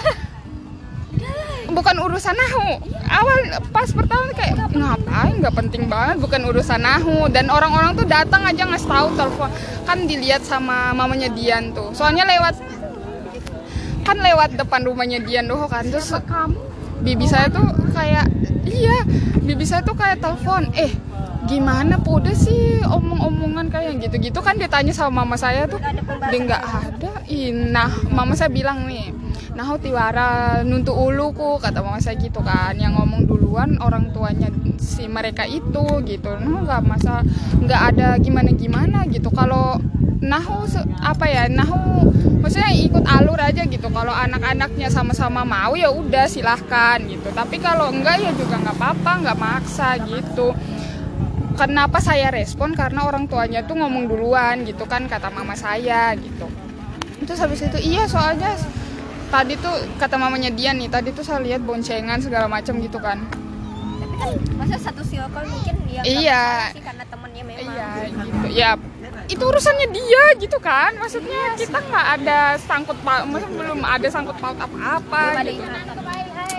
bukan 1.75 1.97
urusan 1.99 2.35
nahu. 2.39 2.79
Awal 3.11 3.39
pas 3.75 3.89
pertama 3.91 4.31
kayak 4.33 4.71
ngapain? 4.71 5.35
Nggak 5.43 5.55
penting 5.59 5.83
banget 5.91 6.17
bukan 6.23 6.41
urusan 6.49 6.81
nahu. 6.81 7.27
Dan 7.29 7.51
orang-orang 7.51 7.99
tuh 7.99 8.07
datang 8.07 8.47
aja 8.47 8.63
ngasih 8.65 8.89
tahu 8.89 9.09
telepon. 9.19 9.51
Kan 9.85 10.07
dilihat 10.07 10.47
sama 10.47 10.95
mamanya 10.95 11.29
Dian 11.35 11.75
tuh. 11.75 11.91
Soalnya 11.93 12.25
lewat 12.25 12.55
kan 14.05 14.21
lewat 14.21 14.61
depan 14.61 14.85
rumahnya 14.87 15.19
Dian 15.25 15.51
doh 15.51 15.67
kan? 15.67 15.85
Terus 15.89 16.15
bibi 17.05 17.27
saya 17.29 17.53
tuh 17.53 17.69
kayak 17.93 18.27
iya 18.65 19.05
bibi 19.39 19.65
saya 19.69 19.85
tuh 19.85 19.93
kayak 19.95 20.25
telepon 20.25 20.73
eh 20.73 20.89
gimana 21.45 22.01
Pude 22.01 22.33
sih 22.33 22.81
omong-omongan 22.81 23.69
kayak 23.69 24.01
gitu-gitu? 24.01 24.41
Kan 24.41 24.57
dia 24.57 24.65
tanya 24.65 24.97
sama 24.97 25.21
mama 25.23 25.37
saya 25.37 25.69
tuh 25.69 25.77
dia 26.33 26.39
nggak 26.41 26.63
ada. 26.65 27.13
Ih, 27.29 27.53
nah 27.53 27.93
mama 28.09 28.33
saya 28.33 28.49
bilang 28.49 28.89
nih 28.89 29.13
nah 29.55 29.71
tiwara 29.79 30.65
nuntu 30.67 30.91
uluku 30.91 31.63
kata 31.63 31.79
mama 31.79 32.03
saya 32.03 32.19
gitu 32.19 32.43
kan 32.43 32.75
yang 32.75 32.99
ngomong 32.99 33.23
duluan 33.31 33.79
orang 33.79 34.11
tuanya 34.11 34.51
si 34.83 35.07
mereka 35.07 35.47
itu 35.47 35.85
gitu. 36.09 36.31
Nah 36.41 36.65
nggak 36.67 36.83
masa 36.83 37.23
nggak 37.63 37.81
ada 37.95 38.19
gimana 38.19 38.51
gimana 38.51 39.07
gitu. 39.07 39.31
Kalau 39.31 39.79
nahu 40.19 40.67
se- 40.67 40.89
apa 41.05 41.29
ya 41.31 41.47
nahu 41.47 42.11
maksudnya 42.45 42.77
ikut 42.77 43.05
alur 43.09 43.41
aja 43.41 43.65
gitu. 43.65 43.89
Kalau 43.89 44.13
anak-anaknya 44.13 44.93
sama-sama 44.93 45.49
mau 45.49 45.73
ya 45.73 45.89
udah 45.89 46.29
silahkan 46.29 47.01
gitu. 47.09 47.33
Tapi 47.33 47.57
kalau 47.57 47.89
enggak 47.89 48.21
ya 48.21 48.37
juga 48.37 48.61
nggak 48.61 48.77
apa-apa 48.77 49.13
nggak 49.25 49.39
maksa 49.41 49.97
gitu. 50.05 50.53
Kenapa 51.57 52.05
saya 52.05 52.29
respon? 52.29 52.77
Karena 52.77 53.09
orang 53.09 53.25
tuanya 53.25 53.65
tuh 53.65 53.81
ngomong 53.81 54.05
duluan 54.05 54.69
gitu 54.69 54.85
kan 54.85 55.09
kata 55.09 55.33
mama 55.33 55.57
saya 55.57 56.13
gitu. 56.21 56.45
Terus 57.25 57.41
habis 57.41 57.65
itu 57.65 57.81
iya 57.81 58.05
soalnya 58.05 58.53
tadi 59.33 59.57
tuh 59.57 59.73
kata 59.97 60.21
mamanya 60.21 60.53
dia 60.53 60.77
nih 60.77 60.93
tadi 60.93 61.17
tuh 61.17 61.25
saya 61.25 61.41
lihat 61.41 61.65
boncengan 61.65 62.21
segala 62.21 62.45
macam 62.45 62.77
gitu 62.77 63.01
kan. 63.01 63.25
Tapi 64.05 64.15
kan 64.21 64.31
masa 64.61 64.77
satu 64.77 65.01
circle 65.01 65.49
mungkin 65.49 65.75
nggak 65.89 66.05
Iya. 66.05 66.45
sih 66.77 66.83
karena 66.85 67.05
temennya 67.09 67.43
memang. 67.49 67.65
Iya 67.73 67.89
gitu. 68.13 68.47
Ya 68.53 68.71
itu 69.25 69.41
urusannya 69.41 69.89
dia 69.89 70.25
gitu 70.37 70.59
kan 70.61 70.93
maksudnya 71.01 71.57
kita 71.57 71.81
nggak 71.81 72.07
ada 72.21 72.61
sangkut 72.61 72.99
paut 73.01 73.25
maksudnya 73.25 73.57
belum 73.57 73.81
ada 73.81 74.09
sangkut 74.13 74.37
paut 74.37 74.57
apa-apa 74.61 75.41
gitu. 75.49 75.65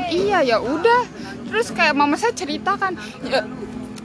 iya 0.09 0.41
ya 0.41 0.57
udah. 0.61 1.05
Terus 1.45 1.69
kayak 1.69 1.93
mama 1.93 2.17
saya 2.17 2.33
cerita 2.33 2.73
kan 2.73 2.97
ya, 3.21 3.45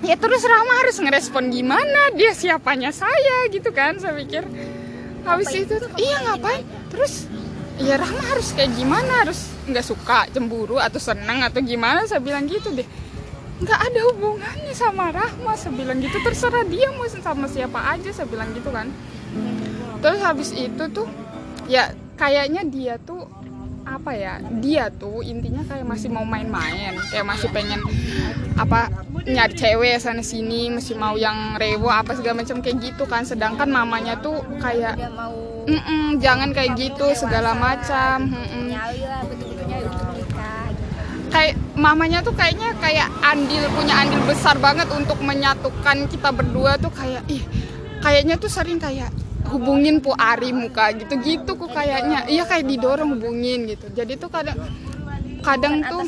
ya 0.05 0.17
terus 0.21 0.45
Rama 0.45 0.85
harus 0.85 1.01
ngerespon 1.01 1.49
gimana? 1.49 2.13
Dia 2.13 2.37
siapanya 2.37 2.93
saya? 2.93 3.49
gitu 3.49 3.73
kan 3.73 3.97
saya 3.97 4.13
pikir. 4.21 4.45
Habis 5.25 5.49
itu 5.57 5.75
iya 5.97 6.17
ngapain? 6.25 6.65
terus 6.93 7.29
ya 7.81 7.97
Rahma 7.97 8.23
harus 8.29 8.53
kayak 8.53 8.77
gimana? 8.77 9.25
Harus 9.25 9.49
nggak 9.65 9.87
suka 9.89 10.29
cemburu 10.37 10.77
atau 10.77 11.01
seneng 11.01 11.41
atau 11.41 11.65
gimana? 11.65 12.05
Saya 12.05 12.21
bilang 12.21 12.45
gitu 12.45 12.77
deh 12.77 12.87
nggak 13.61 13.81
ada 13.93 14.01
hubungannya 14.13 14.75
sama 14.75 15.13
Rahma. 15.13 15.53
Saya 15.55 15.77
bilang 15.77 16.01
gitu 16.01 16.17
terserah 16.25 16.65
dia 16.65 16.89
mau 16.97 17.05
sama 17.07 17.47
siapa 17.47 17.79
aja 17.93 18.09
saya 18.11 18.27
bilang 18.27 18.51
gitu 18.57 18.73
kan. 18.73 18.89
Terus 20.01 20.21
habis 20.25 20.51
itu 20.57 20.85
tuh 20.91 21.07
ya 21.69 21.93
kayaknya 22.17 22.65
dia 22.65 22.97
tuh 22.97 23.29
apa 23.85 24.15
ya 24.15 24.39
dia 24.63 24.87
tuh 24.93 25.21
intinya 25.21 25.61
kayak 25.69 25.85
masih 25.85 26.09
mau 26.09 26.25
main-main. 26.25 26.97
Kayak 27.13 27.27
masih 27.29 27.49
pengen 27.53 27.81
apa 28.57 28.89
nyari 29.29 29.53
cewek 29.57 29.97
sana 30.01 30.25
sini 30.25 30.73
masih 30.73 30.97
mau 30.97 31.17
yang 31.21 31.57
rewo 31.61 31.93
apa 31.93 32.17
segala 32.17 32.41
macam 32.41 32.65
kayak 32.65 32.81
gitu 32.81 33.05
kan. 33.05 33.29
Sedangkan 33.29 33.69
mamanya 33.69 34.17
tuh 34.25 34.41
kayak 34.57 34.97
"Mm-mm, 35.69 36.17
jangan 36.25 36.57
kayak 36.57 36.81
gitu 36.81 37.13
segala 37.13 37.53
macam. 37.53 38.25
Mm-mm." 38.33 38.73
nyali 38.73 39.05
lah 39.05 39.21
betul-betul 39.29 39.65
nyali 39.69 39.85
untuk 39.85 40.09
nikah 40.17 40.65
gitu. 40.73 41.20
Kayak 41.31 41.55
mamanya 41.79 42.21
tuh 42.21 42.35
kayaknya 42.35 42.75
kayak 42.83 43.09
andil 43.23 43.65
punya 43.75 43.95
andil 44.03 44.21
besar 44.27 44.59
banget 44.59 44.91
untuk 44.91 45.19
menyatukan 45.23 46.11
kita 46.11 46.35
berdua 46.35 46.77
tuh 46.77 46.91
kayak 46.91 47.23
ih 47.31 47.43
kayaknya 48.03 48.35
tuh 48.37 48.51
sering 48.51 48.83
kayak 48.83 49.15
hubungin 49.51 49.99
pu 49.99 50.15
Ari 50.15 50.55
muka 50.55 50.95
gitu-gitu 50.95 51.59
kok 51.59 51.71
kayaknya. 51.75 52.23
Iya 52.31 52.47
kayak 52.47 52.71
didorong 52.71 53.19
hubungin 53.19 53.67
gitu. 53.67 53.91
Jadi 53.91 54.15
tuh 54.15 54.31
kadang 54.31 54.59
kadang 55.41 55.81
tuh 55.89 56.05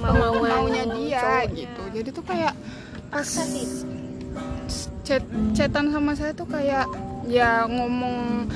mau 0.00 0.32
maunya 0.40 0.84
dia 0.88 1.44
gitu. 1.52 1.82
jadi 1.92 2.08
tuh 2.12 2.24
kayak 2.24 2.56
pas 3.08 3.28
chat 5.04 5.24
chatan 5.56 5.92
sama 5.92 6.12
saya 6.16 6.32
tuh 6.36 6.48
kayak 6.48 6.84
ya 7.28 7.64
ngomong 7.68 8.48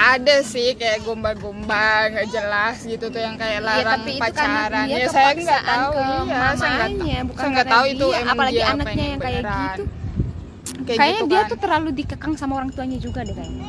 ada 0.00 0.36
sih 0.40 0.72
kayak 0.74 1.04
gombal-gombal 1.04 2.00
nggak 2.08 2.28
jelas 2.32 2.76
gitu 2.82 3.12
tuh 3.12 3.20
yang 3.20 3.36
kayak 3.36 3.60
larang 3.60 4.00
tapi 4.00 4.16
itu 4.16 4.32
karena 4.32 4.60
pacaran 4.64 4.84
ya 4.88 5.06
saya 5.06 5.30
nggak 5.36 5.62
tahu 5.62 5.90
iya 5.92 6.48
saya 6.56 6.72
nggak 6.88 7.22
bukan 7.28 7.36
saya 7.36 7.50
nggak 7.52 7.68
tahu 7.68 7.84
itu 7.84 8.06
dia, 8.08 8.16
emang 8.16 8.32
apalagi 8.32 8.56
dia 8.56 8.64
anaknya 8.64 8.84
pengen 8.88 9.04
yang 9.04 9.20
kayak 9.20 9.42
gitu. 9.44 9.82
kayak 10.80 10.98
Kayaknya 10.98 11.20
gitu 11.20 11.28
dia 11.28 11.40
kan. 11.40 11.50
tuh 11.52 11.58
terlalu 11.60 11.88
dikekang 11.92 12.34
sama 12.34 12.52
orang 12.56 12.70
tuanya 12.72 12.98
juga 12.98 13.20
deh 13.22 13.36
kayaknya. 13.36 13.68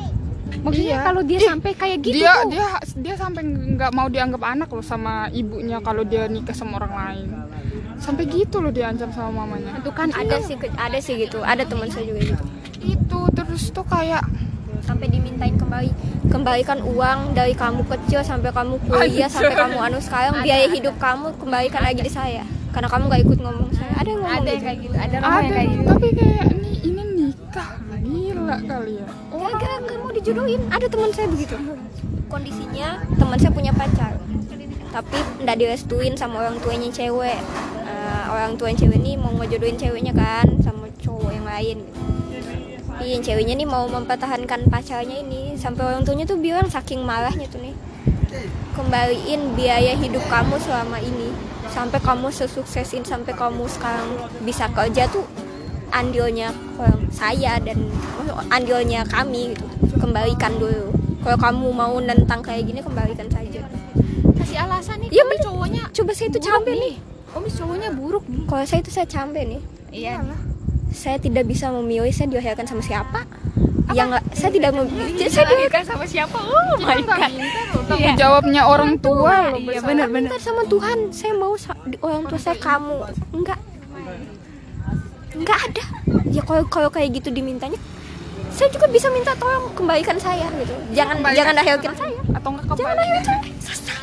Maksudnya 0.52 0.94
Iya. 0.94 1.04
kalau 1.04 1.22
dia 1.24 1.38
Ih, 1.40 1.48
sampai 1.48 1.72
kayak 1.74 1.98
gitu 2.04 2.16
dia 2.22 2.32
tuh. 2.38 2.50
dia 2.52 2.66
dia 2.96 3.14
sampai 3.16 3.42
nggak 3.44 3.90
mau 3.92 4.06
dianggap 4.06 4.42
anak 4.44 4.68
loh 4.68 4.84
sama 4.84 5.26
ibunya 5.32 5.80
kalau 5.80 6.04
dia 6.04 6.28
nikah 6.28 6.54
sama 6.54 6.76
orang 6.76 6.92
lain 6.92 7.28
sampai 7.98 8.24
gitu 8.26 8.58
loh 8.58 8.70
diancam 8.70 9.08
sama 9.10 9.42
mamanya 9.42 9.78
itu 9.78 9.90
kan 9.90 10.10
ada 10.12 10.38
sih 10.42 10.54
ada 10.76 10.98
sih 10.98 11.14
gitu 11.18 11.40
ada 11.40 11.62
teman 11.64 11.88
saya 11.88 12.04
juga 12.04 12.20
gitu 12.20 12.44
itu 12.82 13.20
terus 13.32 13.70
tuh 13.70 13.86
kayak 13.86 14.22
sampai 14.82 15.06
dimintain 15.08 15.54
kembali 15.54 15.90
kembalikan 16.28 16.82
uang 16.82 17.34
dari 17.38 17.54
kamu 17.54 17.86
kecil 17.86 18.20
sampai 18.22 18.50
kamu 18.50 18.78
kuliah 18.86 19.30
sampai 19.30 19.54
kamu 19.54 19.78
anu 19.78 19.98
sekarang 20.02 20.42
biaya 20.42 20.66
hidup 20.70 20.94
kamu 20.98 21.34
kembalikan 21.38 21.82
lagi 21.82 22.02
di 22.02 22.12
saya. 22.12 22.42
Karena 22.72 22.88
kamu 22.88 23.04
gak 23.12 23.22
ikut 23.28 23.38
ngomong 23.44 23.70
saya. 23.76 23.92
Ada 24.00 24.08
yang 24.08 24.20
ngomong 24.24 24.32
ada 24.32 24.48
yang 24.48 24.56
gitu? 24.56 24.66
kayak 24.66 24.78
gitu, 24.80 24.96
ada 24.96 25.16
orang 25.20 25.22
yang 25.22 25.36
ada 25.36 25.52
kayak 25.52 25.68
gitu. 25.68 25.84
tapi 25.84 26.08
kayak 26.16 26.44
ini 26.56 26.70
ini 26.82 27.02
nikah 27.20 27.70
gila 28.02 28.56
kali 28.64 28.92
ya. 28.98 29.08
Gara-gara 29.30 29.74
nggak 29.84 29.98
mau 30.00 30.10
dijodohin. 30.10 30.60
Ada 30.72 30.86
teman 30.88 31.10
saya 31.12 31.26
begitu. 31.28 31.56
Kondisinya 32.32 32.88
teman 33.20 33.38
saya 33.38 33.52
punya 33.52 33.72
pacar. 33.76 34.12
Tapi 34.92 35.18
nggak 35.44 35.56
direstuin 35.60 36.14
sama 36.16 36.48
orang 36.48 36.56
tuanya 36.64 36.88
cewek. 36.88 37.40
Eh, 37.84 38.24
orang 38.32 38.56
tua 38.56 38.72
yang 38.72 38.78
cewek 38.80 38.98
ini 38.98 39.20
mau 39.20 39.32
ngejodohin 39.36 39.76
ceweknya 39.76 40.12
kan 40.16 40.48
sama 40.64 40.88
cowok 41.04 41.30
yang 41.32 41.46
lain. 41.46 41.76
gitu. 41.84 42.21
Iya, 43.02 43.18
yang 43.18 43.22
ceweknya 43.26 43.54
nih 43.58 43.68
mau 43.68 43.84
mempertahankan 43.90 44.70
pacarnya 44.70 45.26
ini 45.26 45.58
sampai 45.58 45.82
orang 45.90 46.06
tuanya 46.06 46.22
tuh 46.22 46.38
bilang 46.38 46.70
saking 46.70 47.02
marahnya 47.02 47.50
tuh 47.50 47.58
nih 47.58 47.74
kembaliin 48.72 49.52
biaya 49.58 49.92
hidup 49.98 50.22
kamu 50.30 50.56
selama 50.62 50.96
ini 51.02 51.34
sampai 51.68 51.98
kamu 52.00 52.30
sesuksesin 52.32 53.04
sampai 53.04 53.34
kamu 53.34 53.66
sekarang 53.68 54.06
bisa 54.46 54.70
kerja 54.72 55.10
tuh 55.10 55.26
andilnya 55.92 56.54
saya 57.12 57.60
dan 57.60 57.90
andilnya 58.48 59.04
kami 59.04 59.52
gitu 59.52 59.98
kembalikan 60.00 60.56
dulu 60.56 60.94
kalau 61.20 61.38
kamu 61.38 61.66
mau 61.74 61.94
nentang 62.00 62.40
kayak 62.40 62.64
gini 62.70 62.80
kembalikan 62.80 63.28
saja 63.28 63.66
Kasih 64.32 64.58
alasan 64.58 64.98
nih. 65.06 65.10
Iya, 65.14 65.22
bener. 65.22 65.42
cowoknya. 65.44 65.82
coba 65.94 66.10
saya 66.18 66.28
itu 66.34 66.40
cambe 66.42 66.72
nih. 66.74 66.78
nih 66.82 66.96
Oh, 67.32 67.40
mis 67.40 67.54
cowoknya 67.54 67.90
buruk 67.94 68.24
nih. 68.26 68.42
kalau 68.50 68.64
saya 68.66 68.80
itu 68.82 68.90
saya 68.90 69.06
cambe 69.06 69.38
nih 69.38 69.60
Iya. 69.92 70.18
Saya 70.92 71.16
tidak 71.16 71.44
bisa 71.44 71.72
memilih 71.72 72.08
saya 72.08 72.28
dilahirkan 72.28 72.64
sama 72.64 72.80
siapa? 72.80 73.20
Yang 73.92 74.08
nggak- 74.10 74.26
saya 74.32 74.50
tidak 74.50 74.70
memilih 74.72 75.26
saya 75.26 75.44
dilahirkan 75.46 75.82
sama 75.82 76.04
siapa? 76.04 76.38
Oh 76.38 76.72
kita 76.78 76.96
minta 77.28 77.60
loh 77.68 77.82
tanggung 77.84 78.16
jawabnya 78.16 78.62
orang 78.64 78.92
tua. 78.98 79.52
Iya, 79.52 79.80
benar-benar. 79.80 80.36
sama 80.38 80.62
Tuhan. 80.64 81.10
Saya 81.10 81.32
mau 81.34 81.52
sa- 81.54 81.76
orang 81.98 82.22
tua 82.24 82.38
saya 82.38 82.56
kamu. 82.56 82.96
Enggak 83.32 83.58
enggak 85.32 85.58
ada. 85.62 85.84
Ya 86.28 86.42
kalau 86.42 86.62
kalau 86.66 86.88
kayak 86.88 87.12
gitu 87.14 87.28
dimintanya 87.30 87.76
saya 88.48 88.68
juga 88.68 88.84
bisa 88.86 89.08
minta 89.08 89.32
tolong 89.34 89.72
kembalikan 89.72 90.16
saya 90.16 90.44
gitu. 90.54 90.72
Jangan 90.92 91.18
Kembalikan 91.18 91.36
jangan 91.42 91.54
lahirkan 91.56 91.92
saya. 91.94 92.18
atau 92.32 92.48
nggak 92.50 92.64
jangan 92.68 92.76
kembali 92.76 92.96
lahirkan 92.98 93.24
saya? 93.24 93.42
selesai 93.58 93.96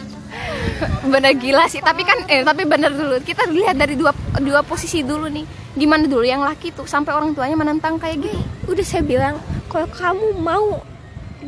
bener 1.05 1.33
gila 1.33 1.65
sih 1.65 1.79
tapi 1.79 2.01
kan 2.01 2.23
eh 2.25 2.41
tapi 2.41 2.63
bener 2.63 2.91
dulu. 2.91 3.19
Kita 3.19 3.47
lihat 3.47 3.75
dari 3.75 3.93
dua 3.93 4.11
dua 4.37 4.61
posisi 4.61 5.01
dulu 5.01 5.27
nih. 5.27 5.43
Gimana 5.71 6.05
dulu 6.05 6.23
yang 6.23 6.41
laki 6.41 6.71
tuh 6.71 6.83
sampai 6.83 7.11
orang 7.11 7.31
tuanya 7.31 7.55
menentang 7.55 7.95
kayak 7.95 8.21
gitu? 8.21 8.39
Udah 8.67 8.81
saya 8.81 9.01
bilang 9.01 9.35
kalau 9.65 9.87
kamu 9.87 10.27
mau 10.35 10.81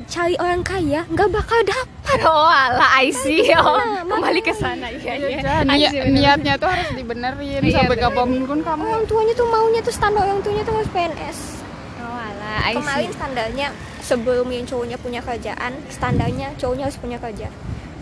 cari 0.08 0.36
orang 0.38 0.62
kaya 0.62 1.04
nggak 1.06 1.30
bakal 1.30 1.60
dapat 1.62 2.18
oh 2.28 2.48
ala 2.48 2.84
I 2.98 3.12
see. 3.12 3.48
oh 3.54 3.76
Nah, 3.76 4.04
kembali 4.06 4.40
ke 4.40 4.54
sana. 4.54 4.88
Iya 4.90 5.14
Iya, 5.14 5.28
iya 5.30 5.40
Jan. 5.42 5.64
I 5.64 5.72
Nia- 5.74 5.90
see, 5.90 6.00
bener. 6.00 6.12
niatnya 6.14 6.54
tuh 6.58 6.68
harus 6.68 6.90
dibenerin 6.94 7.62
Iya, 7.62 7.72
sampai 7.74 7.96
bener. 7.96 8.04
kapan 8.08 8.28
pun 8.42 8.60
kamu 8.62 8.84
orang 8.86 9.06
tuanya 9.06 9.34
tuh 9.34 9.48
maunya 9.48 9.82
tuh 9.82 9.92
standar 9.92 10.24
orang 10.24 10.40
tuanya 10.42 10.64
tuh 10.64 10.74
harus 10.74 10.90
PNS 10.90 11.38
oh 11.98 12.16
ala 12.16 12.54
I 12.62 12.74
kemarin 12.74 13.12
standarnya 13.12 13.68
sebelum 14.02 14.48
yang 14.48 14.66
cowoknya 14.66 14.98
punya 14.98 15.22
kerjaan 15.22 15.72
standarnya 15.88 16.48
cowoknya 16.56 16.84
harus 16.86 16.98
punya 16.98 17.18
kerja 17.18 17.48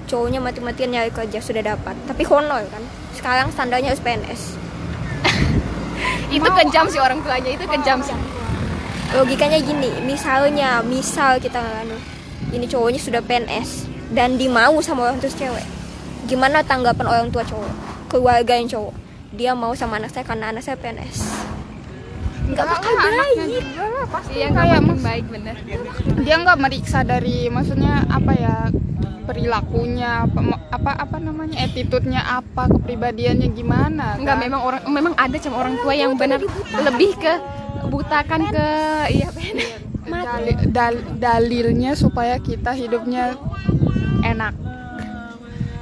cowoknya 0.10 0.41
mati-matian 0.41 0.89
nyari 0.89 1.14
kerja 1.14 1.38
sudah 1.38 1.62
dapat. 1.62 1.93
Tapi 2.10 2.26
honor 2.26 2.66
kan. 2.68 2.82
Sekarang 3.14 3.53
standarnya 3.53 3.93
harus 3.93 4.01
PNS 4.01 4.57
itu 6.36 6.45
kejam 6.45 6.86
sih 6.88 7.01
orang 7.01 7.20
tuanya 7.20 7.51
itu 7.51 7.66
kejam 7.68 7.99
sih. 7.99 8.16
Logikanya 9.12 9.60
gini 9.60 9.91
misalnya 10.05 10.80
misal 10.86 11.41
kita 11.41 11.60
anu 11.60 11.97
ini 12.55 12.66
cowoknya 12.66 13.01
sudah 13.01 13.22
PNS 13.22 13.89
dan 14.16 14.39
dimau 14.39 14.80
sama 14.82 15.12
orang 15.12 15.20
tua 15.20 15.30
cewek. 15.30 15.66
Gimana 16.32 16.64
tanggapan 16.64 17.05
orang 17.10 17.28
tua 17.34 17.43
cowok? 17.43 17.74
Keluarga 18.10 18.55
yang 18.57 18.70
cowok? 18.70 18.95
Dia 19.36 19.51
mau 19.53 19.74
sama 19.78 20.01
anak 20.01 20.14
saya 20.14 20.26
karena 20.26 20.49
anak 20.49 20.66
saya 20.66 20.78
PNS 20.80 21.49
nggak 22.49 22.65
bakal 22.67 22.93
baik 22.95 23.37
pasti 24.09 24.33
Iya, 24.35 24.47
kayak 24.49 24.79
mas- 24.81 25.03
baik 25.03 25.25
bener. 25.27 25.55
dia 26.19 26.35
nggak 26.35 26.57
meriksa 26.57 26.99
dari 27.03 27.47
maksudnya 27.47 28.05
apa 28.07 28.31
ya 28.33 28.55
perilakunya 29.23 30.25
apa 30.25 30.41
apa 30.71 30.91
apa 30.99 31.17
namanya 31.19 31.61
attitude-nya 31.61 32.21
apa 32.33 32.65
kepribadiannya 32.67 33.47
gimana 33.51 34.17
Enggak, 34.17 34.35
kan? 34.35 34.41
memang 34.41 34.61
orang 34.63 34.81
memang 34.89 35.13
ada 35.15 35.37
cuma 35.37 35.55
orang 35.59 35.77
tua 35.77 35.93
yang 35.93 36.17
benar 36.17 36.41
lebih 36.81 37.13
ke 37.15 37.33
butakan 37.85 38.49
ke 38.49 38.67
iya 39.11 39.29
benar. 39.29 39.77
Dali- 40.09 40.67
dal- 40.67 41.05
dalilnya 41.15 41.93
supaya 41.93 42.41
kita 42.41 42.73
hidupnya 42.73 43.37
enak 44.23 44.57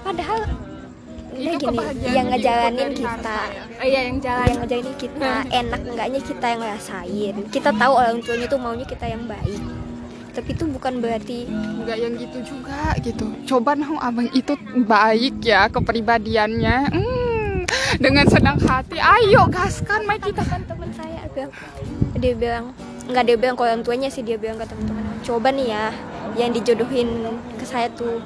padahal 0.04 0.44
Itu 1.38 1.46
udah 1.48 1.54
gini 1.54 1.68
kebahagiaan 1.70 2.02
yang 2.02 2.16
yang 2.18 2.28
ngejalanin 2.34 2.90
diukur 2.90 2.90
dari 2.90 2.98
kita 2.98 3.38
Oh, 3.78 3.86
iya 3.86 4.02
yang 4.10 4.18
jalan. 4.18 4.46
yang 4.50 4.60
ngejalanin 4.66 4.96
kita 4.98 5.32
enak 5.54 5.82
enggaknya 5.86 6.22
kita 6.26 6.46
yang 6.50 6.62
ngerasain. 6.66 7.36
Kita 7.54 7.70
tahu 7.72 7.94
orang 7.94 8.18
tuanya 8.26 8.46
tuh 8.50 8.60
maunya 8.60 8.86
kita 8.90 9.06
yang 9.06 9.24
baik. 9.30 9.62
Tapi 10.34 10.50
itu 10.54 10.64
bukan 10.70 10.94
berarti 11.02 11.40
nggak 11.50 11.98
yang 11.98 12.14
gitu 12.18 12.38
juga 12.46 12.94
gitu. 13.02 13.26
Coba 13.46 13.74
nah 13.74 13.90
abang 14.02 14.30
itu 14.34 14.54
baik 14.86 15.42
ya 15.42 15.66
kepribadiannya. 15.70 16.78
Hmm, 16.94 17.66
dengan 17.98 18.26
senang 18.30 18.58
hati. 18.62 18.98
Ayo 18.98 19.50
gaskan 19.50 20.06
mai 20.06 20.22
kita. 20.22 20.42
Kan 20.46 20.62
teman 20.66 20.90
saya 20.94 21.26
bilang 21.34 21.52
dia 22.18 22.34
bilang 22.34 22.66
nggak 23.08 23.24
dia 23.24 23.38
bilang 23.38 23.56
ke 23.58 23.62
orang 23.66 23.82
tuanya 23.82 24.10
sih 24.10 24.22
dia 24.22 24.38
bilang 24.38 24.58
ke 24.58 24.66
teman-teman. 24.66 25.06
Coba 25.22 25.50
nih 25.50 25.74
ya 25.74 25.86
yang 26.38 26.54
dijodohin 26.54 27.10
ke 27.58 27.66
saya 27.66 27.90
tuh 27.94 28.22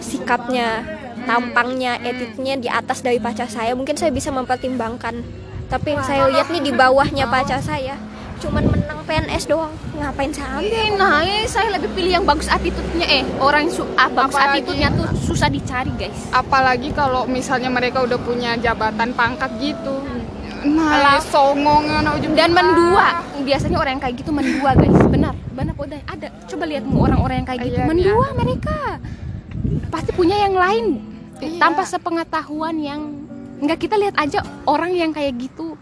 sikapnya 0.00 0.84
tampangnya 1.24 1.98
attitude-nya 2.00 2.54
di 2.60 2.68
atas 2.68 3.00
dari 3.00 3.18
pacar 3.18 3.48
saya. 3.48 3.72
Mungkin 3.72 3.96
saya 3.96 4.12
bisa 4.14 4.32
mempertimbangkan. 4.32 5.20
Tapi 5.68 5.96
yang 5.96 6.04
saya 6.04 6.28
lihat 6.28 6.52
nih 6.52 6.62
di 6.70 6.72
bawahnya 6.76 7.26
pacar 7.26 7.58
saya 7.58 7.96
cuman 8.44 8.62
menang 8.68 9.00
PNS 9.08 9.44
doang. 9.48 9.72
Ngapain 9.96 10.28
saya 10.28 10.60
ambil 10.60 11.00
Nah, 11.00 11.24
eh, 11.24 11.48
saya 11.48 11.68
lebih 11.72 11.88
pilih 11.96 12.12
yang 12.20 12.24
bagus 12.28 12.48
attitude-nya. 12.52 13.06
Eh 13.08 13.24
orang 13.40 13.72
su 13.72 13.88
ah, 13.96 14.12
bagus 14.12 14.36
attitude-nya 14.36 14.92
tuh 14.92 15.08
susah 15.24 15.48
dicari, 15.48 15.88
guys. 15.96 16.28
apalagi 16.28 16.92
kalau 16.92 17.24
misalnya 17.24 17.72
mereka 17.72 18.04
udah 18.04 18.20
punya 18.20 18.58
jabatan 18.60 19.16
pangkat 19.16 19.50
gitu. 19.56 20.04
Nah 20.64 21.20
songong 21.20 21.84
nah, 21.88 22.16
ujung 22.16 22.32
Dan 22.32 22.52
kita. 22.52 22.60
mendua. 22.60 23.08
Biasanya 23.44 23.76
orang 23.76 23.92
yang 23.96 24.02
kayak 24.02 24.16
gitu 24.20 24.30
mendua, 24.32 24.70
guys. 24.76 24.96
Benar, 25.08 25.34
benar. 25.52 25.74
Udah 25.76 26.00
ada. 26.08 26.28
Coba 26.48 26.64
lihat 26.68 26.84
mu 26.88 27.04
orang-orang 27.04 27.44
yang 27.44 27.48
kayak 27.48 27.60
gitu. 27.68 27.80
Iya, 27.80 27.88
mendua 27.88 28.26
mereka. 28.32 28.76
Pasti 29.92 30.10
punya 30.12 30.36
yang 30.40 30.56
lain 30.56 31.13
Iya. 31.46 31.60
tanpa 31.60 31.82
sepengetahuan 31.84 32.76
yang 32.76 33.00
enggak 33.58 33.78
kita 33.80 33.94
lihat 33.94 34.16
aja 34.16 34.40
orang 34.64 34.92
yang 34.92 35.10
kayak 35.10 35.36
gitu. 35.36 35.76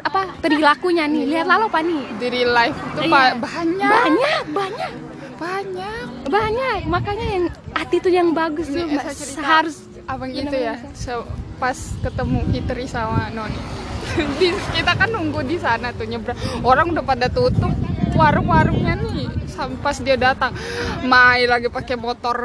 Apa 0.00 0.38
perilakunya 0.38 1.04
nih? 1.04 1.24
Lihat 1.26 1.46
lalu 1.46 1.64
apa 1.66 1.80
nih 1.80 2.02
life 2.46 2.78
itu 2.78 3.00
Iya. 3.02 3.34
banyak. 3.36 3.90
Banyak 3.90 4.42
banyak. 4.52 4.92
Banyak. 5.36 6.06
Banyak. 6.26 6.78
Makanya 6.86 7.26
yang 7.28 7.44
attitude 7.72 8.14
yang 8.14 8.30
bagus 8.32 8.66
tuh 8.66 8.86
cerita. 8.86 9.42
harus 9.42 9.76
abang 10.06 10.30
itu 10.30 10.54
ya. 10.54 10.78
se- 10.92 11.26
pas 11.56 11.74
ketemu 12.00 12.38
Fitri 12.48 12.84
sama 12.86 13.28
Noni. 13.30 13.60
Di- 14.38 14.54
kita 14.72 14.92
kan 14.94 15.10
nunggu 15.10 15.42
di 15.42 15.58
sana 15.58 15.90
tuh 15.90 16.06
nyebrang. 16.06 16.38
Orang 16.62 16.94
udah 16.94 17.02
pada 17.02 17.26
tutup 17.26 17.72
warung-warungnya 18.14 18.94
nih. 18.96 19.26
Sam- 19.50 19.76
pas 19.80 19.96
dia 19.96 20.14
datang 20.14 20.52
Mai 21.02 21.44
lagi 21.44 21.68
pakai 21.68 21.96
motor 21.96 22.36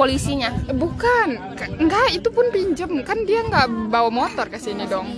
polisinya? 0.00 0.48
Bukan. 0.72 1.28
Enggak 1.76 2.16
itu 2.16 2.32
pun 2.32 2.48
pinjem. 2.48 3.04
Kan 3.04 3.28
dia 3.28 3.44
nggak 3.44 3.92
bawa 3.92 4.08
motor 4.08 4.48
ke 4.48 4.56
sini 4.56 4.88
dong. 4.88 5.12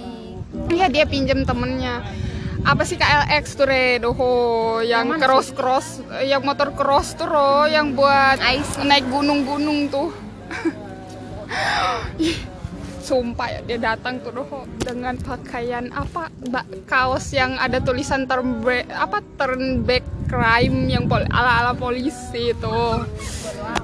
Iya 0.66 0.90
dia 0.90 1.06
pinjem 1.06 1.46
temennya. 1.46 2.02
Apa 2.62 2.82
sih 2.86 2.98
KLX 2.98 3.58
tuh 3.58 3.66
re? 3.66 3.98
Doho 4.02 4.32
yang 4.82 5.18
cross 5.18 5.54
cross 5.54 6.02
yang 6.22 6.42
motor 6.42 6.74
cross 6.74 7.14
tuh 7.18 7.26
ro 7.26 7.66
yang 7.66 7.94
buat 7.94 8.38
Ice. 8.54 8.82
naik 8.82 9.06
gunung-gunung 9.06 9.90
tuh. 9.90 10.10
Sumpah 13.02 13.48
ya 13.50 13.60
dia 13.66 13.78
datang 13.82 14.22
tuh 14.22 14.30
doho 14.30 14.62
dengan 14.78 15.18
pakaian 15.18 15.90
apa? 15.90 16.30
Kaos 16.86 17.34
yang 17.34 17.58
ada 17.58 17.82
tulisan 17.82 18.30
turn 18.30 18.62
back, 18.62 18.86
apa 18.94 19.18
turn 19.34 19.82
back 19.82 20.06
crime 20.32 20.88
yang 20.88 21.04
pol, 21.04 21.20
ala 21.28 21.60
ala 21.60 21.72
polisi 21.76 22.56
tuh 22.56 23.04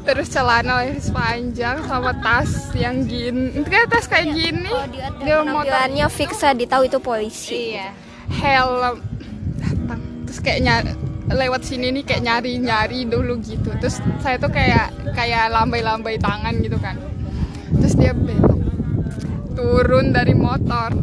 terus 0.08 0.32
celana 0.32 0.80
levis 0.80 1.12
panjang 1.12 1.84
sama 1.84 2.16
tas 2.24 2.72
yang 2.72 3.04
gini. 3.04 3.52
Kayak 3.68 3.92
tas 3.92 4.08
kayak 4.08 4.32
gini. 4.32 4.72
Dia 5.20 5.44
motor 5.44 5.68
penampilannya 5.68 6.08
fix 6.08 6.40
di 6.56 6.64
tahu 6.64 6.88
itu 6.88 6.96
polisi. 7.04 7.76
Iya. 7.76 7.92
Helm. 8.32 9.04
Datang. 9.60 10.00
Terus 10.24 10.38
kayak 10.40 10.60
nyari 10.64 10.90
lewat 11.28 11.60
sini 11.68 11.92
nih 11.92 12.04
kayak 12.08 12.22
nyari 12.24 12.52
nyari 12.56 13.04
dulu 13.04 13.36
gitu. 13.44 13.68
Terus 13.76 14.00
saya 14.24 14.40
tuh 14.40 14.48
kayak 14.48 14.88
kayak 15.12 15.52
lambai 15.52 15.84
lambai 15.84 16.16
tangan 16.16 16.56
gitu 16.64 16.80
kan. 16.80 16.96
Terus 17.76 17.92
dia 17.92 18.16
belok. 18.16 18.56
Turun 19.52 20.16
dari 20.16 20.32
motor. 20.32 20.96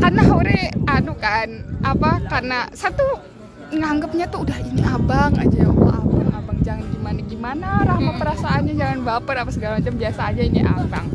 Karena 0.00 0.22
hore 0.32 0.72
anu 0.88 1.12
kan 1.20 1.48
apa 1.84 2.24
karena 2.32 2.64
satu 2.72 3.31
nganggapnya 3.72 4.26
tuh 4.28 4.44
udah 4.44 4.58
ini 4.60 4.82
abang 4.84 5.32
aja 5.34 5.56
ya 5.58 5.68
Allah 5.68 5.96
abang 5.98 6.30
abang 6.30 6.58
jangan 6.60 6.84
gimana 6.88 7.20
gimana 7.24 7.66
rahma 7.82 8.12
perasaannya 8.16 8.74
jangan 8.74 8.98
baper 9.02 9.36
apa 9.38 9.50
segala 9.50 9.72
macam 9.76 9.94
biasa 9.94 10.20
aja 10.28 10.42
ini 10.42 10.60
abang 10.60 11.06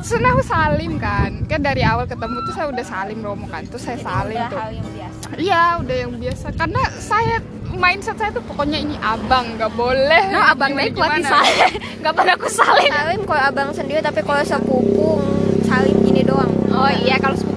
terus 0.00 0.16
aku 0.16 0.42
salim 0.42 0.92
kan 0.96 1.30
kan 1.44 1.60
dari 1.60 1.82
awal 1.82 2.02
ketemu 2.02 2.36
tuh 2.42 2.52
saya 2.52 2.66
udah 2.66 2.82
salim 2.82 3.18
romo 3.20 3.46
kan 3.46 3.62
terus 3.64 3.84
saya 3.84 3.98
salim 3.98 4.38
tuh 4.48 4.58
yang 4.70 4.88
biasa 4.88 5.18
Iya, 5.30 5.78
udah 5.78 5.94
yang 5.96 6.12
biasa. 6.12 6.46
Karena 6.52 6.82
saya 6.98 7.38
mindset 7.70 8.18
saya 8.18 8.30
tuh 8.30 8.42
pokoknya 8.42 8.76
ini 8.76 8.98
abang, 8.98 9.54
nggak 9.54 9.70
boleh. 9.72 10.26
no 10.26 10.42
abang 10.42 10.74
Gimana- 10.74 10.82
naik 10.82 10.92
kuat 10.92 11.06
gimana. 11.14 11.28
saya 11.30 11.66
nggak 12.02 12.14
pada 12.14 12.32
aku 12.34 12.48
salin 12.50 12.90
salim 12.90 13.20
kalau 13.22 13.42
abang 13.44 13.68
sendiri 13.70 14.00
tapi 14.00 14.20
kalau 14.20 14.42
sepupu 14.42 15.22
salim 15.62 15.96
gini 16.02 16.26
doang 16.26 16.50
oh 16.68 16.90
iya 16.90 17.14
kalau 17.16 17.32
sepupu 17.32 17.49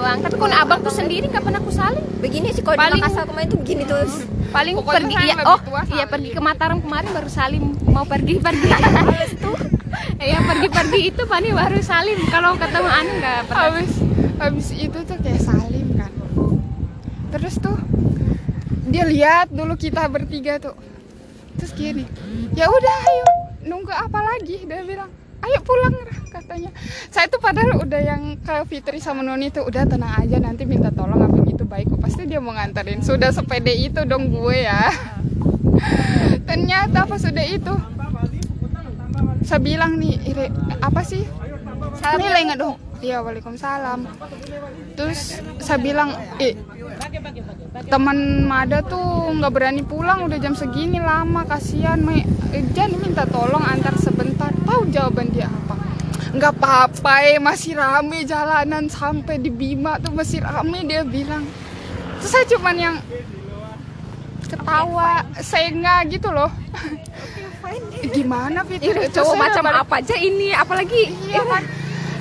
doang. 0.00 0.18
Tapi 0.24 0.36
kalau 0.40 0.56
abang 0.56 0.80
tuh 0.80 0.94
sendiri 0.94 1.28
nggak 1.28 1.44
pernah 1.44 1.60
aku 1.60 1.72
salin 1.72 2.04
begini 2.24 2.48
sih 2.56 2.64
kalau 2.64 2.76
di 2.76 2.82
Paling- 2.88 3.02
Makassar 3.04 3.24
kemarin 3.28 3.48
tuh 3.52 3.58
begini 3.60 3.82
terus 3.84 4.12
paling 4.50 4.74
Pokoknya 4.80 4.96
pergi 4.96 5.14
iya 5.14 5.34
lebih 5.36 5.46
oh 5.46 5.60
iya 5.94 6.04
pergi 6.08 6.30
ke 6.34 6.40
Mataram 6.42 6.78
kemarin 6.82 7.08
baru 7.12 7.30
salim 7.30 7.64
mau 7.84 8.04
pergi 8.08 8.34
pergi. 8.40 8.68
Tuh 9.38 9.56
iya 10.28 10.38
pergi 10.40 10.68
pergi 10.72 11.00
itu 11.12 11.22
pani 11.28 11.48
baru 11.52 11.78
salim 11.84 12.18
kalau 12.32 12.56
ketemu 12.56 12.88
anu 12.88 13.12
nggak 13.20 13.38
pernah. 13.46 13.62
Habis 13.68 13.92
habis 14.40 14.68
itu 14.72 14.98
tuh 15.04 15.16
kayak 15.20 15.42
salim 15.44 15.86
kan. 15.94 16.12
Terus 17.30 17.54
tuh 17.60 17.76
dia 18.90 19.04
lihat 19.06 19.46
dulu 19.52 19.78
kita 19.78 20.08
bertiga 20.10 20.58
tuh. 20.58 20.74
Terus 21.54 21.76
gini, 21.76 22.04
ya 22.56 22.66
udah 22.66 22.96
ayo 23.04 23.28
nunggu 23.68 23.92
apa 23.92 24.18
lagi? 24.18 24.64
Dia 24.64 24.80
bilang, 24.80 25.12
ayo 25.50 25.60
pulang 25.66 25.94
Rah," 25.98 26.20
katanya. 26.30 26.70
Saya 27.10 27.26
tuh 27.26 27.42
padahal 27.42 27.82
udah 27.82 28.00
yang 28.00 28.38
ke 28.38 28.54
Fitri 28.70 29.02
sama 29.02 29.26
Noni 29.26 29.50
tuh 29.50 29.66
udah 29.66 29.82
tenang 29.90 30.14
aja 30.14 30.38
nanti 30.38 30.62
minta 30.62 30.94
tolong 30.94 31.26
abang 31.26 31.50
itu 31.50 31.66
baik 31.66 31.90
kok 31.90 32.00
pasti 32.00 32.30
dia 32.30 32.38
mau 32.38 32.54
nganterin. 32.54 33.02
Sudah 33.02 33.34
sepede 33.34 33.74
itu 33.74 34.06
dong 34.06 34.30
gue 34.30 34.56
ya. 34.62 34.88
Ternyata 36.48 37.10
pas 37.10 37.18
sudah 37.18 37.42
itu 37.42 37.74
saya 39.42 39.58
bilang 39.58 39.98
nih, 39.98 40.14
"Ire, 40.30 40.46
apa 40.78 41.02
sih? 41.02 41.26
Salam 41.98 42.22
nggak 42.22 42.60
dong? 42.60 42.76
Iya, 43.00 43.24
waalaikumsalam. 43.24 44.04
Terus 44.94 45.40
saya 45.58 45.80
bilang, 45.80 46.12
eh, 46.36 46.52
teman 47.86 48.18
Mada 48.46 48.78
tuh 48.82 49.34
nggak 49.34 49.52
berani 49.52 49.82
pulang 49.82 50.24
udah 50.24 50.38
jam 50.38 50.54
segini 50.54 50.98
lama 50.98 51.42
kasihan 51.42 51.98
me 51.98 52.22
eh, 52.50 52.62
Jan 52.70 52.94
minta 52.96 53.26
tolong 53.26 53.62
antar 53.62 53.94
sebentar 53.98 54.50
tahu 54.62 54.86
jawaban 54.88 55.30
dia 55.30 55.50
apa? 55.50 55.74
Nggak 56.30 56.52
apa-apa 56.56 57.14
eh, 57.26 57.38
masih 57.42 57.74
rame 57.74 58.22
jalanan 58.22 58.86
sampai 58.86 59.38
di 59.38 59.50
Bima 59.50 59.98
tuh 59.98 60.14
masih 60.14 60.38
rame 60.38 60.86
dia 60.86 61.02
bilang. 61.02 61.42
Terus 62.22 62.30
saya 62.30 62.44
cuman 62.46 62.76
yang 62.78 62.96
ketawa 64.46 65.22
senga 65.40 66.06
gitu 66.06 66.30
loh. 66.30 66.50
Gimana 68.10 68.66
Fitri 68.66 68.90
Terus 68.90 69.14
cowok 69.14 69.34
macam 69.38 69.62
balik- 69.62 69.82
apa 69.86 69.94
aja 70.02 70.16
ini? 70.18 70.50
Apalagi 70.50 71.02
Iya 71.26 71.42
kan? 71.46 71.62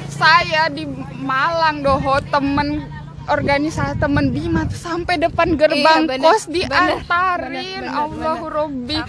Saya 0.09 0.67
di 0.67 0.83
Malang 1.15 1.81
doho 1.81 2.19
temen 2.27 2.98
organisasi 3.29 3.97
temen 3.97 4.29
Bima 4.29 4.65
tuh 4.65 4.75
sampai 4.75 5.15
depan 5.15 5.53
gerbang 5.53 6.01
Iya, 6.01 6.09
bener, 6.09 6.25
kos 6.25 6.43
diantarin 6.45 7.85
Allahu 7.85 8.45
Robbi 8.47 8.99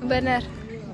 bener 0.00 0.42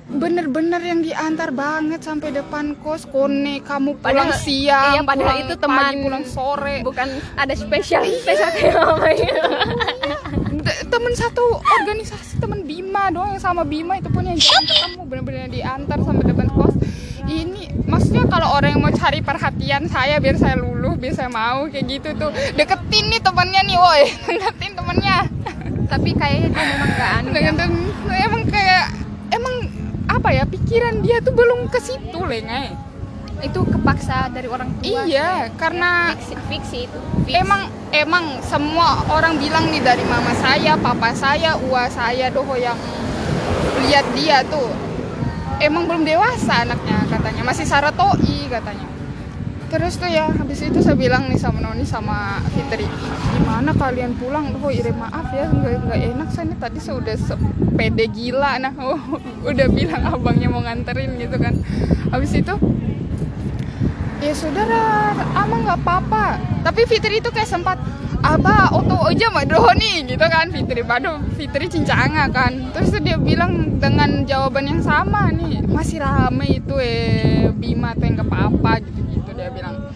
bener-bener 0.07 0.79
yang 0.81 1.01
diantar 1.01 1.49
banget 1.51 2.01
sampai 2.01 2.29
depan 2.31 2.77
kos. 2.79 3.07
Kone 3.07 3.59
kamu 3.61 3.97
pulang 3.97 4.29
Padahal- 4.29 4.37
siang 4.37 4.93
iya, 4.93 5.03
padahal 5.03 5.17
pulang 5.33 5.41
itu 5.41 5.55
pagi, 5.55 5.65
teman- 5.65 6.03
pulang 6.05 6.27
sore. 6.27 6.77
bukan 6.83 7.09
ada 7.35 7.55
spesial 7.55 8.05
spesial 8.15 8.53
kayak. 9.01 9.33
D- 10.55 10.83
temen 10.87 11.13
satu 11.15 11.45
organisasi 11.75 12.37
temen 12.37 12.63
Bima 12.63 13.09
doang 13.11 13.33
yang 13.33 13.43
sama 13.43 13.63
Bima 13.63 13.97
itu 13.97 14.09
pun 14.09 14.23
yang 14.23 14.37
jarang 14.37 14.65
ketemu 14.67 15.03
bener-bener 15.05 15.49
diantar 15.51 15.99
sampai 15.99 16.25
depan 16.27 16.47
kos 16.51 16.64
ini 17.27 17.63
maksudnya 17.85 18.25
kalau 18.29 18.53
orang 18.53 18.77
yang 18.77 18.83
mau 18.83 18.93
cari 18.93 19.21
perhatian 19.21 19.89
saya 19.89 20.21
biar 20.21 20.37
saya 20.37 20.57
luluh 20.57 20.95
biar 20.95 21.15
saya 21.15 21.29
mau 21.29 21.65
kayak 21.69 21.85
gitu 21.89 22.09
tuh. 22.17 22.31
Deketin 22.55 23.09
nih 23.09 23.21
temannya 23.21 23.61
nih 23.65 23.77
woi. 23.77 24.03
Deketin 24.31 24.73
temannya 24.75 25.17
Tapi 25.85 26.11
kayaknya 26.17 26.49
dia 26.51 26.65
memang 26.75 26.91
gak 26.91 27.11
anu 27.21 27.29
ya. 27.29 27.35
dengan 27.53 27.71
emang 28.09 28.43
kayak 28.49 28.85
emang 29.31 29.55
apa 30.05 30.29
ya 30.31 30.45
pikiran 30.45 31.01
dia 31.01 31.21
tuh 31.21 31.33
belum 31.33 31.69
ke 31.69 31.79
situ 31.81 32.19
lengai 32.25 32.73
Itu 33.43 33.67
kepaksa 33.69 34.33
dari 34.33 34.49
orang 34.49 34.73
tua. 34.81 35.05
iya 35.05 35.53
karena 35.61 36.17
fiksi, 36.17 36.35
fiksi 36.49 36.79
itu 36.89 36.99
emang 37.29 37.69
emang 37.93 38.41
semua 38.41 39.05
orang 39.13 39.37
bilang 39.37 39.69
nih 39.69 39.85
dari 39.85 40.01
mama 40.09 40.33
saya 40.35 40.79
papa 40.81 41.13
saya 41.13 41.53
uwa 41.61 41.85
saya 41.91 42.33
doho 42.33 42.57
yang 42.57 42.79
lihat 43.85 44.07
dia 44.17 44.41
tuh 44.49 44.73
emang 45.61 45.87
belum 45.87 46.03
dewasa 46.03 46.67
anaknya 46.67 47.05
katanya. 47.11 47.43
Masih 47.47 47.67
saratoi 47.67 48.51
katanya. 48.51 48.87
Terus 49.75 49.99
tuh 49.99 50.07
ya 50.07 50.31
habis 50.31 50.63
itu 50.63 50.79
saya 50.79 50.95
bilang 50.95 51.27
nih 51.27 51.35
sama 51.35 51.59
Noni 51.59 51.83
sama 51.83 52.39
Fitri 52.55 52.87
gimana 53.35 53.75
kalian 53.75 54.15
pulang? 54.15 54.55
Oh 54.63 54.71
Ire 54.71 54.95
maaf 54.95 55.35
ya 55.35 55.51
nggak 55.51 55.91
nggak 55.91 56.01
enak. 56.15 56.29
Saya 56.31 56.45
nih 56.55 56.59
tadi 56.63 56.79
saya 56.79 56.95
udah 57.03 57.17
sepede 57.19 58.05
gila 58.07 58.53
nah 58.63 58.71
udah 59.51 59.67
bilang 59.75 60.03
abangnya 60.07 60.47
mau 60.47 60.63
nganterin 60.63 61.19
gitu 61.19 61.37
kan. 61.43 61.59
Habis 62.15 62.39
itu 62.39 62.55
ya 64.23 64.33
saudara 64.37 65.11
ama 65.35 65.57
nggak 65.67 65.79
apa-apa. 65.83 66.39
Tapi 66.63 66.87
Fitri 66.87 67.19
itu 67.19 67.35
kayak 67.35 67.51
sempat 67.51 67.83
Aba 68.25 68.73
oto 68.73 69.05
aja 69.05 69.29
mah 69.29 69.45
doh 69.45 69.69
nih 69.77 70.09
gitu 70.09 70.25
kan 70.25 70.49
Fitri. 70.49 70.81
Bado 70.81 71.21
Fitri 71.37 71.69
cincanga 71.69 72.25
kan. 72.33 72.73
Terus 72.73 72.97
dia 73.05 73.21
bilang 73.21 73.77
dengan 73.77 74.25
jawaban 74.25 74.65
yang 74.65 74.81
sama 74.81 75.29
nih 75.29 75.61
masih 75.69 76.01
rame 76.01 76.65
itu 76.65 76.73
eh 76.81 77.53
Bima 77.53 77.93
tuh 77.93 78.09
yang 78.09 78.25
apa-apa 78.25 78.81
gitu 78.81 79.01
gitu 79.13 79.31
dia 79.37 79.53
bilang. 79.53 79.93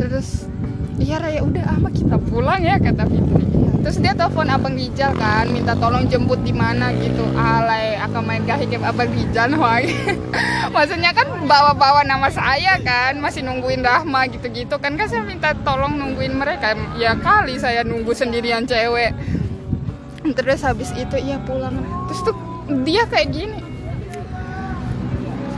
Terus 0.00 0.48
iya 1.00 1.16
Raya 1.16 1.40
udah 1.40 1.64
ama 1.74 1.88
kita 1.88 2.20
pulang 2.28 2.60
ya 2.60 2.76
kata 2.76 3.08
Fitri. 3.08 3.44
Terus 3.80 3.96
dia 3.96 4.12
telepon 4.12 4.52
abang 4.52 4.76
Rijal 4.76 5.16
kan 5.16 5.48
minta 5.48 5.72
tolong 5.72 6.04
jemput 6.04 6.44
di 6.44 6.52
mana 6.52 6.92
gitu. 7.00 7.24
Alay 7.32 7.96
akan 7.96 8.22
main 8.28 8.44
gahi 8.44 8.68
ke 8.68 8.76
abang 8.76 9.08
Rijal 9.08 9.56
wah 9.60 9.80
maksudnya 10.70 11.16
kan 11.16 11.26
bawa-bawa 11.48 12.04
nama 12.04 12.28
saya 12.28 12.76
kan 12.84 13.16
masih 13.18 13.40
nungguin 13.40 13.80
Rahma 13.80 14.28
gitu-gitu 14.28 14.76
kan. 14.76 15.00
Kan 15.00 15.08
saya 15.08 15.24
minta 15.24 15.56
tolong 15.64 15.96
nungguin 15.96 16.36
mereka. 16.36 16.76
Ya 17.00 17.16
kali 17.16 17.56
saya 17.56 17.80
nunggu 17.80 18.12
sendirian 18.12 18.68
cewek. 18.68 19.16
Terus 20.36 20.60
habis 20.60 20.92
itu 20.92 21.16
iya 21.16 21.40
pulang. 21.40 21.80
Terus 22.12 22.20
tuh 22.28 22.36
dia 22.84 23.08
kayak 23.08 23.32
gini. 23.32 23.60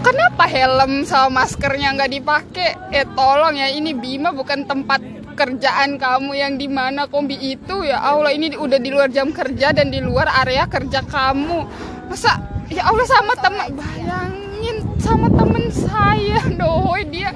Kenapa 0.03 0.51
helm 0.51 1.07
sama 1.07 1.43
maskernya 1.43 1.95
nggak 1.95 2.11
dipakai? 2.11 2.71
Eh 2.91 3.07
tolong 3.15 3.55
ya 3.55 3.71
ini 3.71 3.95
Bima 3.95 4.35
bukan 4.35 4.67
tempat 4.67 5.22
kerjaan 5.33 5.97
kamu 5.97 6.33
yang 6.37 6.55
di 6.61 6.69
mana 6.69 7.09
kombi 7.09 7.35
itu? 7.41 7.83
Ya 7.83 7.99
Allah 7.99 8.31
ini 8.33 8.55
udah 8.55 8.79
di 8.79 8.93
luar 8.93 9.09
jam 9.09 9.33
kerja 9.33 9.73
dan 9.73 9.91
di 9.91 9.99
luar 9.99 10.29
area 10.45 10.69
kerja 10.69 11.03
kamu. 11.03 11.67
Masa 12.07 12.39
ya 12.69 12.89
Allah 12.89 13.07
sama 13.09 13.35
teman 13.41 13.69
bayangin 13.77 14.77
sama 15.01 15.29
temen 15.29 15.69
saya 15.73 16.41
doi 16.61 17.03
dia 17.09 17.33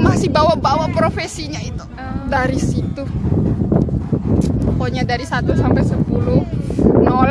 masih 0.00 0.32
bawa-bawa 0.32 0.88
profesinya 0.94 1.60
itu. 1.60 1.84
Dari 2.30 2.56
situ. 2.56 3.04
Pokoknya 4.64 5.04
dari 5.04 5.28
1 5.28 5.44
sampai 5.52 5.82
10 5.84 7.04
nol. 7.04 7.30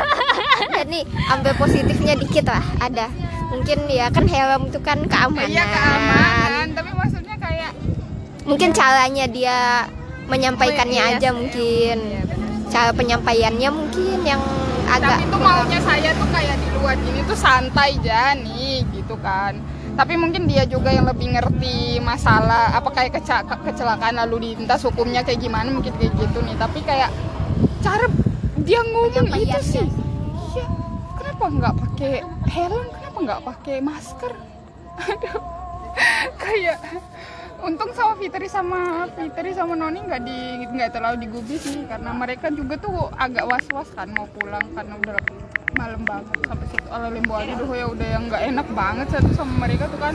Jadi 0.76 1.00
ambil 1.32 1.52
positifnya 1.56 2.14
dikit 2.20 2.44
lah 2.50 2.64
ada. 2.82 3.08
Mungkin 3.50 3.88
ya 3.88 4.12
kan 4.12 4.28
helm 4.28 4.68
itu 4.68 4.78
kan 4.84 5.08
keamanan. 5.08 5.48
Iya 5.48 5.64
keamanan. 5.64 6.66
Tapi 6.76 6.90
kayak 7.00 7.19
mungkin 8.42 8.70
caranya 8.70 9.26
dia 9.26 9.86
menyampaikannya 10.26 10.96
Oh, 10.96 11.06
iya 11.06 11.16
aja 11.16 11.28
sih. 11.28 11.36
mungkin. 11.36 11.98
cara 12.70 12.94
penyampaiannya 12.94 13.66
mungkin 13.68 14.18
yang 14.22 14.38
agak 14.86 15.18
tapi 15.18 15.26
itu 15.26 15.38
maunya 15.38 15.80
saya 15.80 16.10
tuh 16.14 16.28
kayak 16.30 16.54
di 16.54 16.68
luar 16.72 16.94
gini 16.96 17.20
tuh 17.24 17.34
santai 17.34 17.98
aja 17.98 18.30
nih 18.32 18.86
gitu 18.90 19.18
kan. 19.18 19.58
Tapi 19.90 20.14
mungkin 20.14 20.46
dia 20.46 20.62
juga 20.64 20.88
yang 20.88 21.02
lebih 21.04 21.34
ngerti 21.34 21.98
masalah 22.00 22.70
apa 22.70 22.86
kayak 22.88 23.10
keca- 23.12 23.42
ke- 23.42 23.62
kecelakaan 23.66 24.14
lalu 24.16 24.54
lintas 24.54 24.86
hukumnya 24.86 25.20
kayak 25.20 25.42
gimana 25.42 25.66
mungkin 25.68 25.90
kayak 25.92 26.14
gitu 26.14 26.38
nih. 26.40 26.54
Tapi 26.54 26.78
kayak 26.80 27.10
cara 27.80 28.06
dia 28.56 28.80
ngomong 28.86 29.34
itu 29.36 29.58
sih. 29.60 29.86
Iya 30.54 30.66
kenapa 31.12 31.44
nggak 31.50 31.74
pakai 31.76 32.12
helm? 32.46 32.86
Kenapa 32.88 33.18
nggak 33.20 33.40
pakai 33.44 33.76
masker? 33.82 34.32
Aduh. 35.10 35.42
Kayak 36.38 36.78
untung 37.60 37.90
sama 37.92 38.12
Fitri 38.16 38.48
sama 38.48 39.04
Fitri 39.12 39.52
sama 39.52 39.76
Noni 39.76 40.00
nggak 40.00 40.22
di 40.24 40.38
nggak 40.64 40.90
terlalu 40.96 41.28
digubris 41.28 41.64
nih 41.68 41.84
karena 41.88 42.10
mereka 42.16 42.48
juga 42.48 42.80
tuh 42.80 43.12
agak 43.16 43.44
was 43.44 43.66
was 43.72 43.90
kan 43.92 44.08
mau 44.16 44.24
pulang 44.32 44.64
karena 44.72 44.94
udah 44.96 45.16
malam 45.76 46.02
banget 46.02 46.36
sampai 46.44 46.66
situ. 46.66 46.88
Ala 46.90 47.08
lembo 47.08 47.34
aja 47.38 47.54
tuh 47.54 47.72
ya 47.72 47.86
udah 47.86 48.08
yang 48.08 48.24
nggak 48.26 48.42
enak 48.52 48.66
banget 48.74 49.06
satu 49.12 49.30
sama 49.36 49.68
mereka 49.68 49.86
tuh 49.88 50.00
kan 50.00 50.14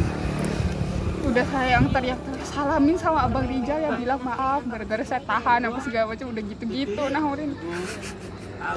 udah 1.26 1.46
saya 1.50 1.82
yang 1.82 1.90
teriak 1.90 2.22
salamin 2.46 2.98
sama 3.02 3.26
abang 3.26 3.50
Rijal 3.50 3.82
ya 3.82 3.92
bilang 3.98 4.22
maaf 4.22 4.62
gara-gara 4.70 5.02
saya 5.02 5.26
tahan 5.26 5.66
apa 5.66 5.80
segala 5.82 6.14
macam 6.14 6.30
udah 6.30 6.44
gitu-gitu 6.54 7.04
nah 7.10 7.24
Urin 7.26 7.58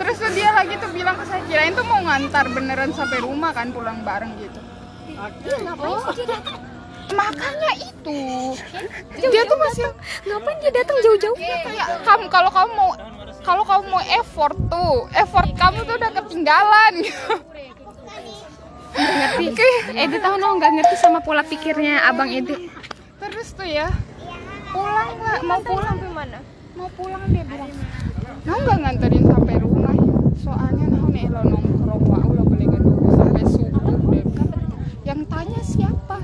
terus 0.01 0.17
tuh 0.17 0.33
dia 0.33 0.49
lagi 0.57 0.81
tuh 0.81 0.89
bilang 0.97 1.17
ke 1.21 1.25
saya 1.29 1.45
kirain 1.45 1.77
tuh 1.77 1.85
mau 1.85 2.01
ngantar 2.01 2.49
beneran 2.49 2.93
sampai 2.97 3.21
rumah 3.21 3.53
kan 3.53 3.69
pulang 3.69 4.01
bareng 4.01 4.33
gitu 4.41 4.61
makanya 7.15 7.73
itu. 7.81 8.21
Dia 9.19 9.43
tuh 9.49 9.59
masih 9.59 9.87
ngapain 10.29 10.57
dia 10.61 10.73
datang 10.73 10.99
jauh-jauh? 11.05 11.37
Kayak 11.37 12.05
kamu 12.05 12.25
kalau 12.33 12.51
kamu 12.53 12.71
mau 12.75 12.91
kalau 13.45 13.65
kamu 13.65 13.85
mau 13.89 14.03
effort 14.21 14.57
tuh 14.69 15.09
effort 15.17 15.49
kamu 15.57 15.85
tuh 15.89 15.95
udah 15.97 16.11
ketinggalan. 16.13 16.95
Ngerti. 18.99 19.71
Edi 19.95 20.17
tahu 20.19 20.35
no 20.41 20.57
nggak 20.59 20.73
ngerti 20.81 20.97
sama 20.99 21.21
pola 21.21 21.45
pikirnya 21.45 22.03
abang 22.09 22.33
Edi. 22.33 22.57
terus 23.19 23.51
tuh 23.51 23.67
ya 23.67 23.91
pulang 24.71 25.11
nggak 25.19 25.39
mau 25.43 25.59
pulang? 25.61 25.99
sampai 25.99 26.11
mana? 26.15 26.39
Mau 26.79 26.89
pulang 26.95 27.23
dia 27.35 27.43
bilang 27.43 27.71
mau 28.47 28.59
nggak 28.65 28.79
nganterin 28.81 29.25
sampai 29.27 29.55
rumah 29.59 29.93
ya 29.93 30.15
soalnya 30.39 30.87
nah 30.89 31.05
nih 31.11 31.27
lo 31.29 31.43
nongkrong 31.45 32.03
wah 32.09 32.23
ulah 32.25 32.45
boleh 32.47 32.67
dulu 32.71 33.11
sampai 33.13 33.43
subuh 33.45 33.97
dia 34.15 34.23
bilang. 34.25 34.51
Yang 35.09 35.25
tanya 35.25 35.61
siapa? 35.65 36.21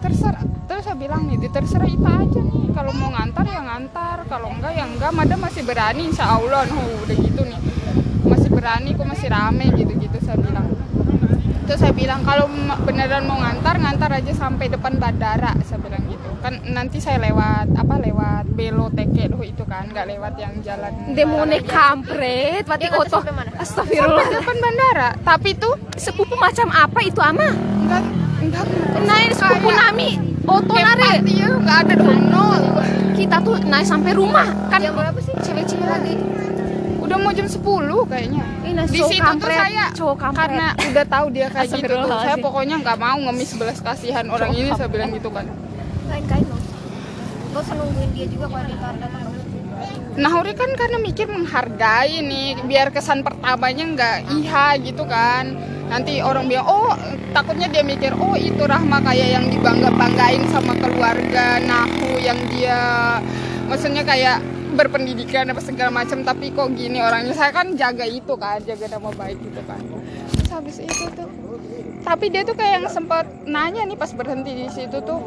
Terserah. 0.00 0.40
Terus 0.64 0.82
saya 0.88 0.96
bilang 0.96 1.28
nih 1.28 1.36
terserah 1.52 1.84
itu 1.84 2.00
aja 2.00 2.40
nih. 2.40 2.72
Kalau 2.72 2.92
mau 2.96 3.12
ngantar 3.12 3.44
ya 3.44 3.60
ngantar. 3.60 4.24
Kalau 4.24 4.48
enggak 4.56 4.72
ya 4.72 4.88
enggak. 4.88 5.12
Madam 5.12 5.44
masih 5.44 5.62
berani 5.68 6.08
insya 6.08 6.24
Allah. 6.24 6.64
Noh 6.64 7.04
udah 7.04 7.16
gitu 7.16 7.42
nih. 7.44 7.60
Masih 8.24 8.48
berani 8.48 8.96
kok 8.96 9.04
masih 9.04 9.28
rame 9.28 9.68
gitu 9.76 9.92
gitu 10.00 10.16
saya 10.24 10.40
bilang 10.40 10.75
terus 11.66 11.80
saya 11.80 11.90
bilang 11.90 12.22
kalau 12.22 12.46
beneran 12.80 13.26
mau 13.26 13.36
ngantar 13.36 13.74
ngantar 13.76 14.10
aja 14.14 14.32
sampai 14.32 14.66
depan 14.66 14.96
bandara 14.96 15.50
saya 15.62 15.78
bilang 15.78 16.06
gitu 16.06 16.30
kan 16.38 16.62
nanti 16.64 16.96
saya 16.96 17.18
lewat 17.20 17.74
apa 17.74 17.94
lewat 17.98 18.44
belo 18.48 18.86
teke 18.88 19.26
loh 19.26 19.42
itu 19.42 19.62
kan 19.62 19.86
nggak 19.86 20.06
lewat 20.08 20.34
yang 20.36 20.54
jalan 20.62 20.94
Demone 21.10 21.58
kampret, 21.60 22.62
mati 22.64 22.86
Dia 22.86 22.94
nganter 22.94 23.02
oto. 23.04 23.18
sampai 23.18 23.34
mana? 23.34 23.50
Astagfirullah. 23.56 24.22
sampai 24.22 24.36
depan 24.36 24.56
bandara 24.56 25.08
tapi 25.20 25.50
tuh 25.54 25.74
Sepupu 25.92 26.34
macam 26.36 26.68
apa 26.68 27.00
itu 27.02 27.18
ama? 27.18 27.48
enggak 27.50 28.02
enggak 28.38 28.64
Naik 29.02 29.30
sepupu 29.32 29.68
nami. 29.68 30.10
Oto 30.46 30.72
nare. 30.72 31.18
pasti 31.18 31.34
ya 31.34 31.48
nggak 31.50 31.78
ada 31.82 31.94
dong 31.96 32.20
nol 32.26 32.62
Kita 33.12 33.36
tuh 33.40 33.58
naik 33.60 33.82
sampai 33.84 34.12
rumah 34.12 34.46
kan. 34.68 34.78
jam 34.78 34.94
berapa 34.94 35.18
sih 35.18 35.34
Cewek-cewek 35.42 35.82
lagi. 35.84 36.14
Udah 37.06 37.18
mau 37.22 37.32
jam 37.32 37.46
10 37.46 37.62
kayaknya. 38.10 38.44
Nah, 38.76 38.84
di 38.84 38.98
situ 38.98 39.08
tuh 39.08 39.22
kampret, 39.22 39.56
saya 39.56 39.84
cowok 39.94 40.16
kampret. 40.18 40.40
karena 40.42 40.66
udah 40.74 41.04
tahu 41.06 41.26
dia 41.30 41.46
kayak 41.54 41.68
gitu 41.70 41.94
tuh 41.94 42.18
saya 42.18 42.36
pokoknya 42.36 42.76
nggak 42.82 42.98
mau 42.98 43.18
ngemis 43.30 43.50
belas 43.56 43.78
kasihan 43.80 44.26
orang 44.28 44.50
ini 44.52 44.70
saya 44.74 44.90
bilang 44.90 45.14
gitu 45.14 45.30
kan. 45.30 45.46
Loh 45.46 47.62
usah. 47.64 47.74
Nungguin 47.78 48.10
dia 48.12 48.26
juga 48.28 48.52
kalau 48.52 48.64
dia 48.68 48.76
datang 48.76 49.26
Nah, 50.16 50.32
Uri 50.40 50.56
kan 50.56 50.72
karena 50.72 50.96
mikir 50.96 51.28
menghargai 51.28 52.24
nih, 52.24 52.64
biar 52.64 52.88
kesan 52.88 53.20
pertamanya 53.20 53.84
nggak 53.84 54.16
iha 54.32 54.80
gitu 54.80 55.04
kan. 55.04 55.52
Nanti 55.92 56.24
orang 56.24 56.48
bilang, 56.48 56.64
oh 56.64 56.96
takutnya 57.36 57.68
dia 57.68 57.84
mikir, 57.84 58.16
oh 58.16 58.32
itu 58.32 58.64
Rahma 58.64 59.04
kayak 59.04 59.28
yang 59.36 59.44
dibangga-banggain 59.52 60.48
sama 60.48 60.72
keluarga 60.80 61.60
Nahu 61.60 62.16
yang 62.16 62.40
dia, 62.48 62.80
maksudnya 63.68 64.08
kayak 64.08 64.40
berpendidikan 64.76 65.48
apa 65.48 65.58
segala 65.58 65.90
macam, 65.90 66.20
tapi 66.20 66.52
kok 66.52 66.68
gini 66.72 67.00
orangnya. 67.00 67.32
Saya 67.32 67.50
kan 67.50 67.72
jaga 67.74 68.04
itu 68.04 68.36
kan, 68.36 68.60
jaga 68.62 68.86
nama 68.92 69.08
baik 69.10 69.40
gitu 69.40 69.60
kan. 69.64 69.80
Terus 70.30 70.50
habis 70.52 70.76
itu 70.78 71.04
tuh, 71.10 71.28
tapi 72.04 72.28
dia 72.28 72.44
tuh 72.44 72.52
kayak 72.52 72.72
yang 72.78 72.86
sempat 72.86 73.24
nanya 73.42 73.82
nih 73.82 73.96
pas 73.96 74.12
berhenti 74.12 74.52
di 74.54 74.68
situ 74.68 75.00
tuh, 75.00 75.18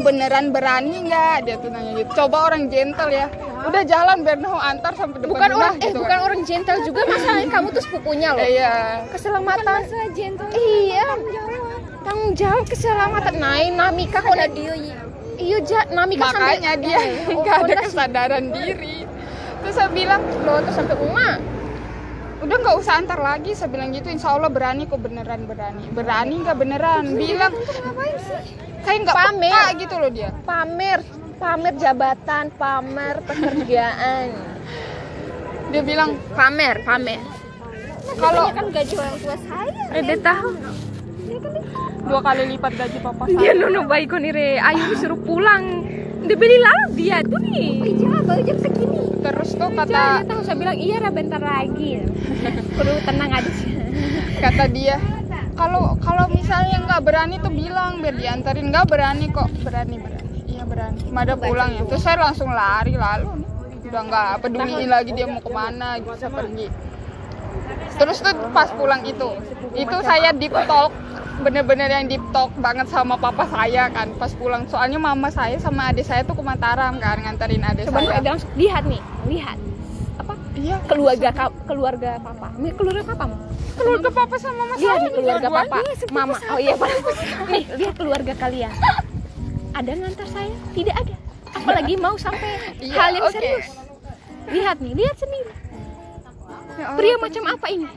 beneran 0.00 0.50
berani 0.50 1.06
nggak 1.06 1.44
dia 1.44 1.56
tuh 1.58 1.70
nanya 1.70 1.94
gitu 1.94 2.10
coba 2.18 2.50
orang 2.50 2.66
gentle 2.66 3.12
ya 3.12 3.30
udah 3.62 3.82
jalan 3.86 4.26
biar 4.26 4.38
antar 4.42 4.90
sampai 4.98 5.22
depan 5.22 5.30
Bukan 5.30 5.48
rumah 5.54 5.70
orang 5.70 5.76
eh 5.78 5.86
gitu 5.86 5.98
bukan 6.02 6.18
kan. 6.18 6.26
orang 6.26 6.40
gentle 6.42 6.78
juga 6.82 7.00
masalahnya 7.06 7.48
kamu 7.52 7.66
tuh 7.70 7.82
sepupunya 7.86 8.28
loh. 8.34 8.42
iya 8.42 8.74
Keselamatan. 9.14 9.62
masa 9.62 9.98
gentle 10.10 10.48
Iya. 10.50 11.02
jawab 11.06 11.20
tanggung 12.02 12.32
jawab 12.34 12.64
keselamatan 12.66 13.34
naik 13.38 13.70
Namika 13.78 14.18
kok 14.18 14.34
Ada 14.34 14.46
dia 14.50 14.74
iya 15.42 15.58
ja. 15.60 15.80
Namika 15.88 16.30
sampai 16.30 16.56
makanya 16.56 16.72
dia 16.78 16.98
Eh, 17.02 17.10
nggak 17.28 17.42
ada 17.48 17.60
Honda 17.60 17.74
sih. 17.74 17.84
kesadaran 17.84 18.44
diri. 18.50 18.96
Terus 19.58 19.74
saya 19.74 19.90
bilang 19.90 20.22
loh 20.40 20.58
terus 20.60 20.74
sampai 20.74 20.96
Uma. 20.98 21.30
Udah 22.38 22.56
nggak 22.58 22.76
usah 22.76 22.94
antar 22.96 23.18
lagi. 23.18 23.50
Saya 23.52 23.68
bilang 23.68 23.90
gitu. 23.90 24.06
Insya 24.06 24.32
Allah 24.32 24.48
berani 24.48 24.82
kok 24.84 24.98
beneran 24.98 25.44
berani. 25.44 25.84
Berani 25.88 26.34
nggak 26.38 26.56
beneran? 26.56 27.02
Bilang 27.12 27.52
kayak 28.82 28.98
nggak 29.00 29.14
Pamer. 29.14 29.50
peka 29.52 29.64
gitu 29.78 29.94
loh 29.96 30.10
dia. 30.10 30.30
Pamer. 30.42 30.98
Pamer 31.36 31.74
jabatan 31.74 32.44
pamer 32.52 33.16
pekerjaan. 33.22 34.26
Dia 35.68 35.82
bilang 35.82 36.14
pamer 36.32 36.82
pamer. 36.82 37.18
Kalau 38.12 38.50
kan 38.50 38.66
gaji 38.68 38.94
orang 38.94 39.16
tua 39.16 39.36
saya. 39.40 39.82
Rede 39.90 40.16
tahu 40.18 40.48
dua 42.02 42.20
kali 42.20 42.42
lipat 42.56 42.72
gaji 42.74 42.98
papa 42.98 43.24
dia 43.30 43.54
saya. 43.54 43.60
nono 43.62 43.86
baik 43.86 44.12
nih 44.18 44.32
re. 44.34 44.50
Ayo 44.58 44.82
disuruh 44.90 45.20
pulang. 45.22 45.86
Dia 46.22 46.38
beli 46.38 46.54
lalu 46.62 46.86
dia 46.94 47.18
tuh 47.26 47.42
nih 47.42 47.82
iya 47.98 48.18
baru 48.22 48.40
jam 48.46 48.58
segini. 48.62 49.02
Terus 49.22 49.50
tuh 49.58 49.70
Kata, 49.74 50.22
kata 50.22 50.26
tahu. 50.30 50.40
Saya 50.46 50.56
bilang 50.58 50.78
iya 50.78 51.02
Ra, 51.02 51.10
bentar 51.10 51.42
lagi. 51.42 52.02
Kudu 52.78 52.92
tenang 53.02 53.30
aja. 53.30 53.50
Kata 54.38 54.64
dia 54.70 54.96
kalau 55.52 55.94
kalau 56.00 56.26
misalnya 56.32 56.80
nggak 56.82 57.02
berani 57.04 57.36
tuh 57.42 57.52
bilang 57.54 58.02
biar 58.02 58.14
diantarin. 58.14 58.66
Nggak 58.70 58.86
berani 58.86 59.26
kok. 59.30 59.48
Berani 59.62 59.96
berani. 59.98 60.38
Iya 60.46 60.62
berani. 60.66 61.00
Mada 61.10 61.34
pulang 61.38 61.70
ya. 61.74 61.82
terus 61.86 62.02
saya 62.02 62.18
langsung 62.18 62.50
lari 62.50 62.94
lalu 62.94 63.46
udah 63.82 64.02
nggak 64.08 64.32
peduliin 64.40 64.88
lagi 64.88 65.10
dia 65.12 65.26
mau 65.26 65.42
ke 65.42 65.50
mana 65.50 65.98
gitu. 65.98 66.14
Saya 66.18 66.30
pergi. 66.30 66.66
Terus 67.98 68.16
tuh 68.24 68.34
pas 68.50 68.70
pulang 68.74 69.02
itu 69.06 69.30
itu 69.72 69.96
saya 70.04 70.36
deep 70.36 70.52
talk 70.68 70.92
bener-bener 71.42 71.88
yang 71.88 72.06
deep 72.06 72.22
talk 72.30 72.54
banget 72.56 72.86
sama 72.86 73.14
papa 73.14 73.44
saya 73.44 73.90
kan 73.90 74.14
pas 74.16 74.30
pulang. 74.32 74.64
Soalnya 74.66 74.96
mama 74.96 75.28
saya 75.28 75.58
sama 75.58 75.90
adik 75.90 76.06
saya 76.06 76.22
tuh 76.22 76.32
ke 76.32 76.42
Mataram 76.42 76.96
kan 76.96 77.18
nganterin 77.18 77.60
adik 77.60 77.90
coba 77.90 77.98
saya. 78.00 78.08
pegang 78.16 78.38
lihat 78.54 78.82
nih 78.86 79.02
lihat. 79.26 79.58
Apa? 80.16 80.32
Iya. 80.54 80.76
Keluarga 80.86 81.28
ka- 81.30 81.56
keluarga 81.64 82.10
papa. 82.18 82.48
Keluarga 82.54 83.02
papa 83.04 83.24
keluarga 83.72 84.10
papa 84.12 84.36
sama 84.36 84.54
mama 84.62 84.74
lihat 84.76 84.84
saya 84.84 85.00
nih 85.00 85.10
keluarga 85.10 85.48
papa. 85.48 85.76
mama. 86.12 86.34
oh 86.52 86.60
iya 86.60 86.74
pak 86.76 86.88
nih 87.48 87.64
lihat 87.74 87.94
keluarga 87.96 88.32
kalian. 88.36 88.72
Ada 89.72 89.90
ngantar 89.96 90.28
saya? 90.28 90.52
Tidak 90.70 90.94
ada. 90.94 91.14
Apalagi 91.52 91.94
mau 91.96 92.14
sampai 92.16 92.76
Iya, 92.78 92.94
hal 92.94 93.10
yang 93.12 93.24
oke. 93.24 93.32
serius. 93.32 93.66
Lihat 94.46 94.76
nih 94.78 94.92
lihat 94.94 95.16
sendiri. 95.16 95.52
Ya 96.72 96.86
pria 96.94 97.16
macam 97.16 97.42
apa 97.48 97.66
ini? 97.68 97.88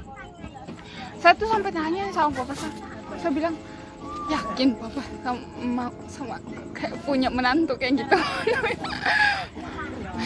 Saya 1.19 1.33
tuh 1.35 1.47
sampai 1.47 1.71
tanya 1.71 2.03
sama 2.09 2.31
papa 2.33 2.53
saya 2.55 2.94
saya 3.19 3.33
bilang 3.33 3.55
yakin 4.25 4.73
papa 4.81 5.01
sama, 5.21 5.41
ma- 5.61 5.97
sama 6.09 6.35
kayak 6.73 6.97
punya 7.05 7.29
menantu 7.29 7.77
kayak 7.77 8.01
gitu? 8.01 8.15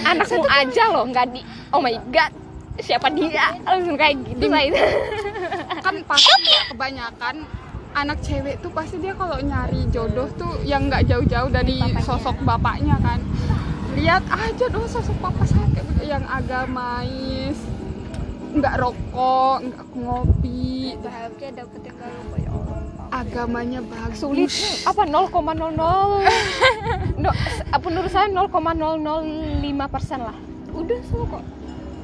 Anakmu 0.09 0.43
aja 0.47 0.83
loh 0.93 1.03
nggak 1.09 1.27
di 1.35 1.41
oh 1.75 1.81
my 1.83 1.97
god 2.13 2.31
siapa 2.79 3.11
dia? 3.11 3.59
Langsung 3.67 3.99
kayak 3.99 4.23
gitu 4.23 4.45
saya 4.47 4.71
kan 5.85 5.95
pasti 6.07 6.47
ya 6.47 6.61
kebanyakan 6.71 7.35
anak 7.97 8.21
cewek 8.21 8.61
tuh 8.61 8.71
pasti 8.71 9.01
dia 9.01 9.17
kalau 9.17 9.41
nyari 9.41 9.89
jodoh 9.91 10.29
tuh 10.37 10.61
yang 10.63 10.87
nggak 10.87 11.09
jauh-jauh 11.09 11.49
dari 11.51 11.81
sosok 11.99 12.39
bapaknya 12.47 12.95
kan. 13.03 13.19
Lihat 13.99 14.23
aja 14.31 14.65
dong 14.71 14.87
sosok 14.87 15.17
papa 15.19 15.43
saya 15.43 15.65
begitu, 15.75 16.07
yang 16.07 16.23
agamais 16.23 17.57
nggak 18.55 18.79
rokok 18.79 19.57
nggak 19.65 19.85
ngopi. 19.97 20.95
Bahagia 21.03 21.49
dapet 21.51 21.81
yang 21.83 21.97
agamanya 23.09 23.79
bagus. 23.83 24.21
Sulit. 24.21 24.49
Apa 24.85 25.05
0,00 25.05 25.29
no, 27.21 27.29
menurut 27.85 28.11
saya 28.11 28.27
0,005 28.29 29.93
persen 29.93 30.19
lah. 30.23 30.37
Udah 30.73 30.99
semua 31.05 31.25
kok 31.37 31.43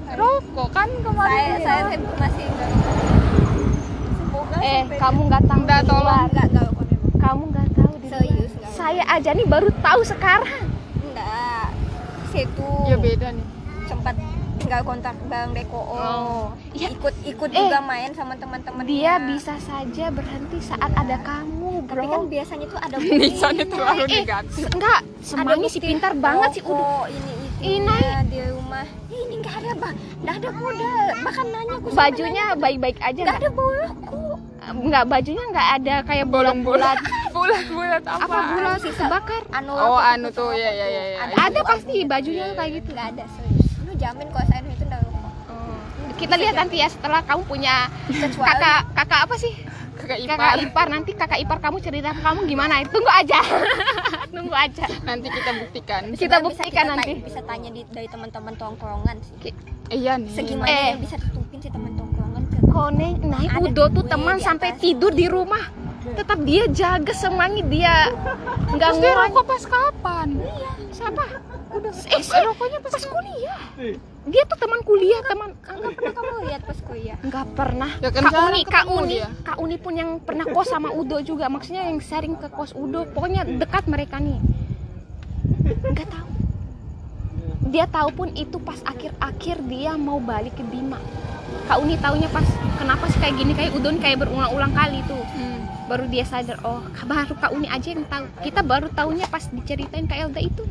rokok 0.06 0.70
kan 0.70 0.86
kemarin 1.01 1.58
saya 1.58 1.58
dia. 1.58 1.66
saya 1.66 1.82
sih 1.89 1.97
masih 1.97 2.45
enggak. 2.45 2.70
Semoga 4.16 4.58
eh 4.62 4.84
kamu 5.01 5.20
nggak 5.26 5.43
tahu 5.49 5.62
di 5.66 5.76
tolong. 5.89 6.28
enggak 6.30 6.47
kok 6.53 6.86
kamu 7.18 7.43
nggak 7.49 7.68
tahu 7.74 7.93
di 7.97 8.08
serius 8.14 8.51
saya 8.70 9.03
aja 9.10 9.30
nih 9.34 9.47
baru 9.49 9.70
tahu 9.82 10.01
sekarang. 10.06 10.70
Enggak 11.01 11.74
situ. 12.30 12.70
Ya 12.86 12.97
beda 13.01 13.34
nih 13.34 13.45
sempat 13.86 14.16
nggak 14.58 14.82
kontak 14.82 15.14
bang 15.28 15.54
Deko. 15.54 15.78
Oh. 15.78 16.46
Iya. 16.74 16.90
ikut 16.90 17.14
ikut 17.24 17.50
Eh. 17.50 17.58
juga 17.60 17.80
main 17.80 18.10
sama 18.12 18.34
teman-teman 18.34 18.82
dia 18.84 19.22
bisa 19.22 19.54
saja 19.62 20.10
berhenti 20.10 20.58
saat 20.60 20.90
ada 20.90 21.22
kamu 21.22 21.86
tapi 21.86 22.02
kan 22.02 22.20
bro 22.20 22.26
biasanya 22.26 22.66
tuh 22.66 22.80
ada 22.80 22.96
nisannya 23.22 23.66
terlalu 23.68 24.04
Eh, 24.04 24.10
negatif 24.18 24.64
enggak 24.68 25.00
semangat 25.22 25.70
si 25.70 25.80
pintar 25.80 26.12
banget 26.18 26.50
sih 26.56 26.64
udah. 26.64 26.74
Udah 26.74 27.04
ini 27.08 27.34
itu 27.36 27.78
Ini. 27.78 27.98
di 28.26 28.40
rumah. 28.48 28.86
"Ya, 29.08 29.18
ini 29.22 29.36
nggak 29.38 29.56
ada 29.56 29.72
bang. 29.76 29.96
Nggak 30.20 30.36
ada 30.36 30.50
kuda 30.52 30.92
bahkan 31.22 31.46
nanya 31.48 31.74
aku 31.76 31.88
bajunya 31.92 32.44
baik-baik 32.56 32.98
aja 33.00 33.20
nggak 33.22 33.40
ada 33.40 33.50
bolaku 33.52 34.26
nggak 34.66 35.06
bajunya 35.06 35.44
nggak 35.54 35.70
ada 35.78 35.96
kayak 36.04 36.26
bulat-bulat 36.26 36.98
bulat-bulat 37.36 38.02
apa, 38.02 38.26
apa 38.26 38.38
bulat? 38.50 38.80
Kebakar 38.82 39.44
anu 39.54 39.72
oh 39.72 40.02
anu 40.02 40.28
tuh 40.32 40.52
ya 40.52 40.74
ya 40.74 40.88
ya, 40.88 41.04
ya. 41.06 41.18
ada, 41.22 41.34
ada 41.38 41.60
pasti 41.64 42.02
bajunya 42.04 42.50
kayak 42.52 42.72
gitu. 42.82 42.90
Nggak 42.92 43.10
ada 43.14 43.24
serius 43.30 43.64
jamin 44.06 44.28
kalau 44.30 44.45
saya 44.45 44.62
itu 44.64 44.84
nggak 44.84 45.01
lupa. 45.01 45.30
Kita 46.16 46.36
lihat 46.38 46.56
nanti 46.56 46.76
ya 46.78 46.88
setelah 46.88 47.22
kamu 47.22 47.41
punya 47.43 47.76
Kecuali- 48.08 48.47
kakak 48.47 48.80
kakak 48.93 49.20
apa 49.26 49.36
sih? 49.36 49.53
Kakak 49.95 50.18
ipar. 50.22 50.38
Kakak 50.38 50.56
ipar. 50.62 50.88
Nanti 50.88 51.12
kakak 51.12 51.39
ipar 51.39 51.58
kamu 51.60 51.78
cerita 51.82 52.10
kamu 52.14 52.45
gimana? 52.45 52.86
Tunggu 52.86 53.10
aja. 53.10 53.39
Tunggu 54.36 54.53
aja. 54.53 54.86
Nanti 55.03 55.28
kita 55.28 55.51
buktikan. 55.58 56.01
Kita 56.08 56.16
Sebenarnya 56.16 56.38
bisa 56.38 56.45
buktikan 56.45 56.70
kita 56.78 56.91
nanti. 56.93 57.03
tanya- 57.10 57.26
bisa 57.26 57.41
tanya 57.41 57.70
di, 57.70 57.82
dari 57.89 58.08
teman-teman 58.08 58.53
tongkrongan 58.53 59.16
sih. 59.20 59.51
Iya 59.89 60.14
nih. 60.16 60.32
Segimana 60.32 60.70
Eh. 60.70 60.88
yang 60.93 61.01
bisa 61.01 61.16
tutupin 61.18 61.58
sih 61.58 61.72
teman 61.72 61.91
tongkrongan 61.93 62.43
ke 62.45 62.58
Kone 62.68 63.10
naik 63.20 63.51
Udo 63.62 63.86
tuh 63.89 64.06
teman 64.06 64.38
sampai 64.38 64.78
tidur 64.78 65.12
di 65.12 65.26
rumah. 65.26 65.64
Tetap 66.06 66.38
dia 66.43 66.70
jaga 66.70 67.12
semangat 67.12 67.66
dia. 67.66 68.14
Nggak 68.76 68.89
ngurang 68.93 69.32
rokok 69.32 69.43
pas 69.47 69.64
kapan? 69.66 70.28
Siapa 70.93 71.24
udah 71.76 71.94
eh 71.94 72.44
rokoknya 72.48 72.80
pas, 72.80 73.04
kuliah. 73.04 73.60
dia 74.26 74.44
tuh 74.50 74.58
teman 74.58 74.82
kuliah 74.82 75.22
teman 75.30 75.54
nggak 75.86 75.94
pernah 76.02 76.14
kamu 76.18 76.34
lihat 76.50 76.62
pas 76.66 76.80
kuliah? 76.82 77.18
Nggak 77.22 77.46
pernah. 77.54 77.92
Ya 78.02 78.10
kan 78.10 78.24
Kak 78.26 78.36
Uni 78.50 78.62
Kak 78.66 78.86
Uni 78.90 79.16
dia. 79.20 79.28
Kak 79.46 79.58
Uni 79.62 79.76
pun 79.78 79.94
yang 79.94 80.12
pernah 80.24 80.46
kos 80.50 80.70
sama 80.72 80.90
Udo 80.90 81.18
juga. 81.22 81.46
Maksudnya 81.52 81.86
yang 81.86 82.00
sering 82.02 82.34
ke 82.40 82.48
kos 82.50 82.74
Udo. 82.74 83.06
Pokoknya 83.12 83.46
dekat 83.46 83.86
mereka 83.86 84.18
nih. 84.18 84.40
Nggak 85.94 86.08
tahu. 86.10 86.30
Dia 87.70 87.86
tahu 87.92 88.10
pun 88.14 88.30
itu 88.34 88.58
pas 88.62 88.80
akhir-akhir 88.88 89.62
dia 89.68 89.94
mau 90.00 90.18
balik 90.18 90.58
ke 90.58 90.64
Bima. 90.66 90.98
Kak 91.70 91.78
Uni 91.82 91.98
taunya 92.02 92.30
pas 92.30 92.46
kenapa 92.82 93.06
sih 93.10 93.20
kayak 93.22 93.36
gini? 93.38 93.52
Kayak 93.54 93.78
Udo 93.78 93.90
nih 93.94 94.02
kayak 94.02 94.18
berulang-ulang 94.26 94.74
kali 94.74 95.02
tuh. 95.06 95.22
Hmm. 95.36 95.54
baru 95.86 96.10
dia 96.10 96.26
sadar 96.26 96.58
oh 96.66 96.82
baru 97.06 97.38
Kak 97.38 97.54
Uni 97.54 97.70
aja 97.70 97.94
yang 97.94 98.02
tahu. 98.10 98.26
Kita 98.42 98.66
baru 98.66 98.90
tahunya 98.90 99.30
pas 99.30 99.46
diceritain 99.54 100.10
Kak 100.10 100.18
Elda 100.18 100.42
itu 100.42 100.66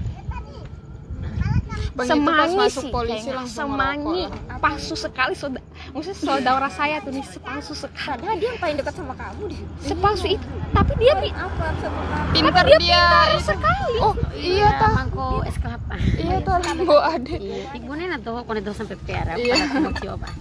Bang 1.74 1.80
itu 1.84 1.94
pas 1.94 2.06
semangi 2.08 2.56
masuk 2.56 2.82
sih 2.82 2.90
polisi 2.90 3.12
kayaknya. 3.20 3.34
langsung 3.36 3.58
semangi 3.68 4.22
ngerokok 4.24 4.44
lah. 4.44 4.58
palsu 4.58 4.94
sekali 4.96 5.34
saudara 5.34 5.64
maksudnya 5.90 6.16
saudara 6.16 6.68
saya 6.68 6.96
tuh 6.98 7.12
nih 7.12 7.24
sepalsu 7.24 7.72
sekali 7.74 8.18
karena 8.18 8.34
dia 8.34 8.48
yang 8.48 8.58
paling 8.58 8.76
dekat 8.76 8.94
sama 8.94 9.14
kamu 9.14 9.42
deh 9.46 9.60
sepalsu 9.80 10.26
itu 10.28 10.46
tapi 10.70 10.92
dia 10.96 11.12
bi- 11.16 11.30
apa 11.30 11.64
sama 11.76 12.02
kamu 12.04 12.28
pintar 12.34 12.64
dia 12.64 12.78
dia, 12.78 12.98
pintar 12.98 13.26
itu. 13.30 13.42
sekali 13.44 13.94
oh 14.00 14.14
iya 14.34 14.68
tah 14.76 14.90
mangko 14.92 15.28
es 15.42 15.56
kelapa. 15.56 15.94
iya 16.14 16.36
tah 16.40 16.56
lambo 16.60 16.96
ade 16.96 17.36
Iya, 17.36 17.66
igunin 17.74 18.08
na 18.08 18.18
to, 18.18 18.40
kung 18.40 18.54
ito 18.54 18.70
sampai 18.70 18.96
pera, 18.98 19.34
Iya. 19.34 19.54
para 19.54 19.66
kumagsiwa 19.70 20.14
pa. 20.16 20.28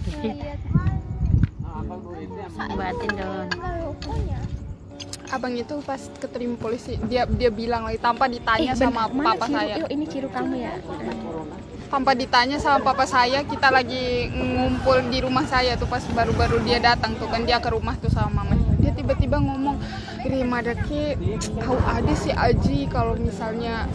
Batin 2.74 3.10
doon. 3.12 3.46
Abang 5.34 5.52
itu 5.52 5.74
pas 5.80 5.98
keterima 6.14 6.54
polisi 6.54 6.94
dia 7.04 7.26
dia 7.26 7.50
bilang 7.50 7.84
lagi 7.84 7.98
tanpa 7.98 8.24
ditanya 8.26 8.70
Eh, 8.70 8.78
sama 8.78 9.06
mana 9.06 9.34
papa 9.34 9.46
ciru? 9.46 9.56
saya. 9.56 9.74
Yuk, 9.78 9.88
ini 9.90 10.04
ciru 10.06 10.28
kamu 10.28 10.54
ya. 10.56 10.72
Tanpa 11.84 12.10
ditanya 12.12 12.56
sama 12.56 12.78
papa 12.82 13.04
saya 13.04 13.42
kita 13.42 13.68
lagi 13.68 14.26
ngumpul 14.30 14.98
di 15.08 15.18
rumah 15.18 15.44
saya 15.44 15.74
tuh 15.74 15.86
pas 15.86 16.02
baru-baru 16.08 16.58
dia 16.62 16.78
datang 16.78 17.14
tuh 17.14 17.26
kan 17.26 17.42
dia 17.42 17.58
ke 17.58 17.68
rumah 17.68 17.94
tuh 17.96 18.08
sama 18.08 18.42
mama. 18.42 18.54
Dia 18.78 18.90
tiba-tiba 18.90 19.38
ngomong 19.38 19.78
Rima 20.24 20.58
Daki 20.60 21.14
tahu 21.56 21.76
ada 21.80 22.14
si 22.14 22.30
Aji 22.30 22.86
kalau 22.86 23.14
misalnya 23.14 23.86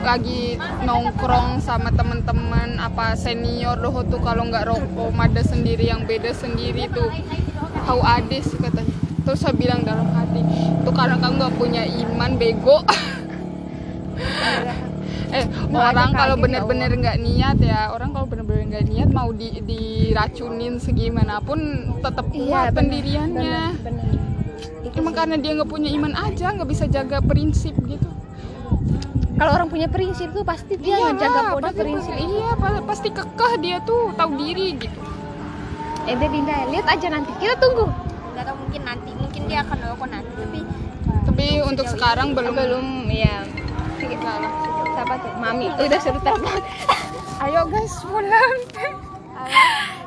lagi 0.00 0.56
nongkrong 0.80 1.60
sama 1.60 1.88
teman-teman 1.90 2.76
apa 2.76 3.12
senior 3.14 3.76
doh 3.76 4.00
tuh 4.02 4.16
kalau 4.18 4.44
nggak 4.44 4.64
rokok 4.66 5.10
mada 5.10 5.40
sendiri 5.42 5.88
yang 5.88 6.04
beda 6.04 6.32
sendiri 6.32 6.88
tuh. 6.88 7.08
Tahu 7.80 8.00
ada 8.00 8.36
sih 8.38 8.56
katanya. 8.56 8.94
Terus 9.20 9.38
saya 9.38 9.52
bilang 9.52 9.80
dalam 9.80 10.08
hati 10.10 10.40
itu 10.80 10.90
karena 10.90 11.16
kamu 11.20 11.34
nggak 11.36 11.54
punya 11.54 11.82
iman 11.84 12.30
bego 12.34 12.78
eh 15.30 15.46
ada 15.46 15.78
orang 15.94 16.10
kalau 16.10 16.34
ya 16.34 16.42
bener-bener 16.42 16.90
nggak 16.90 17.18
niat 17.22 17.56
ya 17.62 17.80
orang 17.94 18.10
kalau 18.10 18.26
bener-bener 18.26 18.64
nggak 18.66 18.84
niat 18.90 19.08
mau 19.14 19.30
di, 19.30 19.62
diracunin 19.62 20.82
segimanapun 20.82 21.60
tetap 22.02 22.26
kuat 22.28 22.74
pendiriannya 22.74 23.78
bener. 23.78 24.08
Emang 24.90 25.14
karena 25.14 25.38
dia 25.38 25.54
nggak 25.54 25.70
punya 25.70 25.88
iman 25.96 26.12
aja, 26.18 26.50
nggak 26.50 26.66
bisa 26.66 26.84
jaga 26.90 27.22
prinsip 27.22 27.72
gitu. 27.86 28.10
Kalau 29.38 29.54
orang 29.54 29.70
punya 29.70 29.86
prinsip 29.86 30.34
tuh 30.34 30.42
pasti 30.42 30.76
dia 30.76 30.98
Iya, 30.98 31.14
Mak, 31.14 31.56
kode 31.56 31.62
pasti- 31.62 31.80
prinsip. 31.80 32.12
Iya, 32.18 32.48
pa- 32.58 32.84
pasti 32.84 33.08
kekeh 33.08 33.52
dia 33.62 33.78
tuh, 33.80 34.10
tahu 34.18 34.34
diri 34.36 34.76
gitu. 34.76 35.00
Eh 36.04 36.16
Dinda, 36.18 36.68
lihat 36.68 36.86
aja 36.90 37.06
nanti. 37.06 37.30
Kita 37.38 37.54
tunggu. 37.56 37.86
Nggak 38.40 38.56
tahu 38.56 38.64
mungkin 38.64 38.82
nanti 38.88 39.10
mungkin 39.12 39.42
dia 39.52 39.60
akan 39.60 39.76
melakukan 39.84 40.10
nanti 40.16 40.32
tapi 40.32 40.60
Tapi 41.28 41.46
untuk 41.60 41.84
sekarang 41.92 42.32
belum. 42.32 42.56
Belum 42.56 42.86
ya. 43.12 43.44
Siapa 44.96 45.14
tuh? 45.20 45.32
Mami. 45.36 45.68
Udah 45.76 46.00
suruh 46.00 46.22
telepon. 46.24 46.56
Ayo 47.44 47.68
guys, 47.68 48.00
pulang. 48.00 48.52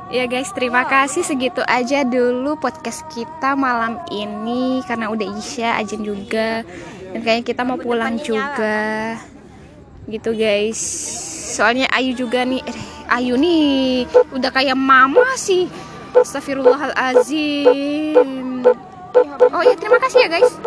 Ya 0.09 0.25
guys, 0.25 0.49
terima 0.49 0.81
kasih 0.89 1.21
segitu 1.21 1.61
aja 1.69 2.01
dulu 2.01 2.57
podcast 2.57 3.05
kita 3.13 3.53
malam 3.53 4.01
ini 4.09 4.81
karena 4.89 5.13
udah 5.13 5.29
Isya, 5.37 5.77
Ajen 5.77 6.01
juga. 6.01 6.65
Dan 7.13 7.21
kayaknya 7.21 7.45
kita 7.45 7.61
mau 7.61 7.77
pulang 7.77 8.17
juga. 8.17 9.13
Gitu 10.09 10.33
guys. 10.33 10.81
Soalnya 11.53 11.85
Ayu 11.93 12.17
juga 12.17 12.41
nih, 12.49 12.65
eh, 12.65 12.77
Ayu 13.13 13.37
nih 13.37 14.09
udah 14.09 14.49
kayak 14.49 14.73
mama 14.73 15.37
sih. 15.37 15.69
Astagfirullahalazim. 16.13 18.61
Oh 19.53 19.61
ya, 19.65 19.75
terima 19.77 19.99
kasih 20.01 20.25
ya 20.25 20.29
guys. 20.29 20.53